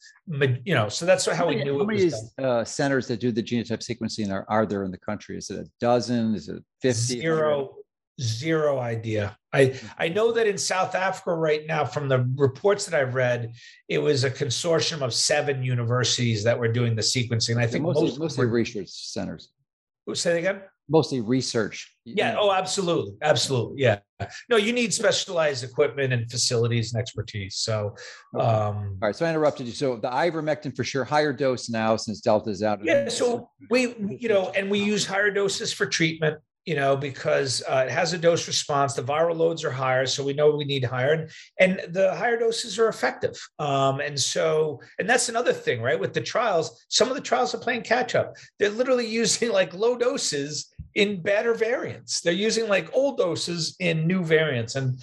[0.64, 1.78] you know, so that's how, how we knew.
[1.78, 5.36] How many uh, centers that do the genotype sequencing are, are there in the country?
[5.36, 6.34] Is it a dozen?
[6.34, 7.20] Is it fifty?
[7.20, 7.76] Zero.
[8.20, 9.36] Zero idea.
[9.52, 13.52] I I know that in South Africa right now, from the reports that I've read,
[13.88, 17.56] it was a consortium of seven universities that were doing the sequencing.
[17.56, 19.50] I think mostly, most mostly research centers.
[20.12, 20.62] Say that again.
[20.88, 21.96] Mostly research.
[22.04, 22.36] Yeah.
[22.38, 23.80] Oh, absolutely, absolutely.
[23.80, 24.00] Yeah.
[24.50, 27.56] No, you need specialized equipment and facilities and expertise.
[27.56, 27.94] So,
[28.34, 29.16] um, all right.
[29.16, 29.72] So I interrupted you.
[29.72, 32.84] So the ivermectin for sure, higher dose now since Delta is out.
[32.84, 33.08] Yeah.
[33.08, 37.84] So we, you know, and we use higher doses for treatment you know, because uh,
[37.86, 38.94] it has a dose response.
[38.94, 42.38] The viral loads are higher, so we know we need higher, and, and the higher
[42.38, 43.36] doses are effective.
[43.58, 46.00] Um, and so, and that's another thing, right?
[46.00, 48.34] With the trials, some of the trials are playing catch up.
[48.58, 52.20] They're literally using like low doses in better variants.
[52.20, 54.74] They're using like old doses in new variants.
[54.76, 55.02] And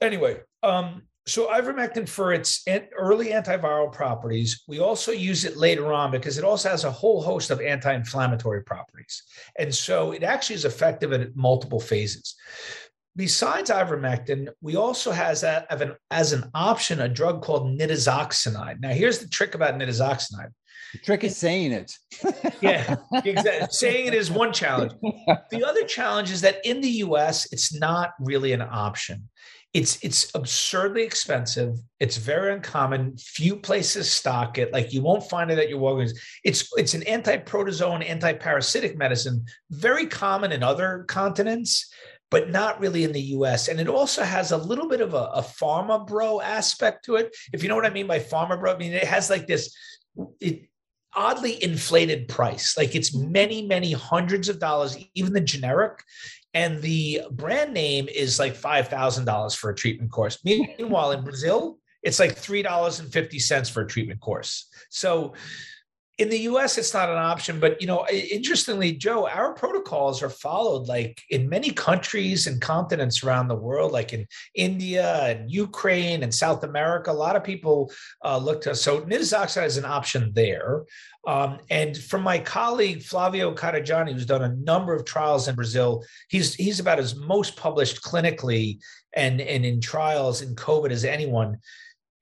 [0.00, 2.64] anyway, um, so ivermectin for its
[2.98, 7.22] early antiviral properties, we also use it later on because it also has a whole
[7.22, 9.22] host of anti-inflammatory properties.
[9.58, 12.34] And so it actually is effective at multiple phases.
[13.14, 18.80] Besides ivermectin, we also has that an, as an option a drug called nitazoxanide.
[18.80, 20.50] Now, here's the trick about nitazoxanide.
[20.94, 21.92] The trick is saying it.
[22.60, 23.68] yeah, exactly.
[23.70, 24.92] saying it is one challenge.
[25.50, 29.28] The other challenge is that in the US, it's not really an option
[29.74, 31.78] it's it's absurdly expensive.
[31.98, 33.16] It's very uncommon.
[33.16, 34.72] Few places stock it.
[34.72, 36.12] Like you won't find it at your Walgreens.
[36.44, 41.90] It's it's an anti-protozoan, anti-parasitic medicine, very common in other continents,
[42.30, 43.68] but not really in the U.S.
[43.68, 47.34] And it also has a little bit of a, a pharma bro aspect to it.
[47.54, 49.74] If you know what I mean by pharma bro, I mean it has like this.
[50.40, 50.68] It,
[51.14, 52.74] oddly inflated price.
[52.76, 56.02] Like it's many, many hundreds of dollars, even the generic
[56.54, 60.38] and the brand name is like $5,000 for a treatment course.
[60.44, 64.68] Meanwhile, in Brazil, it's like $3.50 for a treatment course.
[64.90, 65.34] So
[66.18, 67.58] in the US, it's not an option.
[67.58, 73.22] But, you know, interestingly, Joe, our protocols are followed like in many countries and continents
[73.22, 77.10] around the world, like in India and Ukraine and South America.
[77.10, 77.90] A lot of people
[78.24, 78.74] uh, look to.
[78.74, 80.84] So nitazoxanide is an option there.
[81.26, 86.04] Um, and from my colleague Flavio Cadegiani, who's done a number of trials in Brazil,
[86.28, 88.80] he's he's about as most published clinically
[89.14, 91.58] and, and in trials in COVID as anyone.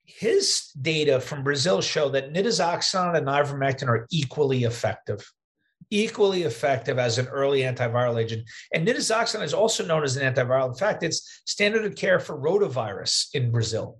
[0.05, 5.25] His data from Brazil show that nitazoxanide and ivermectin are equally effective,
[5.89, 8.43] equally effective as an early antiviral agent.
[8.73, 10.67] And nitazoxanide is also known as an antiviral.
[10.67, 13.99] In fact, it's standard of care for rotavirus in Brazil.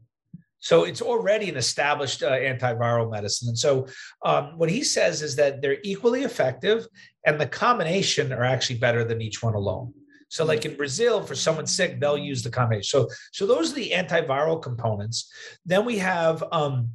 [0.60, 3.50] So it's already an established uh, antiviral medicine.
[3.50, 3.88] And so
[4.24, 6.86] um, what he says is that they're equally effective
[7.26, 9.94] and the combination are actually better than each one alone.
[10.32, 12.84] So like in Brazil, for someone sick, they'll use the combination.
[12.84, 15.30] So, so those are the antiviral components.
[15.66, 16.92] Then we have um,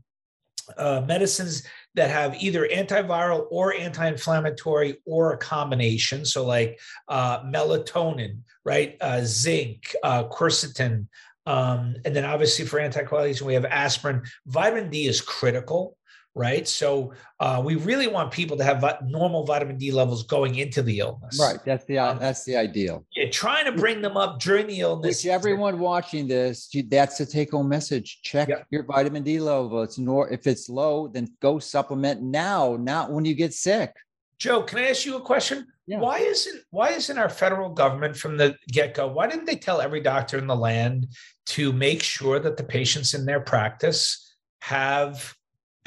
[0.78, 1.62] uh, medicines
[1.94, 6.24] that have either antiviral or anti-inflammatory or a combination.
[6.24, 8.96] So like uh, melatonin, right?
[9.02, 11.06] Uh, zinc, uh, quercetin,
[11.44, 14.22] um, and then obviously for anticoagulation, we have aspirin.
[14.46, 15.96] Vitamin D is critical,
[16.36, 16.68] right?
[16.68, 20.82] So uh, we really want people to have vi- normal vitamin D levels going into
[20.82, 21.38] the illness.
[21.40, 21.58] Right.
[21.64, 23.06] That's the um, that's the ideal.
[23.16, 25.24] Yeah, trying to bring them up during the illness.
[25.24, 28.20] Which everyone watching this, that's the take home message.
[28.22, 28.66] Check yep.
[28.70, 29.82] your vitamin D level.
[29.82, 33.92] It's nor if it's low, then go supplement now, not when you get sick.
[34.38, 35.66] Joe, can I ask you a question?
[35.86, 36.00] Yeah.
[36.00, 40.00] Why isn't why isn't our federal government from the get-go, why didn't they tell every
[40.00, 41.06] doctor in the land
[41.46, 45.34] to make sure that the patients in their practice have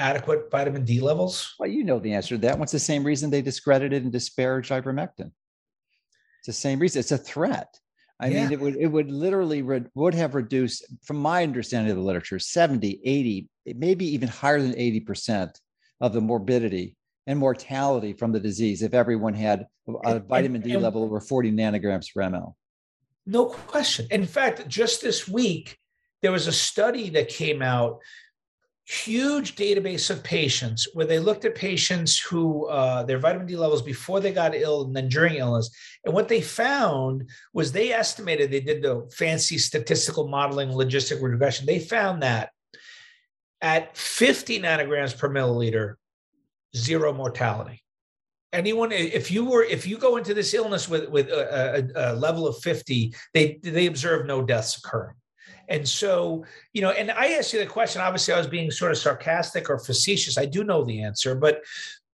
[0.00, 1.54] adequate vitamin D levels?
[1.58, 2.58] Well, you know the answer to that.
[2.58, 5.30] What's the same reason they discredited and disparaged ivermectin?
[6.38, 7.00] It's the same reason.
[7.00, 7.78] It's a threat.
[8.18, 8.42] I yeah.
[8.42, 12.02] mean, it would it would literally re- would have reduced, from my understanding of the
[12.02, 15.54] literature, 70, 80, maybe even higher than 80%
[16.00, 16.96] of the morbidity
[17.26, 21.20] and mortality from the disease if everyone had a and, vitamin D and, level over
[21.20, 22.54] 40 nanograms per ml.
[23.26, 24.06] No question.
[24.10, 25.78] In fact, just this week,
[26.22, 28.00] there was a study that came out
[28.90, 33.82] huge database of patients where they looked at patients who uh, their vitamin D levels
[33.82, 35.70] before they got ill and then during illness.
[36.04, 41.66] And what they found was they estimated they did the fancy statistical modeling logistic regression.
[41.66, 42.50] They found that
[43.62, 45.94] at 50 nanograms per milliliter,
[46.74, 47.84] zero mortality.
[48.52, 52.14] Anyone, if you were, if you go into this illness with with a, a, a
[52.14, 55.14] level of 50, they they observe no deaths occurring.
[55.70, 58.02] And so, you know, and I asked you the question.
[58.02, 60.36] Obviously, I was being sort of sarcastic or facetious.
[60.36, 61.62] I do know the answer, but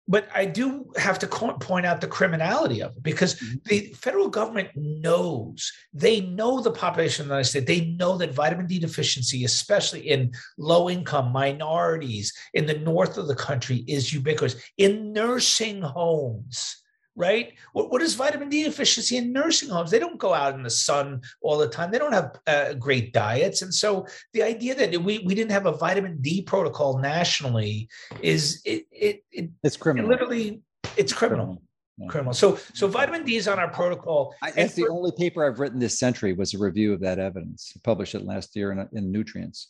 [0.05, 3.55] but I do have to point out the criminality of it because mm-hmm.
[3.65, 7.67] the federal government knows they know the population of the United States.
[7.67, 13.27] They know that vitamin D deficiency, especially in low income minorities in the north of
[13.27, 16.82] the country, is ubiquitous in nursing homes
[17.15, 17.53] right?
[17.73, 19.91] What, what is vitamin D deficiency in nursing homes?
[19.91, 21.91] They don't go out in the sun all the time.
[21.91, 23.61] They don't have uh, great diets.
[23.61, 27.87] And so the idea that we, we didn't have a vitamin D protocol nationally
[28.21, 30.09] is it, it, it it's criminal.
[30.09, 30.61] It literally,
[30.97, 31.61] it's criminal.
[31.97, 32.07] Yeah.
[32.07, 32.33] Criminal.
[32.33, 34.33] So, so vitamin D is on our protocol.
[34.41, 37.71] I, that's the only paper I've written this century was a review of that evidence.
[37.75, 39.69] I published it last year in, in Nutrients.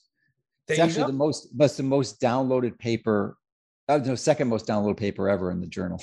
[0.70, 3.36] It's actually the most, that's the most downloaded paper
[3.88, 6.02] that was the second most downloaded paper ever in the journal.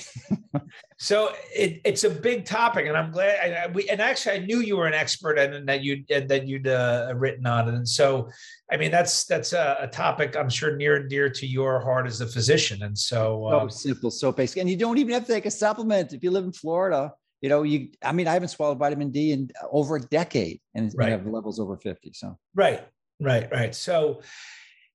[0.99, 3.53] so it, it's a big topic, and I'm glad.
[3.53, 6.47] I, we, and actually, I knew you were an expert and, that you and that
[6.47, 7.73] you'd uh, written on it.
[7.73, 8.29] And so,
[8.71, 12.05] I mean, that's that's a, a, topic I'm sure near and dear to your heart
[12.05, 12.83] as a physician.
[12.83, 15.51] And so, uh, so simple, so basic, and you don't even have to take a
[15.51, 17.11] supplement if you live in Florida.
[17.41, 17.89] You know, you.
[18.03, 21.09] I mean, I haven't swallowed vitamin D in over a decade, and right.
[21.09, 22.11] have levels over fifty.
[22.13, 22.87] So right,
[23.19, 23.73] right, right.
[23.73, 24.21] So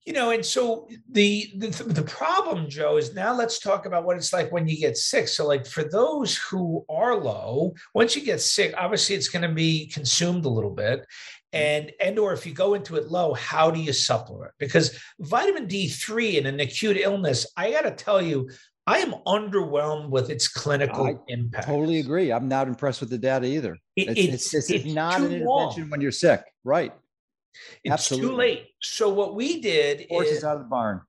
[0.06, 4.16] you know and so the, the the problem joe is now let's talk about what
[4.16, 8.22] it's like when you get sick so like for those who are low once you
[8.24, 11.58] get sick obviously it's going to be consumed a little bit mm-hmm.
[11.58, 15.66] and and or if you go into it low how do you supplement because vitamin
[15.66, 18.48] d3 in an acute illness i got to tell you
[18.88, 21.66] I am underwhelmed with its clinical I impact.
[21.66, 22.30] Totally agree.
[22.30, 23.76] I'm not impressed with the data either.
[23.96, 25.90] It, it's, it's, it's, it's, not an intervention long.
[25.90, 26.92] when you're sick, right?
[27.84, 28.28] It's Absolutely.
[28.28, 28.66] too late.
[28.80, 31.00] So what we did Horses is out of the barn.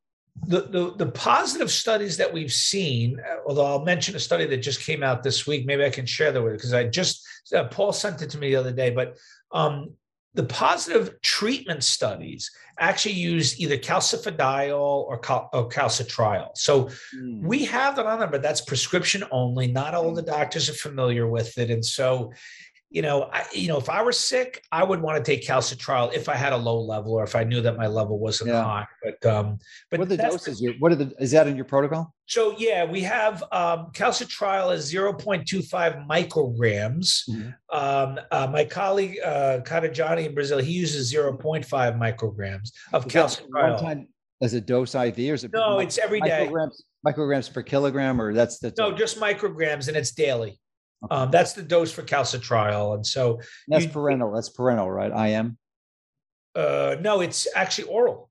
[0.46, 4.58] The, the, the positive studies that we've seen, uh, although I'll mention a study that
[4.58, 7.26] just came out this week, maybe I can share that with you because I just
[7.56, 8.92] uh, Paul sent it to me the other day.
[8.92, 9.18] But
[9.52, 9.96] um,
[10.38, 16.50] the positive treatment studies actually use either calcifediol or, cal- or calcitriol.
[16.56, 16.86] So
[17.16, 17.42] mm.
[17.42, 19.66] we have that on there, but that's prescription only.
[19.66, 22.32] Not all the doctors are familiar with it, and so
[22.90, 26.14] you know, I, you know, if I were sick, I would want to take calcitriol
[26.14, 28.64] if I had a low level or if I knew that my level wasn't yeah.
[28.64, 28.88] high.
[29.04, 29.60] But um,
[29.92, 30.62] but what are the doses?
[30.62, 32.14] Your, what are the is that in your protocol?
[32.28, 37.30] So yeah, we have um, calcitriol is zero point two five micrograms.
[37.30, 37.78] Mm-hmm.
[37.78, 39.60] Um, uh, my colleague uh,
[39.90, 43.82] Johnny in Brazil, he uses zero point five micrograms of is calcitriol.
[43.82, 44.08] Time,
[44.42, 45.52] as a dose IV or is it?
[45.54, 46.48] No, it's every day.
[46.50, 50.60] Micrograms, micrograms per kilogram, or that's the no, just micrograms, and it's daily.
[51.12, 54.34] Um, that's the dose for calcitriol, and so that's you, parental.
[54.34, 55.12] That's parental, right?
[55.12, 55.58] I am.
[56.56, 58.30] Uh, no, it's actually oral.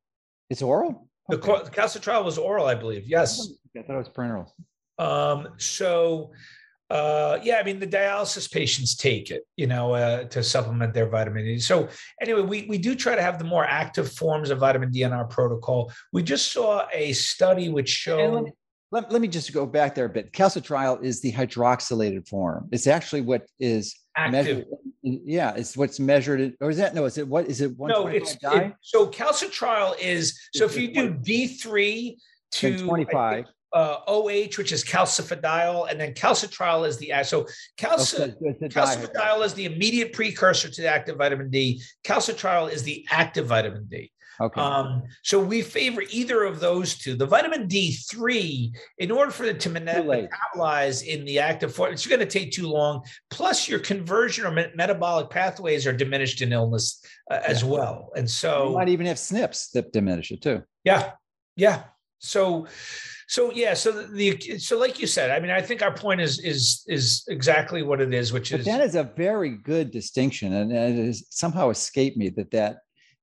[0.50, 1.08] It's oral.
[1.28, 3.08] The, the calcitriol was oral, I believe.
[3.08, 3.48] Yes.
[3.76, 4.52] I thought it was parental.
[4.98, 6.32] Um, so,
[6.90, 11.08] uh, yeah, I mean, the dialysis patients take it, you know, uh, to supplement their
[11.08, 11.58] vitamin D.
[11.58, 11.88] So,
[12.20, 15.12] anyway, we, we do try to have the more active forms of vitamin D in
[15.12, 15.92] our protocol.
[16.12, 18.50] We just saw a study which showed
[18.92, 20.32] let, let me just go back there a bit.
[20.32, 22.68] Calcitriol is the hydroxylated form.
[22.70, 24.32] It's actually what is Active.
[24.32, 24.64] measured.
[25.02, 26.54] Yeah, it's what's measured.
[26.60, 27.04] Or is that no?
[27.04, 27.72] Is it what is it?
[27.78, 32.18] No, it's it, so calcitriol is so if you do D three
[32.52, 33.46] to twenty five.
[33.72, 39.52] Uh, OH, which is calcifediol, and then calcitriol is the so calci- okay, calcifediol is
[39.52, 41.82] the immediate precursor to the active vitamin D.
[42.02, 44.10] Calcitriol is the active vitamin D.
[44.40, 44.60] Okay.
[44.60, 47.16] Um, so we favor either of those two.
[47.16, 52.20] The vitamin D3, in order for it to metabolize in the active form, it's going
[52.20, 53.02] to take too long.
[53.30, 58.10] Plus, your conversion or me- metabolic pathways are diminished in illness uh, as well.
[58.16, 60.62] And so you might even have SNPs that diminish it too.
[60.84, 61.12] Yeah.
[61.56, 61.84] Yeah.
[62.18, 62.66] So,
[63.28, 66.20] so yeah, so the, the so like you said, I mean, I think our point
[66.20, 69.90] is is is exactly what it is, which but is that is a very good
[69.90, 72.78] distinction, and it has somehow escaped me that that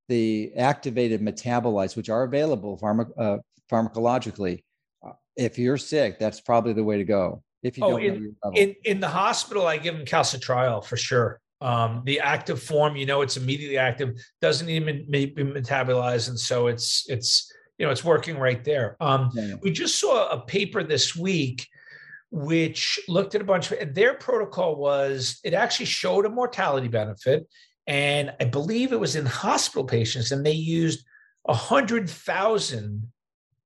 [0.08, 3.38] the activated metabolites, which are available pharma, uh,
[3.70, 4.62] pharmacologically,
[5.06, 7.42] uh, if you're sick, that's probably the way to go.
[7.62, 11.40] If you oh, don't in, in, in the hospital, I give them calcitriol for sure.
[11.60, 16.66] Um, the active form, you know, it's immediately active, doesn't even be metabolized, and so
[16.66, 18.98] it's it's you know it's working right there.
[19.00, 19.54] Um, yeah.
[19.62, 21.66] We just saw a paper this week
[22.34, 27.46] which looked at a bunch of their protocol was it actually showed a mortality benefit
[27.86, 31.04] and i believe it was in hospital patients and they used
[31.44, 33.10] 100000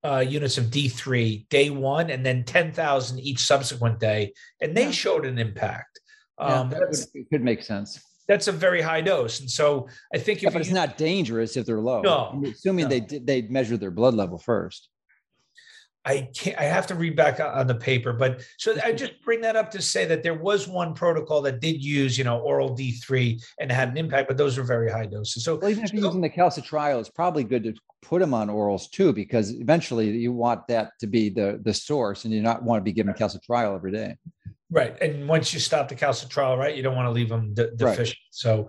[0.05, 4.91] uh, units of d3 day one and then 10000 each subsequent day and they yeah.
[4.91, 6.01] showed an impact
[6.39, 9.41] um, yeah, that would, could make sense that's a very high dose.
[9.41, 12.03] And so I think if yeah, but it's not dangerous if they're low.
[12.03, 12.91] No, assuming no.
[12.91, 14.91] they did, they measure their blood level first.
[16.09, 19.43] I can't, I have to read back on the paper, but so I just bring
[19.43, 22.75] that up to say that there was one protocol that did use, you know, oral
[22.75, 25.45] D3 and had an impact, but those are very high doses.
[25.45, 28.49] So well, even if you're using the calcitriol, it's probably good to put them on
[28.49, 32.63] orals too, because eventually you want that to be the the source, and you not
[32.63, 34.17] want to be given calcitriol every day.
[34.71, 37.71] Right, and once you stop the calcitriol, right, you don't want to leave them de-
[37.71, 38.09] deficient.
[38.09, 38.15] Right.
[38.33, 38.69] So,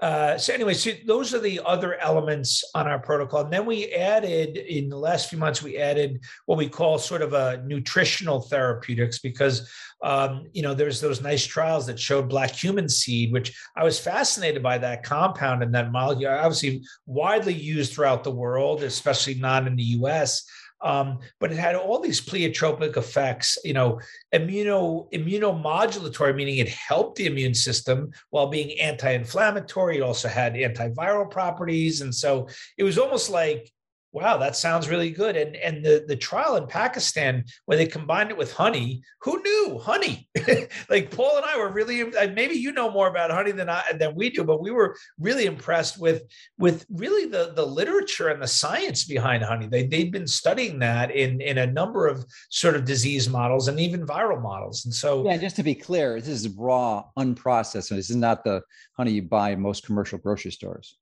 [0.00, 3.42] uh, so anyway, so those are the other elements on our protocol.
[3.42, 7.22] And then we added in the last few months, we added what we call sort
[7.22, 9.70] of a nutritional therapeutics because
[10.02, 14.00] um, you know there's those nice trials that showed black cumin seed, which I was
[14.00, 16.32] fascinated by that compound and that molecule.
[16.32, 20.44] Obviously, widely used throughout the world, especially not in the U.S.
[20.82, 24.00] Um, but it had all these pleiotropic effects, you know,
[24.34, 29.98] immuno immunomodulatory, meaning it helped the immune system while being anti-inflammatory.
[29.98, 33.70] It also had antiviral properties, and so it was almost like
[34.16, 35.36] wow, that sounds really good.
[35.36, 39.78] And and the the trial in Pakistan where they combined it with honey, who knew
[39.78, 40.26] honey?
[40.88, 43.82] like Paul and I were really uh, maybe you know more about honey than I
[43.98, 46.22] than we do, but we were really impressed with
[46.56, 49.66] with really the the literature and the science behind honey.
[49.66, 53.78] They they'd been studying that in in a number of sort of disease models and
[53.78, 54.86] even viral models.
[54.86, 57.90] And so yeah, just to be clear, this is raw, unprocessed.
[57.90, 58.62] This is not the
[58.96, 60.96] honey you buy in most commercial grocery stores.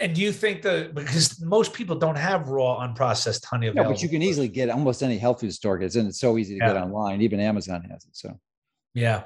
[0.00, 3.90] And do you think that because most people don't have raw unprocessed honey available?
[3.90, 6.38] No, but you can easily get almost any health food store gets and it's so
[6.38, 6.72] easy to yeah.
[6.72, 7.20] get online.
[7.20, 8.16] Even Amazon has it.
[8.16, 8.38] So
[8.94, 9.24] yeah.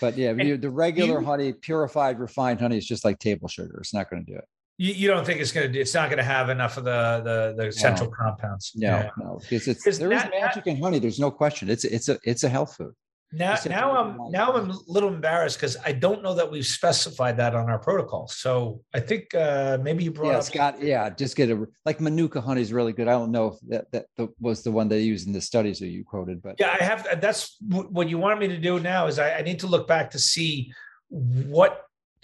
[0.00, 3.78] But yeah, and the regular you, honey, purified, refined honey is just like table sugar.
[3.80, 4.44] It's not going to do it.
[4.78, 5.78] You, you don't think it's going to?
[5.78, 8.16] It's not going to have enough of the the, the central no.
[8.16, 8.72] compounds.
[8.74, 9.10] No, yeah.
[9.18, 10.98] no, because it's there is magic in honey.
[10.98, 11.68] There's no question.
[11.68, 12.94] It's it's a it's a health food.
[13.34, 17.36] Now, now I'm now I'm a little embarrassed because I don't know that we've specified
[17.38, 18.28] that on our protocol.
[18.28, 20.82] So I think uh, maybe you brought yeah, up Scott.
[20.82, 23.08] Yeah, just get a like Manuka honey is really good.
[23.08, 25.88] I don't know if that that was the one they used in the studies that
[25.88, 27.20] you quoted, but yeah, I have.
[27.20, 29.06] That's what you wanted me to do now.
[29.06, 30.72] Is I, I need to look back to see
[31.08, 31.82] what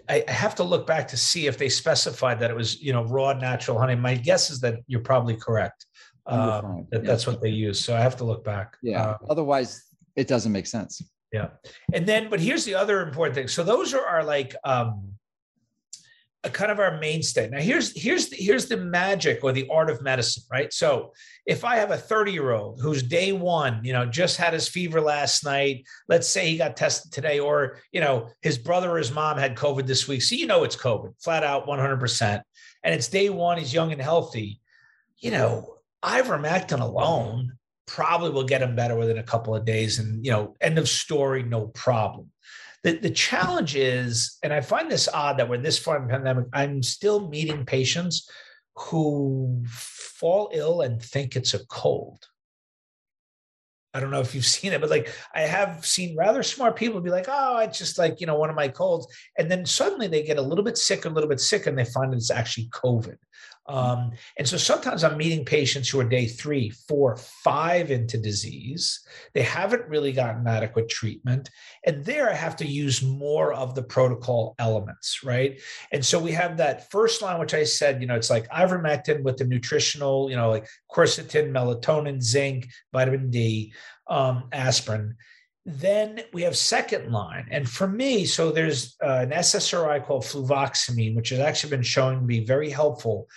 [0.08, 3.04] I have to look back to see if they specified that it was you know
[3.04, 3.96] raw natural honey.
[3.96, 5.86] My guess is that you're probably correct.
[6.26, 7.10] Um, that, yeah.
[7.10, 7.80] That's what they use.
[7.80, 8.76] So I have to look back.
[8.82, 9.02] Yeah.
[9.02, 9.89] Uh, Otherwise,
[10.20, 11.02] it doesn't make sense.
[11.32, 11.48] Yeah.
[11.94, 13.48] And then, but here's the other important thing.
[13.48, 15.12] So those are our like um
[16.42, 17.48] a kind of our mainstay.
[17.50, 20.72] Now here's here's the, here's the magic or the art of medicine, right?
[20.72, 21.12] So
[21.44, 24.66] if I have a 30 year old who's day one, you know, just had his
[24.66, 28.98] fever last night, let's say he got tested today, or you know, his brother or
[28.98, 32.42] his mom had COVID this week, so you know it's COVID, flat out 100%,
[32.84, 34.60] and it's day one, he's young and healthy,
[35.18, 37.52] you know, ivermectin alone
[37.90, 40.88] probably will get him better within a couple of days and you know end of
[40.88, 42.30] story no problem
[42.84, 46.12] the, the challenge is and i find this odd that we're this far in the
[46.12, 48.30] pandemic i'm still meeting patients
[48.76, 52.24] who fall ill and think it's a cold
[53.92, 57.00] I don't know if you've seen it, but like I have seen rather smart people
[57.00, 59.06] be like, oh, it's just like, you know, one of my colds.
[59.36, 61.84] And then suddenly they get a little bit sick, a little bit sick, and they
[61.84, 63.16] find it's actually COVID.
[63.70, 69.00] Um, and so sometimes I'm meeting patients who are day three, four, five into disease.
[69.32, 71.50] They haven't really gotten adequate treatment.
[71.86, 75.60] And there I have to use more of the protocol elements, right?
[75.92, 79.22] And so we have that first line, which I said, you know, it's like ivermectin
[79.22, 83.72] with the nutritional, you know, like quercetin, melatonin, zinc, vitamin D,
[84.08, 85.14] um, aspirin.
[85.64, 87.46] Then we have second line.
[87.50, 92.20] And for me, so there's uh, an SSRI called fluvoxamine, which has actually been shown
[92.20, 93.28] to be very helpful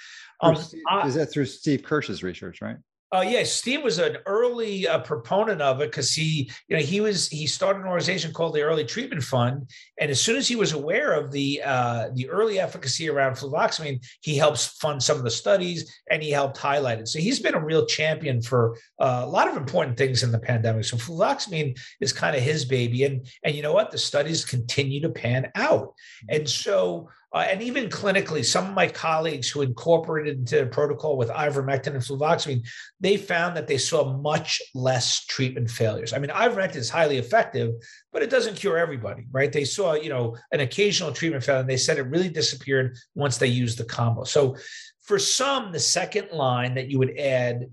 [0.43, 2.77] um, is that through Steve Kirsch's research, right?
[3.13, 6.99] Uh, yeah, Steve was an early uh, proponent of it because he, you know, he
[6.99, 10.55] was he started an organization called the Early Treatment Fund, and as soon as he
[10.55, 15.23] was aware of the uh, the early efficacy around fluvoxamine, he helps fund some of
[15.23, 17.07] the studies and he helped highlight it.
[17.07, 20.39] So he's been a real champion for uh, a lot of important things in the
[20.39, 20.85] pandemic.
[20.85, 25.01] So fluvoxamine is kind of his baby, and and you know what, the studies continue
[25.01, 25.93] to pan out,
[26.29, 31.17] and so uh, and even clinically, some of my colleagues who incorporated into the protocol
[31.17, 32.63] with ivermectin and fluvoxamine,
[32.99, 36.13] they found that they saw much less treatment failures.
[36.13, 37.73] I mean, ivermectin is highly effective,
[38.11, 39.51] but it doesn't cure everybody, right?
[39.51, 43.37] They saw, you know, an occasional treatment failure, and they said it really disappeared once
[43.37, 44.25] they used the combo.
[44.25, 44.55] So
[45.01, 47.65] for some, the second line that you would add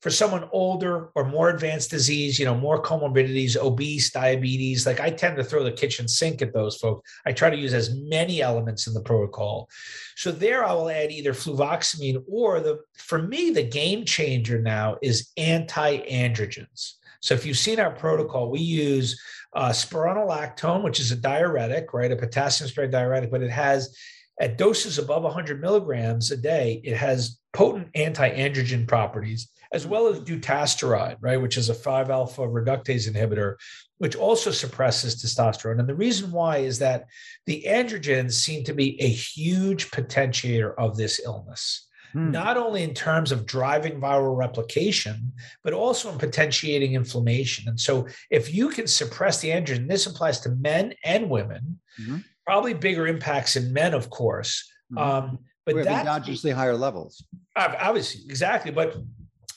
[0.00, 5.10] for someone older or more advanced disease, you know, more comorbidities, obese, diabetes, like I
[5.10, 7.10] tend to throw the kitchen sink at those folks.
[7.26, 9.68] I try to use as many elements in the protocol.
[10.16, 14.98] So there I will add either fluvoxamine or the for me the game changer now
[15.02, 16.94] is anti-androgens.
[17.20, 19.20] So if you've seen our protocol, we use
[19.54, 22.12] uh, spironolactone, which is a diuretic, right?
[22.12, 23.96] A potassium sparing diuretic, but it has
[24.40, 30.20] at doses above 100 milligrams a day, it has potent anti-androgen properties as well as
[30.20, 33.56] dutasteride, right, which is a 5 alpha reductase inhibitor,
[33.98, 35.78] which also suppresses testosterone.
[35.78, 37.04] And the reason why is that
[37.46, 41.86] the androgens seem to be a huge potentiator of this illness.
[42.12, 42.30] Hmm.
[42.30, 45.32] Not only in terms of driving viral replication,
[45.62, 47.68] but also in potentiating inflammation.
[47.68, 52.18] And so, if you can suppress the androgen, this applies to men and women, mm-hmm.
[52.48, 54.72] Probably bigger impacts in men, of course.
[54.90, 54.98] Mm-hmm.
[54.98, 57.22] Um, but that's endogenously higher levels.
[57.54, 58.70] Obviously, exactly.
[58.70, 58.96] But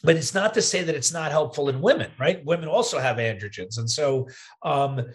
[0.04, 2.44] but it's not to say that it's not helpful in women, right?
[2.44, 3.78] Women also have androgens.
[3.78, 4.28] And so
[4.64, 5.06] um,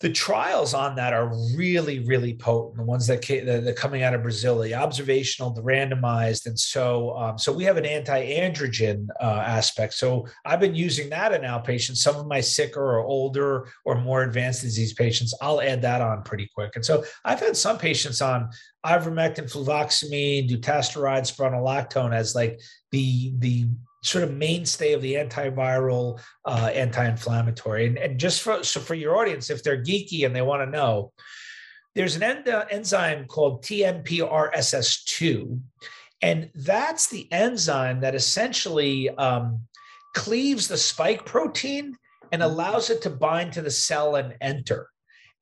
[0.00, 2.76] the trials on that are really, really potent.
[2.76, 7.38] The ones that came, coming out of Brazil, the observational, the randomized, and so um,
[7.38, 9.94] so we have an anti-androgen uh, aspect.
[9.94, 11.98] So I've been using that in outpatients.
[11.98, 16.22] Some of my sicker or older or more advanced disease patients, I'll add that on
[16.22, 16.72] pretty quick.
[16.74, 18.50] And so I've had some patients on
[18.84, 22.60] ivermectin, fluvoxamine, dutasteride, spironolactone as like
[22.90, 23.68] the the
[24.04, 27.86] sort of mainstay of the antiviral, uh, anti-inflammatory.
[27.86, 30.70] And, and just for so for your audience, if they're geeky and they want to
[30.70, 31.12] know,
[31.94, 35.60] there's an end, uh, enzyme called TMPRSS2,
[36.22, 39.60] and that's the enzyme that essentially um,
[40.14, 41.96] cleaves the spike protein
[42.30, 44.88] and allows it to bind to the cell and enter.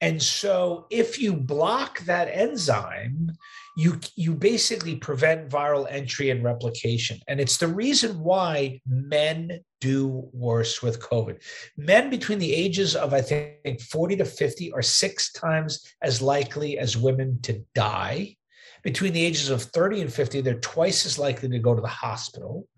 [0.00, 3.32] And so, if you block that enzyme,
[3.76, 7.18] you you basically prevent viral entry and replication.
[7.28, 11.42] And it's the reason why men do worse with covid.
[11.76, 16.78] Men between the ages of i think 40 to 50 are six times as likely
[16.78, 18.36] as women to die.
[18.82, 21.88] Between the ages of 30 and 50 they're twice as likely to go to the
[21.88, 22.68] hospital.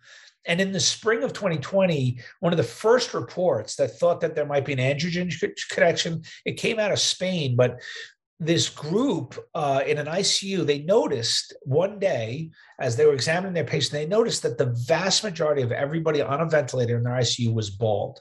[0.46, 4.44] And in the spring of 2020, one of the first reports that thought that there
[4.44, 5.32] might be an androgen
[5.70, 7.80] connection, it came out of Spain, but
[8.46, 13.64] this group uh, in an ICU, they noticed one day as they were examining their
[13.64, 17.52] patient, they noticed that the vast majority of everybody on a ventilator in their ICU
[17.54, 18.20] was bald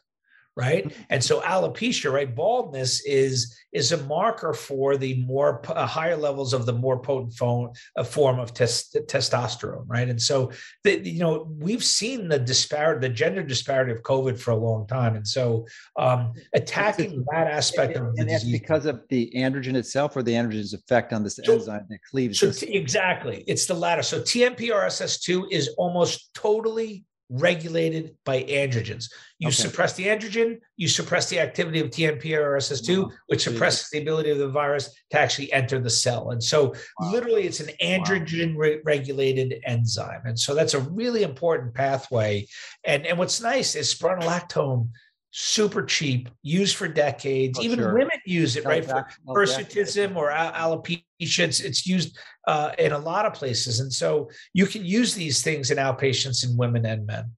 [0.55, 0.85] right?
[0.85, 1.01] Mm-hmm.
[1.09, 6.53] and so alopecia right baldness is is a marker for the more uh, higher levels
[6.53, 10.09] of the more potent phone, uh, form of tes- testosterone right?
[10.09, 10.51] And so
[10.83, 14.85] the, you know we've seen the disparity the gender disparity of covid for a long
[14.87, 15.15] time.
[15.15, 15.65] And so
[15.97, 18.59] um, attacking that aspect and, of the and that's disease.
[18.59, 22.39] because of the androgen itself or the androgen's effect on this so, enzyme that cleaves
[22.39, 23.43] so t- exactly.
[23.47, 24.03] It's the latter.
[24.03, 29.09] So tmprss2 is almost totally regulated by androgens.
[29.39, 29.55] You okay.
[29.55, 34.49] suppress the androgen, you suppress the activity of TMPRSS2, which suppresses the ability of the
[34.49, 36.31] virus to actually enter the cell.
[36.31, 37.11] And so, wow.
[37.11, 38.79] literally, it's an androgen wow.
[38.85, 40.21] regulated enzyme.
[40.25, 42.47] And so, that's a really important pathway.
[42.83, 44.89] And, and what's nice is spironolactone
[45.35, 47.57] super cheap, used for decades.
[47.59, 47.93] Oh, Even sure.
[47.93, 48.85] women use it, right?
[48.85, 51.03] For hirsutism or alopecia.
[51.19, 53.79] It's, it's used uh, in a lot of places.
[53.79, 57.31] And so you can use these things in outpatients in women and men.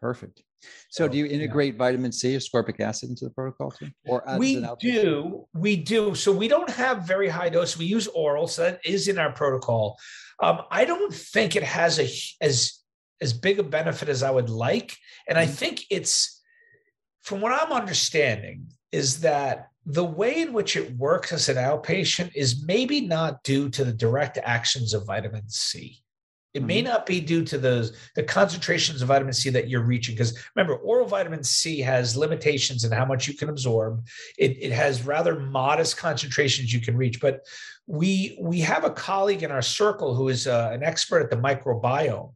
[0.00, 0.42] Perfect.
[0.90, 1.78] So, do you integrate yeah.
[1.78, 3.88] vitamin C or ascorbic acid into the protocol too?
[4.06, 6.14] Or we do, we do.
[6.14, 7.78] So we don't have very high dose.
[7.78, 9.96] We use oral, so that is in our protocol.
[10.42, 12.08] Um, I don't think it has a
[12.44, 12.80] as
[13.20, 14.96] as big a benefit as I would like,
[15.28, 15.54] and I mm-hmm.
[15.54, 16.35] think it's
[17.26, 22.30] from what I'm understanding, is that the way in which it works as an outpatient
[22.36, 25.98] is maybe not due to the direct actions of vitamin C.
[26.54, 26.92] It may mm-hmm.
[26.92, 30.14] not be due to the, the concentrations of vitamin C that you're reaching.
[30.14, 34.06] Because remember, oral vitamin C has limitations in how much you can absorb.
[34.38, 37.20] It, it has rather modest concentrations you can reach.
[37.20, 37.44] But
[37.88, 41.36] we we have a colleague in our circle who is uh, an expert at the
[41.36, 42.32] microbiome.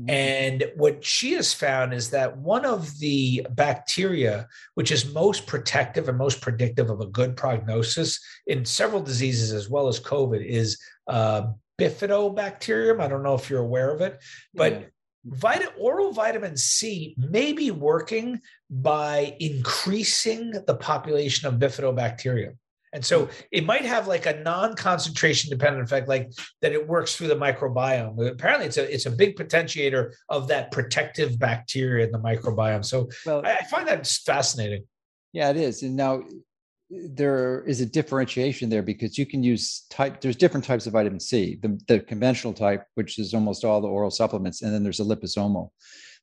[0.00, 0.10] Mm-hmm.
[0.10, 6.08] And what she has found is that one of the bacteria, which is most protective
[6.08, 10.78] and most predictive of a good prognosis in several diseases as well as COVID, is
[11.06, 11.46] uh,
[11.80, 13.00] bifidobacterium.
[13.00, 14.22] I don't know if you're aware of it,
[14.54, 14.86] but yeah.
[15.28, 18.40] Vita, oral vitamin C may be working
[18.70, 22.54] by increasing the population of bifidobacterium.
[22.92, 23.32] And so hmm.
[23.52, 26.30] it might have like a non-concentration dependent effect, like
[26.62, 28.28] that it works through the microbiome.
[28.28, 32.84] Apparently, it's a it's a big potentiator of that protective bacteria in the microbiome.
[32.84, 34.84] So well, I, I find that fascinating.
[35.32, 35.82] Yeah, it is.
[35.82, 40.64] And now eh, there is a differentiation there because you can use type there's different
[40.64, 44.62] types of vitamin c the, the conventional type which is almost all the oral supplements
[44.62, 45.70] and then there's a liposomal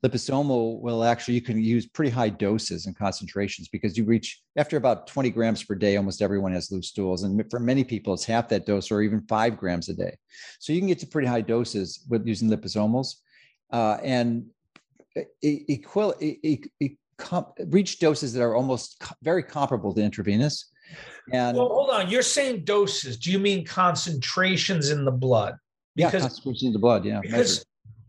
[0.04, 4.76] liposomal will actually you can use pretty high doses and concentrations because you reach after
[4.76, 7.24] about 20 grams per day almost everyone has loose stools.
[7.24, 10.16] And for many people it's half that dose or even five grams a day.
[10.60, 13.16] So you can get to pretty high doses with using liposomals
[13.72, 14.46] uh, and
[15.16, 16.16] it equal,
[17.68, 20.70] reach doses that are almost very comparable to intravenous.
[21.32, 22.10] And well hold on.
[22.10, 23.18] You're saying doses.
[23.18, 25.56] Do you mean concentrations in the blood?
[25.96, 27.64] Because, yeah concentrations in the blood yeah because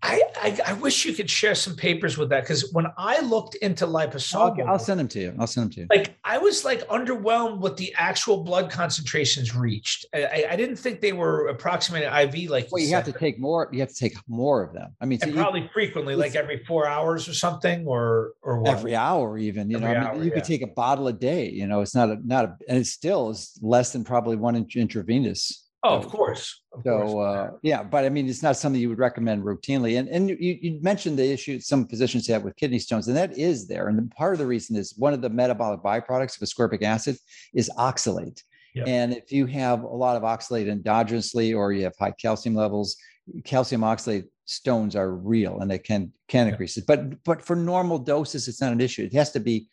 [0.05, 3.55] I, I, I wish you could share some papers with that because when I looked
[3.57, 5.35] into liposomal, I'll, I'll, send them to you.
[5.39, 5.87] I'll send them to you.
[5.89, 10.05] Like I was like underwhelmed with the actual blood concentrations reached.
[10.13, 12.51] I, I didn't think they were approximated IV.
[12.51, 13.71] Like well, you, you have to take more.
[13.73, 14.95] You have to take more of them.
[15.01, 18.73] I mean, so probably you, frequently, like every four hours or something, or or what?
[18.73, 19.71] every hour even.
[19.71, 20.35] You every know, I mean, you yeah.
[20.35, 21.49] could take a bottle a day.
[21.49, 24.55] You know, it's not a not a, and it still is less than probably one
[24.55, 26.63] intravenous Oh, of course.
[26.73, 27.37] Of so course.
[27.37, 29.99] Uh, yeah, but I mean, it's not something you would recommend routinely.
[29.99, 33.37] And and you, you mentioned the issue some physicians have with kidney stones, and that
[33.37, 33.89] is there.
[33.89, 37.19] And part of the reason is one of the metabolic byproducts of ascorbic acid
[37.53, 38.43] is oxalate.
[38.75, 38.89] Yep.
[38.89, 42.97] And if you have a lot of oxalate endogenously, or you have high calcium levels,
[43.45, 46.87] calcium oxalate stones are real, and they can can increase it.
[46.87, 49.05] But but for normal doses, it's not an issue.
[49.05, 49.69] It has to be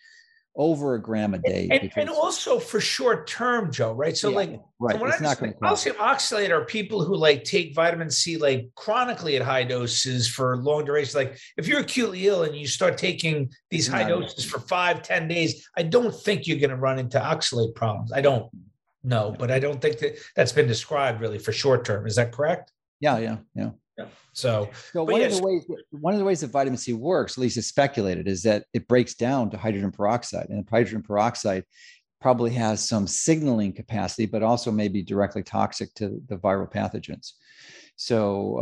[0.55, 1.67] over a gram a day.
[1.71, 4.15] And, and, and also for short term, Joe, right?
[4.17, 4.99] So, yeah, like, right.
[4.99, 8.69] So it's not going to calcium oxalate are people who like take vitamin C like
[8.75, 11.17] chronically at high doses for long duration.
[11.17, 15.27] Like, if you're acutely ill and you start taking these high doses for five, ten
[15.27, 18.11] days, I don't think you're going to run into oxalate problems.
[18.11, 18.49] I don't
[19.03, 22.05] know, but I don't think that that's been described really for short term.
[22.05, 22.71] Is that correct?
[22.99, 23.69] Yeah, yeah, yeah.
[24.01, 24.09] Yeah.
[24.33, 25.33] So, so one yes.
[25.33, 28.27] of the ways one of the ways that vitamin C works, at least it's speculated,
[28.27, 31.65] is that it breaks down to hydrogen peroxide, and hydrogen peroxide
[32.21, 37.31] probably has some signaling capacity, but also may be directly toxic to the viral pathogens.
[37.95, 38.57] So,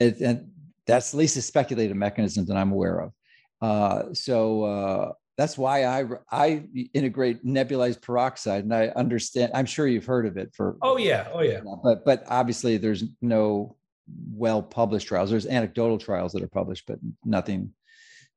[0.00, 0.50] uh, it, and
[0.86, 3.12] that's at least a speculated mechanism that I'm aware of.
[3.60, 6.64] Uh, so uh, that's why I I
[6.94, 9.52] integrate nebulized peroxide, and I understand.
[9.54, 10.76] I'm sure you've heard of it for.
[10.82, 11.60] Oh yeah, oh yeah.
[11.82, 13.76] But but obviously there's no
[14.30, 15.30] well published trials.
[15.30, 17.72] There's anecdotal trials that are published, but nothing,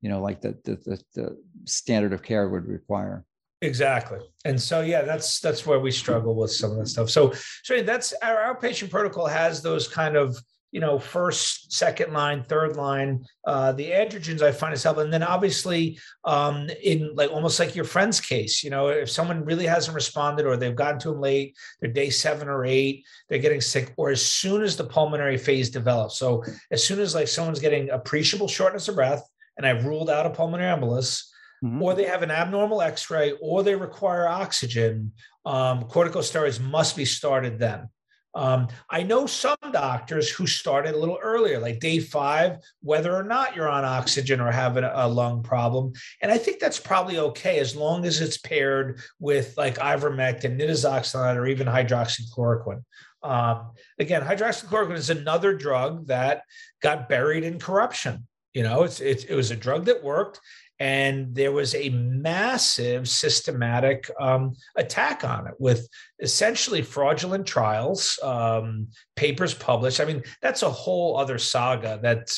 [0.01, 3.25] you know, like the the, the, the standard of care would require.
[3.61, 4.19] Exactly.
[4.45, 7.09] And so yeah, that's that's where we struggle with some of that stuff.
[7.09, 7.33] So
[7.63, 10.37] so that's our outpatient protocol has those kind of
[10.71, 13.25] you know, first, second line, third line.
[13.45, 15.03] Uh, the androgens I find is helpful.
[15.03, 19.45] And then obviously, um, in like almost like your friend's case, you know, if someone
[19.45, 23.39] really hasn't responded or they've gotten to them late, they're day seven or eight, they're
[23.39, 26.17] getting sick, or as soon as the pulmonary phase develops.
[26.17, 29.27] So as soon as like someone's getting appreciable shortness of breath,
[29.57, 31.25] and I've ruled out a pulmonary embolus,
[31.61, 31.81] Mm-hmm.
[31.81, 35.11] or they have an abnormal x-ray or they require oxygen
[35.45, 37.89] um, corticosteroids must be started then
[38.35, 43.23] um, I know some doctors who started a little earlier, like day five, whether or
[43.23, 45.91] not you're on oxygen or having a, lung problem.
[46.21, 51.35] And I think that's probably okay as long as it's paired with like ivermectin, nitazoxanide,
[51.35, 52.83] or even hydroxychloroquine.
[53.23, 56.43] Um, again, hydroxychloroquine is another drug that
[56.81, 58.27] got buried in corruption.
[58.53, 60.39] You know, it's, it's it was a drug that worked,
[60.79, 65.87] and there was a massive systematic um, attack on it with
[66.19, 69.99] essentially fraudulent trials um, papers published.
[69.99, 72.29] I mean that's a whole other saga that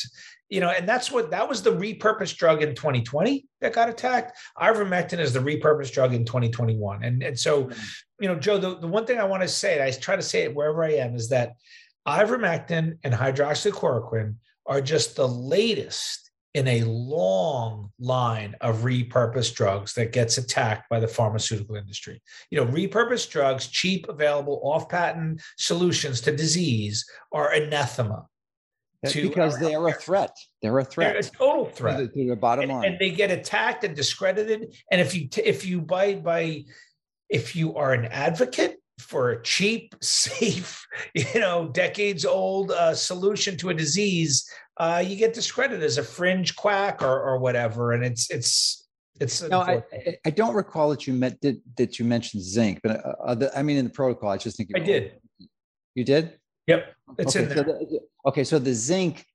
[0.48, 4.36] you know and that's what that was the repurposed drug in 2020 that got attacked.
[4.58, 7.70] Ivermectin is the repurposed drug in 2021 and, and so
[8.20, 10.22] you know joe the, the one thing i want to say and i try to
[10.22, 11.54] say it wherever i am is that
[12.06, 14.36] ivermectin and hydroxychloroquine
[14.66, 21.00] are just the latest in a long line of repurposed drugs that gets attacked by
[21.00, 22.20] the pharmaceutical industry.
[22.50, 28.26] You know, repurposed drugs, cheap, available, off patent solutions to disease are anathema.
[29.06, 30.36] To because they are a threat.
[30.60, 31.14] They're a threat.
[31.14, 31.98] They're a total threat.
[31.98, 32.84] To the, to the bottom and, line.
[32.84, 34.76] And they get attacked and discredited.
[34.92, 36.62] And if you if you by by
[37.28, 43.56] if you are an advocate for a cheap, safe, you know, decades old uh, solution
[43.56, 47.92] to a disease, uh, you get discredited as a fringe quack or, or whatever.
[47.92, 48.88] And it's, it's,
[49.20, 49.82] it's, no, I,
[50.24, 53.62] I don't recall that you met, did, that you mentioned zinc, but uh, the, I
[53.62, 55.12] mean, in the protocol, I just think I did.
[55.94, 56.38] You did?
[56.66, 56.94] Yep.
[57.18, 57.58] It's okay, in there.
[57.58, 58.44] So the, okay.
[58.44, 59.26] So the zinc,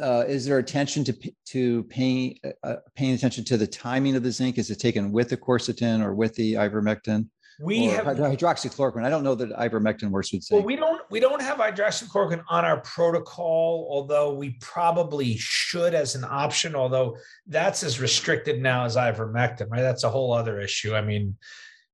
[0.00, 4.30] uh, is there attention to to paying uh, paying attention to the timing of the
[4.30, 4.56] zinc?
[4.56, 7.28] Is it taken with the quercetin or with the ivermectin?
[7.60, 9.04] We have hydroxychloroquine.
[9.04, 10.60] I don't know that ivermectin works with zinc.
[10.60, 16.14] Well, we don't we don't have hydroxychloroquine on our protocol, although we probably should as
[16.14, 16.76] an option.
[16.76, 17.16] Although
[17.48, 19.82] that's as restricted now as ivermectin, right?
[19.82, 20.94] That's a whole other issue.
[20.94, 21.36] I mean,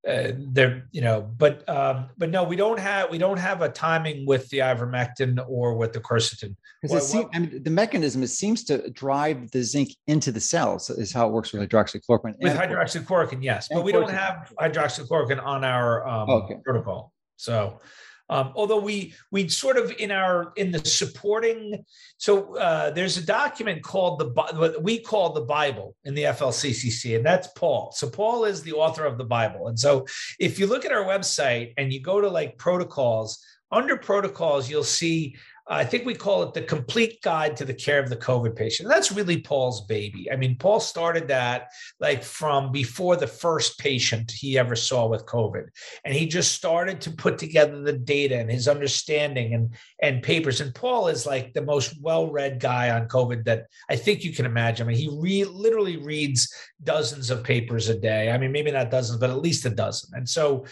[0.08, 3.68] uh, there you know but um but no we don't have we don't have a
[3.68, 6.54] timing with the ivermectin or with the quercetin.
[6.82, 10.90] Because seems, I mean, the mechanism it seems to drive the zinc into the cells
[10.90, 15.64] is how it works with hydroxychloroquine with hydroxychloroquine yes but we don't have hydroxychloroquine on
[15.64, 16.56] our um, okay.
[16.62, 17.80] protocol so
[18.30, 21.84] um, although we we sort of in our in the supporting,
[22.16, 27.16] so uh, there's a document called the what we call the Bible in the FLCCC,
[27.16, 27.92] and that's Paul.
[27.92, 30.06] So Paul is the author of the Bible, and so
[30.38, 34.84] if you look at our website and you go to like protocols, under protocols you'll
[34.84, 35.36] see
[35.66, 38.88] I think we call it the complete guide to the care of the COVID patient.
[38.88, 40.30] That's really Paul's baby.
[40.30, 41.68] I mean, Paul started that
[41.98, 45.68] like from before the first patient he ever saw with COVID.
[46.04, 50.60] And he just started to put together the data and his understanding and, and papers.
[50.60, 54.34] And Paul is like the most well read guy on COVID that I think you
[54.34, 54.86] can imagine.
[54.86, 58.30] I mean, he re- literally reads dozens of papers a day.
[58.30, 60.10] I mean, maybe not dozens, but at least a dozen.
[60.14, 60.66] And so,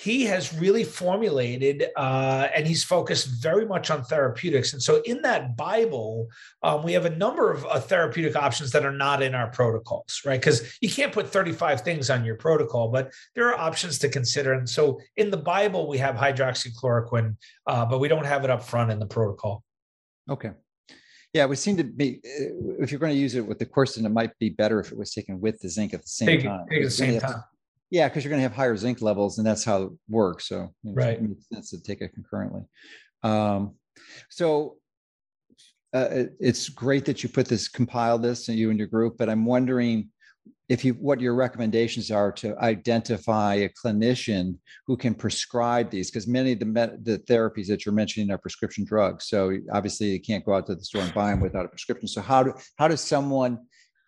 [0.00, 4.72] he has really formulated uh, and he's focused very much on therapeutics.
[4.72, 6.28] And so, in that Bible,
[6.62, 10.22] um, we have a number of uh, therapeutic options that are not in our protocols,
[10.24, 10.40] right?
[10.40, 14.54] Because you can't put 35 things on your protocol, but there are options to consider.
[14.54, 17.36] And so, in the Bible, we have hydroxychloroquine,
[17.66, 19.62] uh, but we don't have it up front in the protocol.
[20.30, 20.52] Okay.
[21.34, 24.06] Yeah, it would seem to be if you're going to use it with the quercetin,
[24.06, 26.44] it might be better if it was taken with the zinc at the same take,
[26.44, 26.66] time.
[26.70, 27.44] Take at the same time.
[27.90, 30.48] Yeah, because you're going to have higher zinc levels, and that's how it works.
[30.48, 31.14] So right.
[31.14, 32.62] it makes sense to take it concurrently.
[33.22, 33.74] Um,
[34.28, 34.76] so
[35.92, 39.16] uh, it, it's great that you put this, compile this, and you and your group.
[39.18, 40.10] But I'm wondering
[40.70, 44.56] if you what your recommendations are to identify a clinician
[44.86, 48.84] who can prescribe these because many of the the therapies that you're mentioning are prescription
[48.84, 51.68] drugs so obviously you can't go out to the store and buy them without a
[51.68, 53.58] prescription so how do how does someone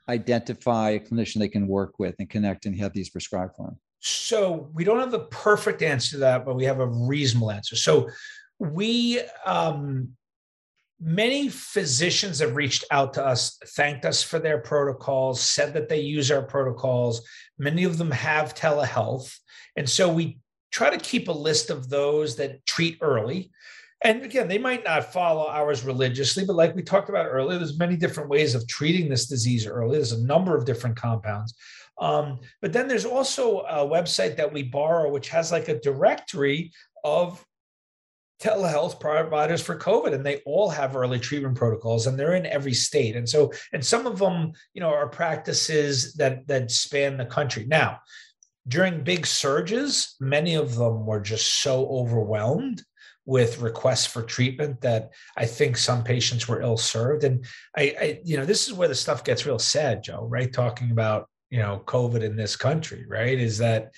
[0.08, 3.78] identify a clinician they can work with and connect and have these prescribed for them?
[4.00, 7.76] So we don't have the perfect answer to that, but we have a reasonable answer.
[7.76, 8.10] So
[8.58, 10.08] we um,
[11.00, 16.00] many physicians have reached out to us, thanked us for their protocols, said that they
[16.00, 17.22] use our protocols.
[17.58, 19.36] Many of them have telehealth.
[19.76, 20.38] And so we
[20.70, 23.50] try to keep a list of those that treat early
[24.04, 27.78] and again they might not follow ours religiously but like we talked about earlier there's
[27.78, 29.96] many different ways of treating this disease early.
[29.96, 31.54] There's a number of different compounds.
[32.00, 36.72] Um, but then there's also a website that we borrow which has like a directory
[37.04, 37.44] of
[38.40, 42.74] telehealth providers for covid and they all have early treatment protocols and they're in every
[42.74, 43.14] state.
[43.14, 47.66] And so and some of them you know are practices that that span the country.
[47.66, 48.00] Now
[48.66, 52.82] during big surges many of them were just so overwhelmed
[53.24, 57.24] with requests for treatment that I think some patients were ill served.
[57.24, 57.44] And
[57.76, 60.52] I, I, you know, this is where the stuff gets real sad, Joe, right?
[60.52, 63.38] Talking about, you know, COVID in this country, right?
[63.38, 63.92] Is that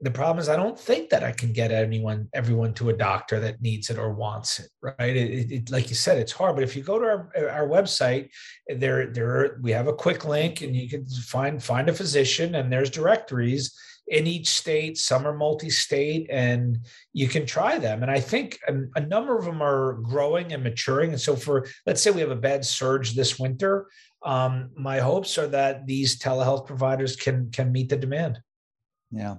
[0.00, 3.38] the problem is I don't think that I can get anyone, everyone to a doctor
[3.40, 5.16] that needs it or wants it, right?
[5.16, 6.56] It, it, like you said, it's hard.
[6.56, 8.30] But if you go to our, our website,
[8.68, 12.70] there, there, we have a quick link, and you can find find a physician, and
[12.70, 13.72] there's directories
[14.08, 14.98] in each state.
[14.98, 16.78] Some are multi-state, and
[17.12, 18.02] you can try them.
[18.02, 21.10] And I think a, number of them are growing and maturing.
[21.10, 23.86] And so, for let's say we have a bad surge this winter,
[24.24, 28.40] um, my hopes are that these telehealth providers can can meet the demand.
[29.10, 29.36] Yeah.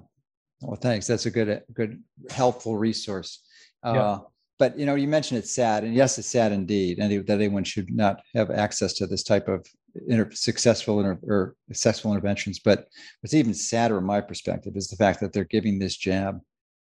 [0.61, 1.05] Well, thanks.
[1.05, 3.43] That's a good, good, helpful resource.
[3.83, 4.17] Uh, yeah
[4.57, 7.63] but you know you mentioned it's sad and yes it's sad indeed and that anyone
[7.63, 9.65] should not have access to this type of
[10.07, 12.87] inter- successful inter- or successful interventions but
[13.21, 16.39] what's even sadder in my perspective is the fact that they're giving this jab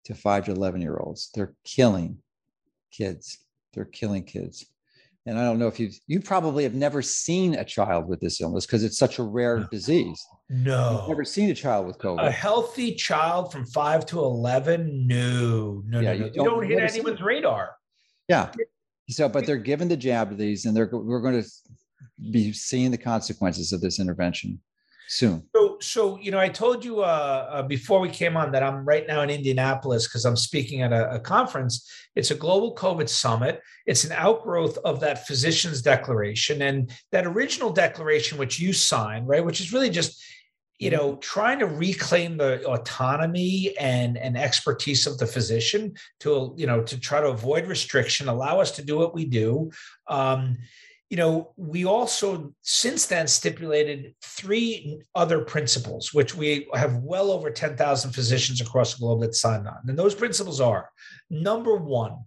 [0.06, 2.18] to 5 to 11 year olds they're killing
[2.92, 3.40] kids
[3.74, 4.66] they're killing kids
[5.26, 8.42] and I don't know if you you probably have never seen a child with this
[8.42, 9.68] illness because it's such a rare no.
[9.72, 10.22] disease.
[10.50, 12.26] No, You've never seen a child with COVID.
[12.26, 16.26] A healthy child from five to eleven, no, no, yeah, no, no.
[16.26, 17.76] You don't, don't hit anyone's radar.
[18.28, 18.52] Yeah.
[19.10, 21.50] So, but they're given the jab of these, and they're we're going to
[22.32, 24.60] be seeing the consequences of this intervention.
[25.08, 25.44] soon.
[25.56, 28.86] So, so you know, I told you uh, uh, before we came on that I'm
[28.86, 31.90] right now in Indianapolis because I'm speaking at a, a, conference.
[32.16, 33.62] It's a global COVID summit.
[33.86, 39.44] It's an outgrowth of that physician's declaration and that original declaration which you signed, right?
[39.44, 40.24] Which is really just
[40.80, 46.68] you know trying to reclaim the autonomy and and expertise of the physician to you
[46.68, 49.72] know to try to avoid restriction allow us to do what we do
[50.08, 50.58] um,
[51.14, 57.52] you know, we also since then stipulated three other principles, which we have well over
[57.52, 59.78] 10,000 physicians across the globe that signed on.
[59.88, 60.90] And those principles are
[61.30, 62.24] number one,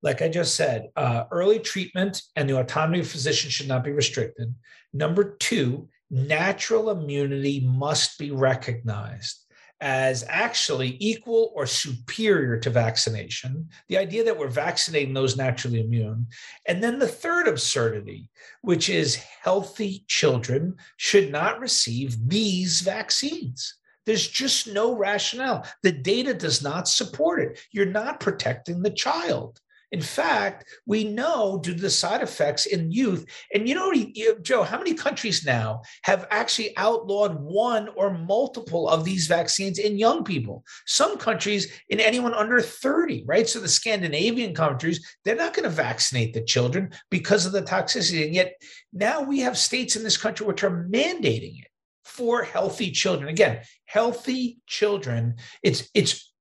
[0.00, 3.92] like I just said, uh, early treatment and the autonomy of physicians should not be
[3.92, 4.54] restricted.
[4.94, 9.43] Number two, natural immunity must be recognized
[9.84, 16.26] as actually equal or superior to vaccination, the idea that we're vaccinating those naturally immune.
[16.64, 18.30] And then the third absurdity,
[18.62, 23.74] which is healthy children should not receive these vaccines.
[24.06, 25.66] There's just no rationale.
[25.82, 27.60] The data does not support it.
[27.70, 29.60] You're not protecting the child.
[29.94, 33.94] In fact, we know due to the side effects in youth, and you know,
[34.42, 39.96] Joe, how many countries now have actually outlawed one or multiple of these vaccines in
[39.96, 40.64] young people?
[40.84, 43.48] Some countries in anyone under 30, right?
[43.48, 48.24] So the Scandinavian countries, they're not going to vaccinate the children because of the toxicity.
[48.24, 48.54] And yet
[48.92, 51.68] now we have states in this country which are mandating it
[52.04, 53.28] for healthy children.
[53.28, 55.36] Again, healthy children.
[55.62, 56.33] It's it's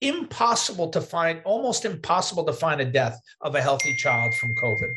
[0.00, 4.94] impossible to find, almost impossible to find a death of a healthy child from COVID.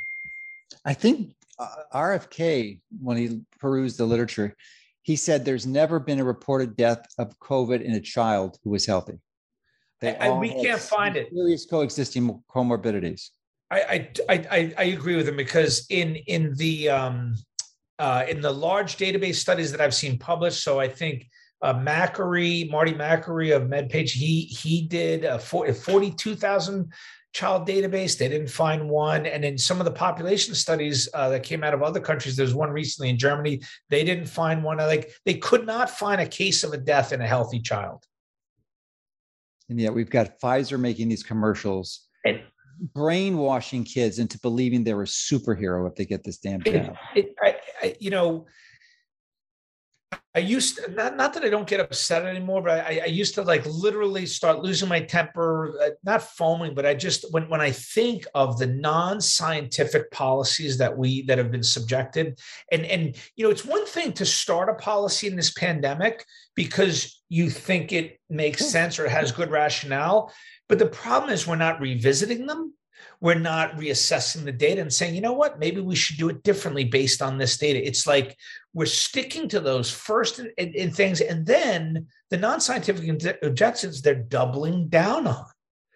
[0.86, 4.56] I think uh, RFK, when he perused the literature,
[5.02, 8.86] he said there's never been a reported death of COVID in a child who was
[8.86, 9.20] healthy.
[10.00, 11.30] They and we can't find it.
[11.34, 13.30] Serious coexisting comorbidities.
[13.72, 17.36] I, I I I agree with him because in in the um,
[18.00, 21.28] uh, in the large database studies that I've seen published, so I think
[21.64, 26.92] uh, Makary, Marty Makary of MedPage, he he did a 42,000
[27.32, 28.18] child database.
[28.18, 29.26] They didn't find one.
[29.26, 32.54] And in some of the population studies uh, that came out of other countries, there's
[32.54, 33.62] one recently in Germany.
[33.90, 34.78] They didn't find one.
[34.78, 38.06] Like they could not find a case of a death in a healthy child.
[39.70, 42.08] And yet we've got Pfizer making these commercials.
[42.26, 42.42] And,
[42.94, 46.96] brainwashing kids into believing they're a superhero if they get this damn jab.
[47.16, 48.48] It, it, I, I, you know,
[50.36, 53.36] I used to, not not that I don't get upset anymore, but I, I used
[53.36, 57.62] to like literally start losing my temper, uh, not foaming, but I just when when
[57.62, 62.40] I think of the non-scientific policies that we that have been subjected,
[62.72, 67.22] and and you know, it's one thing to start a policy in this pandemic because
[67.30, 70.34] you think it makes sense or has good rationale,
[70.68, 72.74] but the problem is we're not revisiting them
[73.20, 76.44] we're not reassessing the data and saying, you know what, maybe we should do it
[76.44, 77.86] differently based on this data.
[77.86, 78.38] It's like
[78.74, 84.16] we're sticking to those first in, in, in things, and then the non-scientific objections they're
[84.16, 85.46] doubling down on.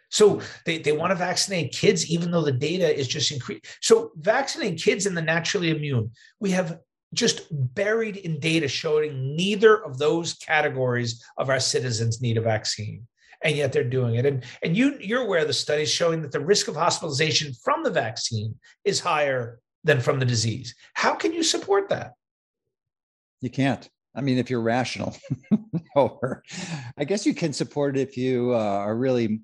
[0.10, 3.66] So they, they want to vaccinate kids, even though the data is just increased.
[3.82, 6.80] So vaccinating kids and the naturally immune, we have
[7.14, 13.08] just buried in data showing neither of those categories of our citizens need a vaccine
[13.44, 14.26] and yet they're doing it.
[14.26, 17.84] And, and you, you're aware of the studies showing that the risk of hospitalization from
[17.84, 20.76] the vaccine is higher than from the disease.
[20.94, 22.14] How can you support that?
[23.42, 23.88] You can't.
[24.16, 25.16] I mean, if you're rational,
[25.96, 26.44] or
[26.98, 29.42] I guess you can support it if you uh, are really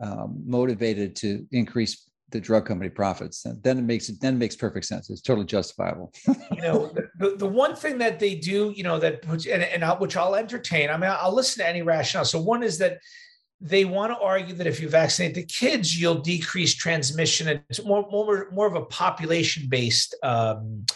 [0.00, 3.46] um, motivated to increase the drug company profits.
[3.62, 5.08] Then it makes it then it makes perfect sense.
[5.08, 6.12] It's totally justifiable.
[6.26, 9.98] you know, the, the one thing that they do, you know, that and, and I'll,
[9.98, 10.90] which I'll entertain.
[10.90, 12.24] I mean, I'll listen to any rationale.
[12.24, 12.98] So one is that
[13.60, 17.62] they want to argue that if you vaccinate the kids, you'll decrease transmission.
[17.68, 20.86] It's more more more of a population based um,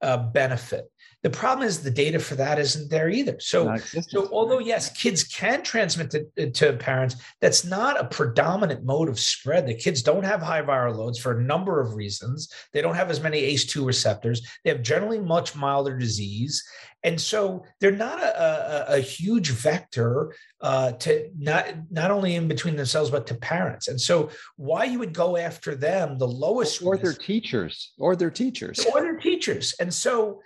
[0.00, 0.90] uh, benefit.
[1.22, 3.40] The problem is the data for that isn't there either.
[3.40, 9.08] So, so although yes, kids can transmit to, to, parents, that's not a predominant mode
[9.08, 9.66] of spread.
[9.66, 12.48] The kids don't have high viral loads for a number of reasons.
[12.72, 14.40] They don't have as many ACE2 receptors.
[14.62, 16.62] They have generally much milder disease.
[17.06, 22.48] And so they're not a, a, a huge vector uh, to not not only in
[22.48, 23.86] between themselves but to parents.
[23.86, 28.16] And so why you would go after them, the lowest or risk, their teachers, or
[28.16, 29.72] their teachers, or their teachers.
[29.78, 30.42] And so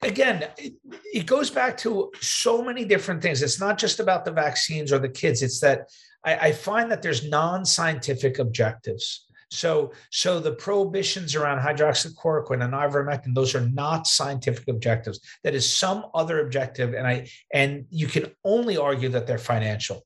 [0.00, 0.72] again, it,
[1.12, 3.42] it, goes back to so many different things.
[3.42, 5.42] It's not just about the vaccines or the kids.
[5.42, 5.90] It's that
[6.24, 9.26] I, I find that there's non-scientific objectives.
[9.50, 15.20] So, so the prohibitions around hydroxychloroquine and ivermectin, those are not scientific objectives.
[15.42, 20.04] That is some other objective, and I and you can only argue that they're financial.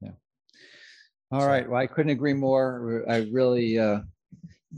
[0.00, 0.12] Yeah.
[1.32, 1.46] All so.
[1.46, 1.68] right.
[1.68, 3.04] Well, I couldn't agree more.
[3.08, 4.00] I really uh,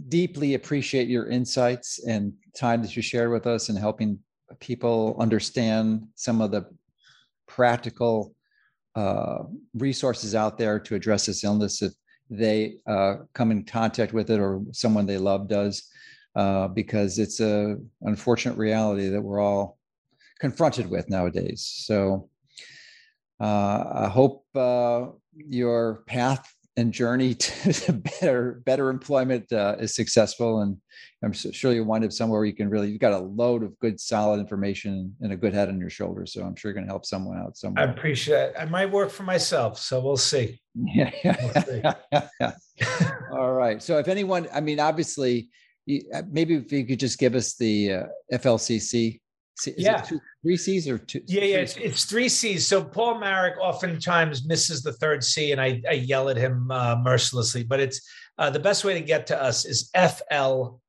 [0.09, 4.19] deeply appreciate your insights and time that you shared with us and helping
[4.61, 6.67] people understand some of the
[7.47, 8.35] practical
[8.95, 9.45] uh,
[9.75, 11.93] resources out there to address this illness if
[12.31, 15.91] they uh, come in contact with it or someone they love does,
[16.37, 19.79] uh, because it's a unfortunate reality that we're all
[20.39, 21.63] confronted with nowadays.
[21.85, 22.29] So
[23.41, 30.61] uh, I hope uh, your path and journey to better better employment uh, is successful.
[30.63, 30.77] And
[31.23, 33.79] i'm sure you'll wind up somewhere where you can really you've got a load of
[33.79, 36.33] good solid information and a good head on your shoulders.
[36.33, 37.87] So i'm sure you're going to help someone out somewhere.
[37.87, 38.55] i appreciate it.
[38.59, 40.61] I might work for myself so we'll see.
[40.75, 41.83] Yeah, we'll see.
[43.33, 43.83] all right.
[43.83, 45.51] So if anyone i mean obviously
[46.15, 48.03] uh, maybe if you could just give us the uh,
[48.35, 49.21] flcc
[49.77, 50.01] yeah.
[50.01, 51.21] Two, three C's or two?
[51.27, 52.67] Yeah, yeah, it's, it's, three C's.
[52.67, 56.97] So Paul Marik oftentimes misses the third C, and I, I yell at him uh,
[57.03, 57.63] mercilessly.
[57.63, 58.01] But it's
[58.39, 60.81] uh, the best way to get to us is flccc.net.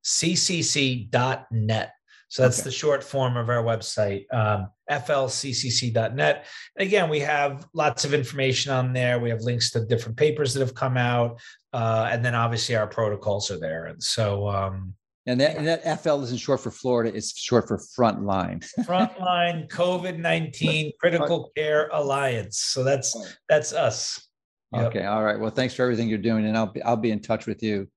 [2.32, 2.64] So that's okay.
[2.64, 6.46] the short form of our website, um, flccc.net.
[6.78, 9.20] Again, we have lots of information on there.
[9.20, 11.42] We have links to different papers that have come out,
[11.74, 13.88] uh, and then obviously our protocols are there.
[13.88, 14.94] And so, um,
[15.28, 18.66] and that, and that FL isn't short for Florida, it's short for Frontline.
[18.86, 22.60] Frontline COVID 19 Critical Care Alliance.
[22.60, 23.16] So that's
[23.48, 24.28] that's us.
[24.74, 24.86] Yep.
[24.88, 25.06] Okay.
[25.06, 25.40] All right.
[25.40, 26.46] Well, thanks for everything you're doing.
[26.46, 27.88] And I'll be I'll be in touch with you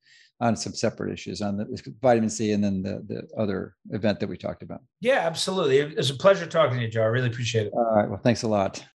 [0.40, 4.28] on some separate issues on the vitamin C and then the, the other event that
[4.28, 4.80] we talked about.
[5.01, 5.78] Yeah, absolutely.
[5.78, 7.02] It was a pleasure talking to you, Joe.
[7.02, 7.72] I really appreciate it.
[7.72, 8.09] All right.
[8.09, 8.84] Well, thanks a lot.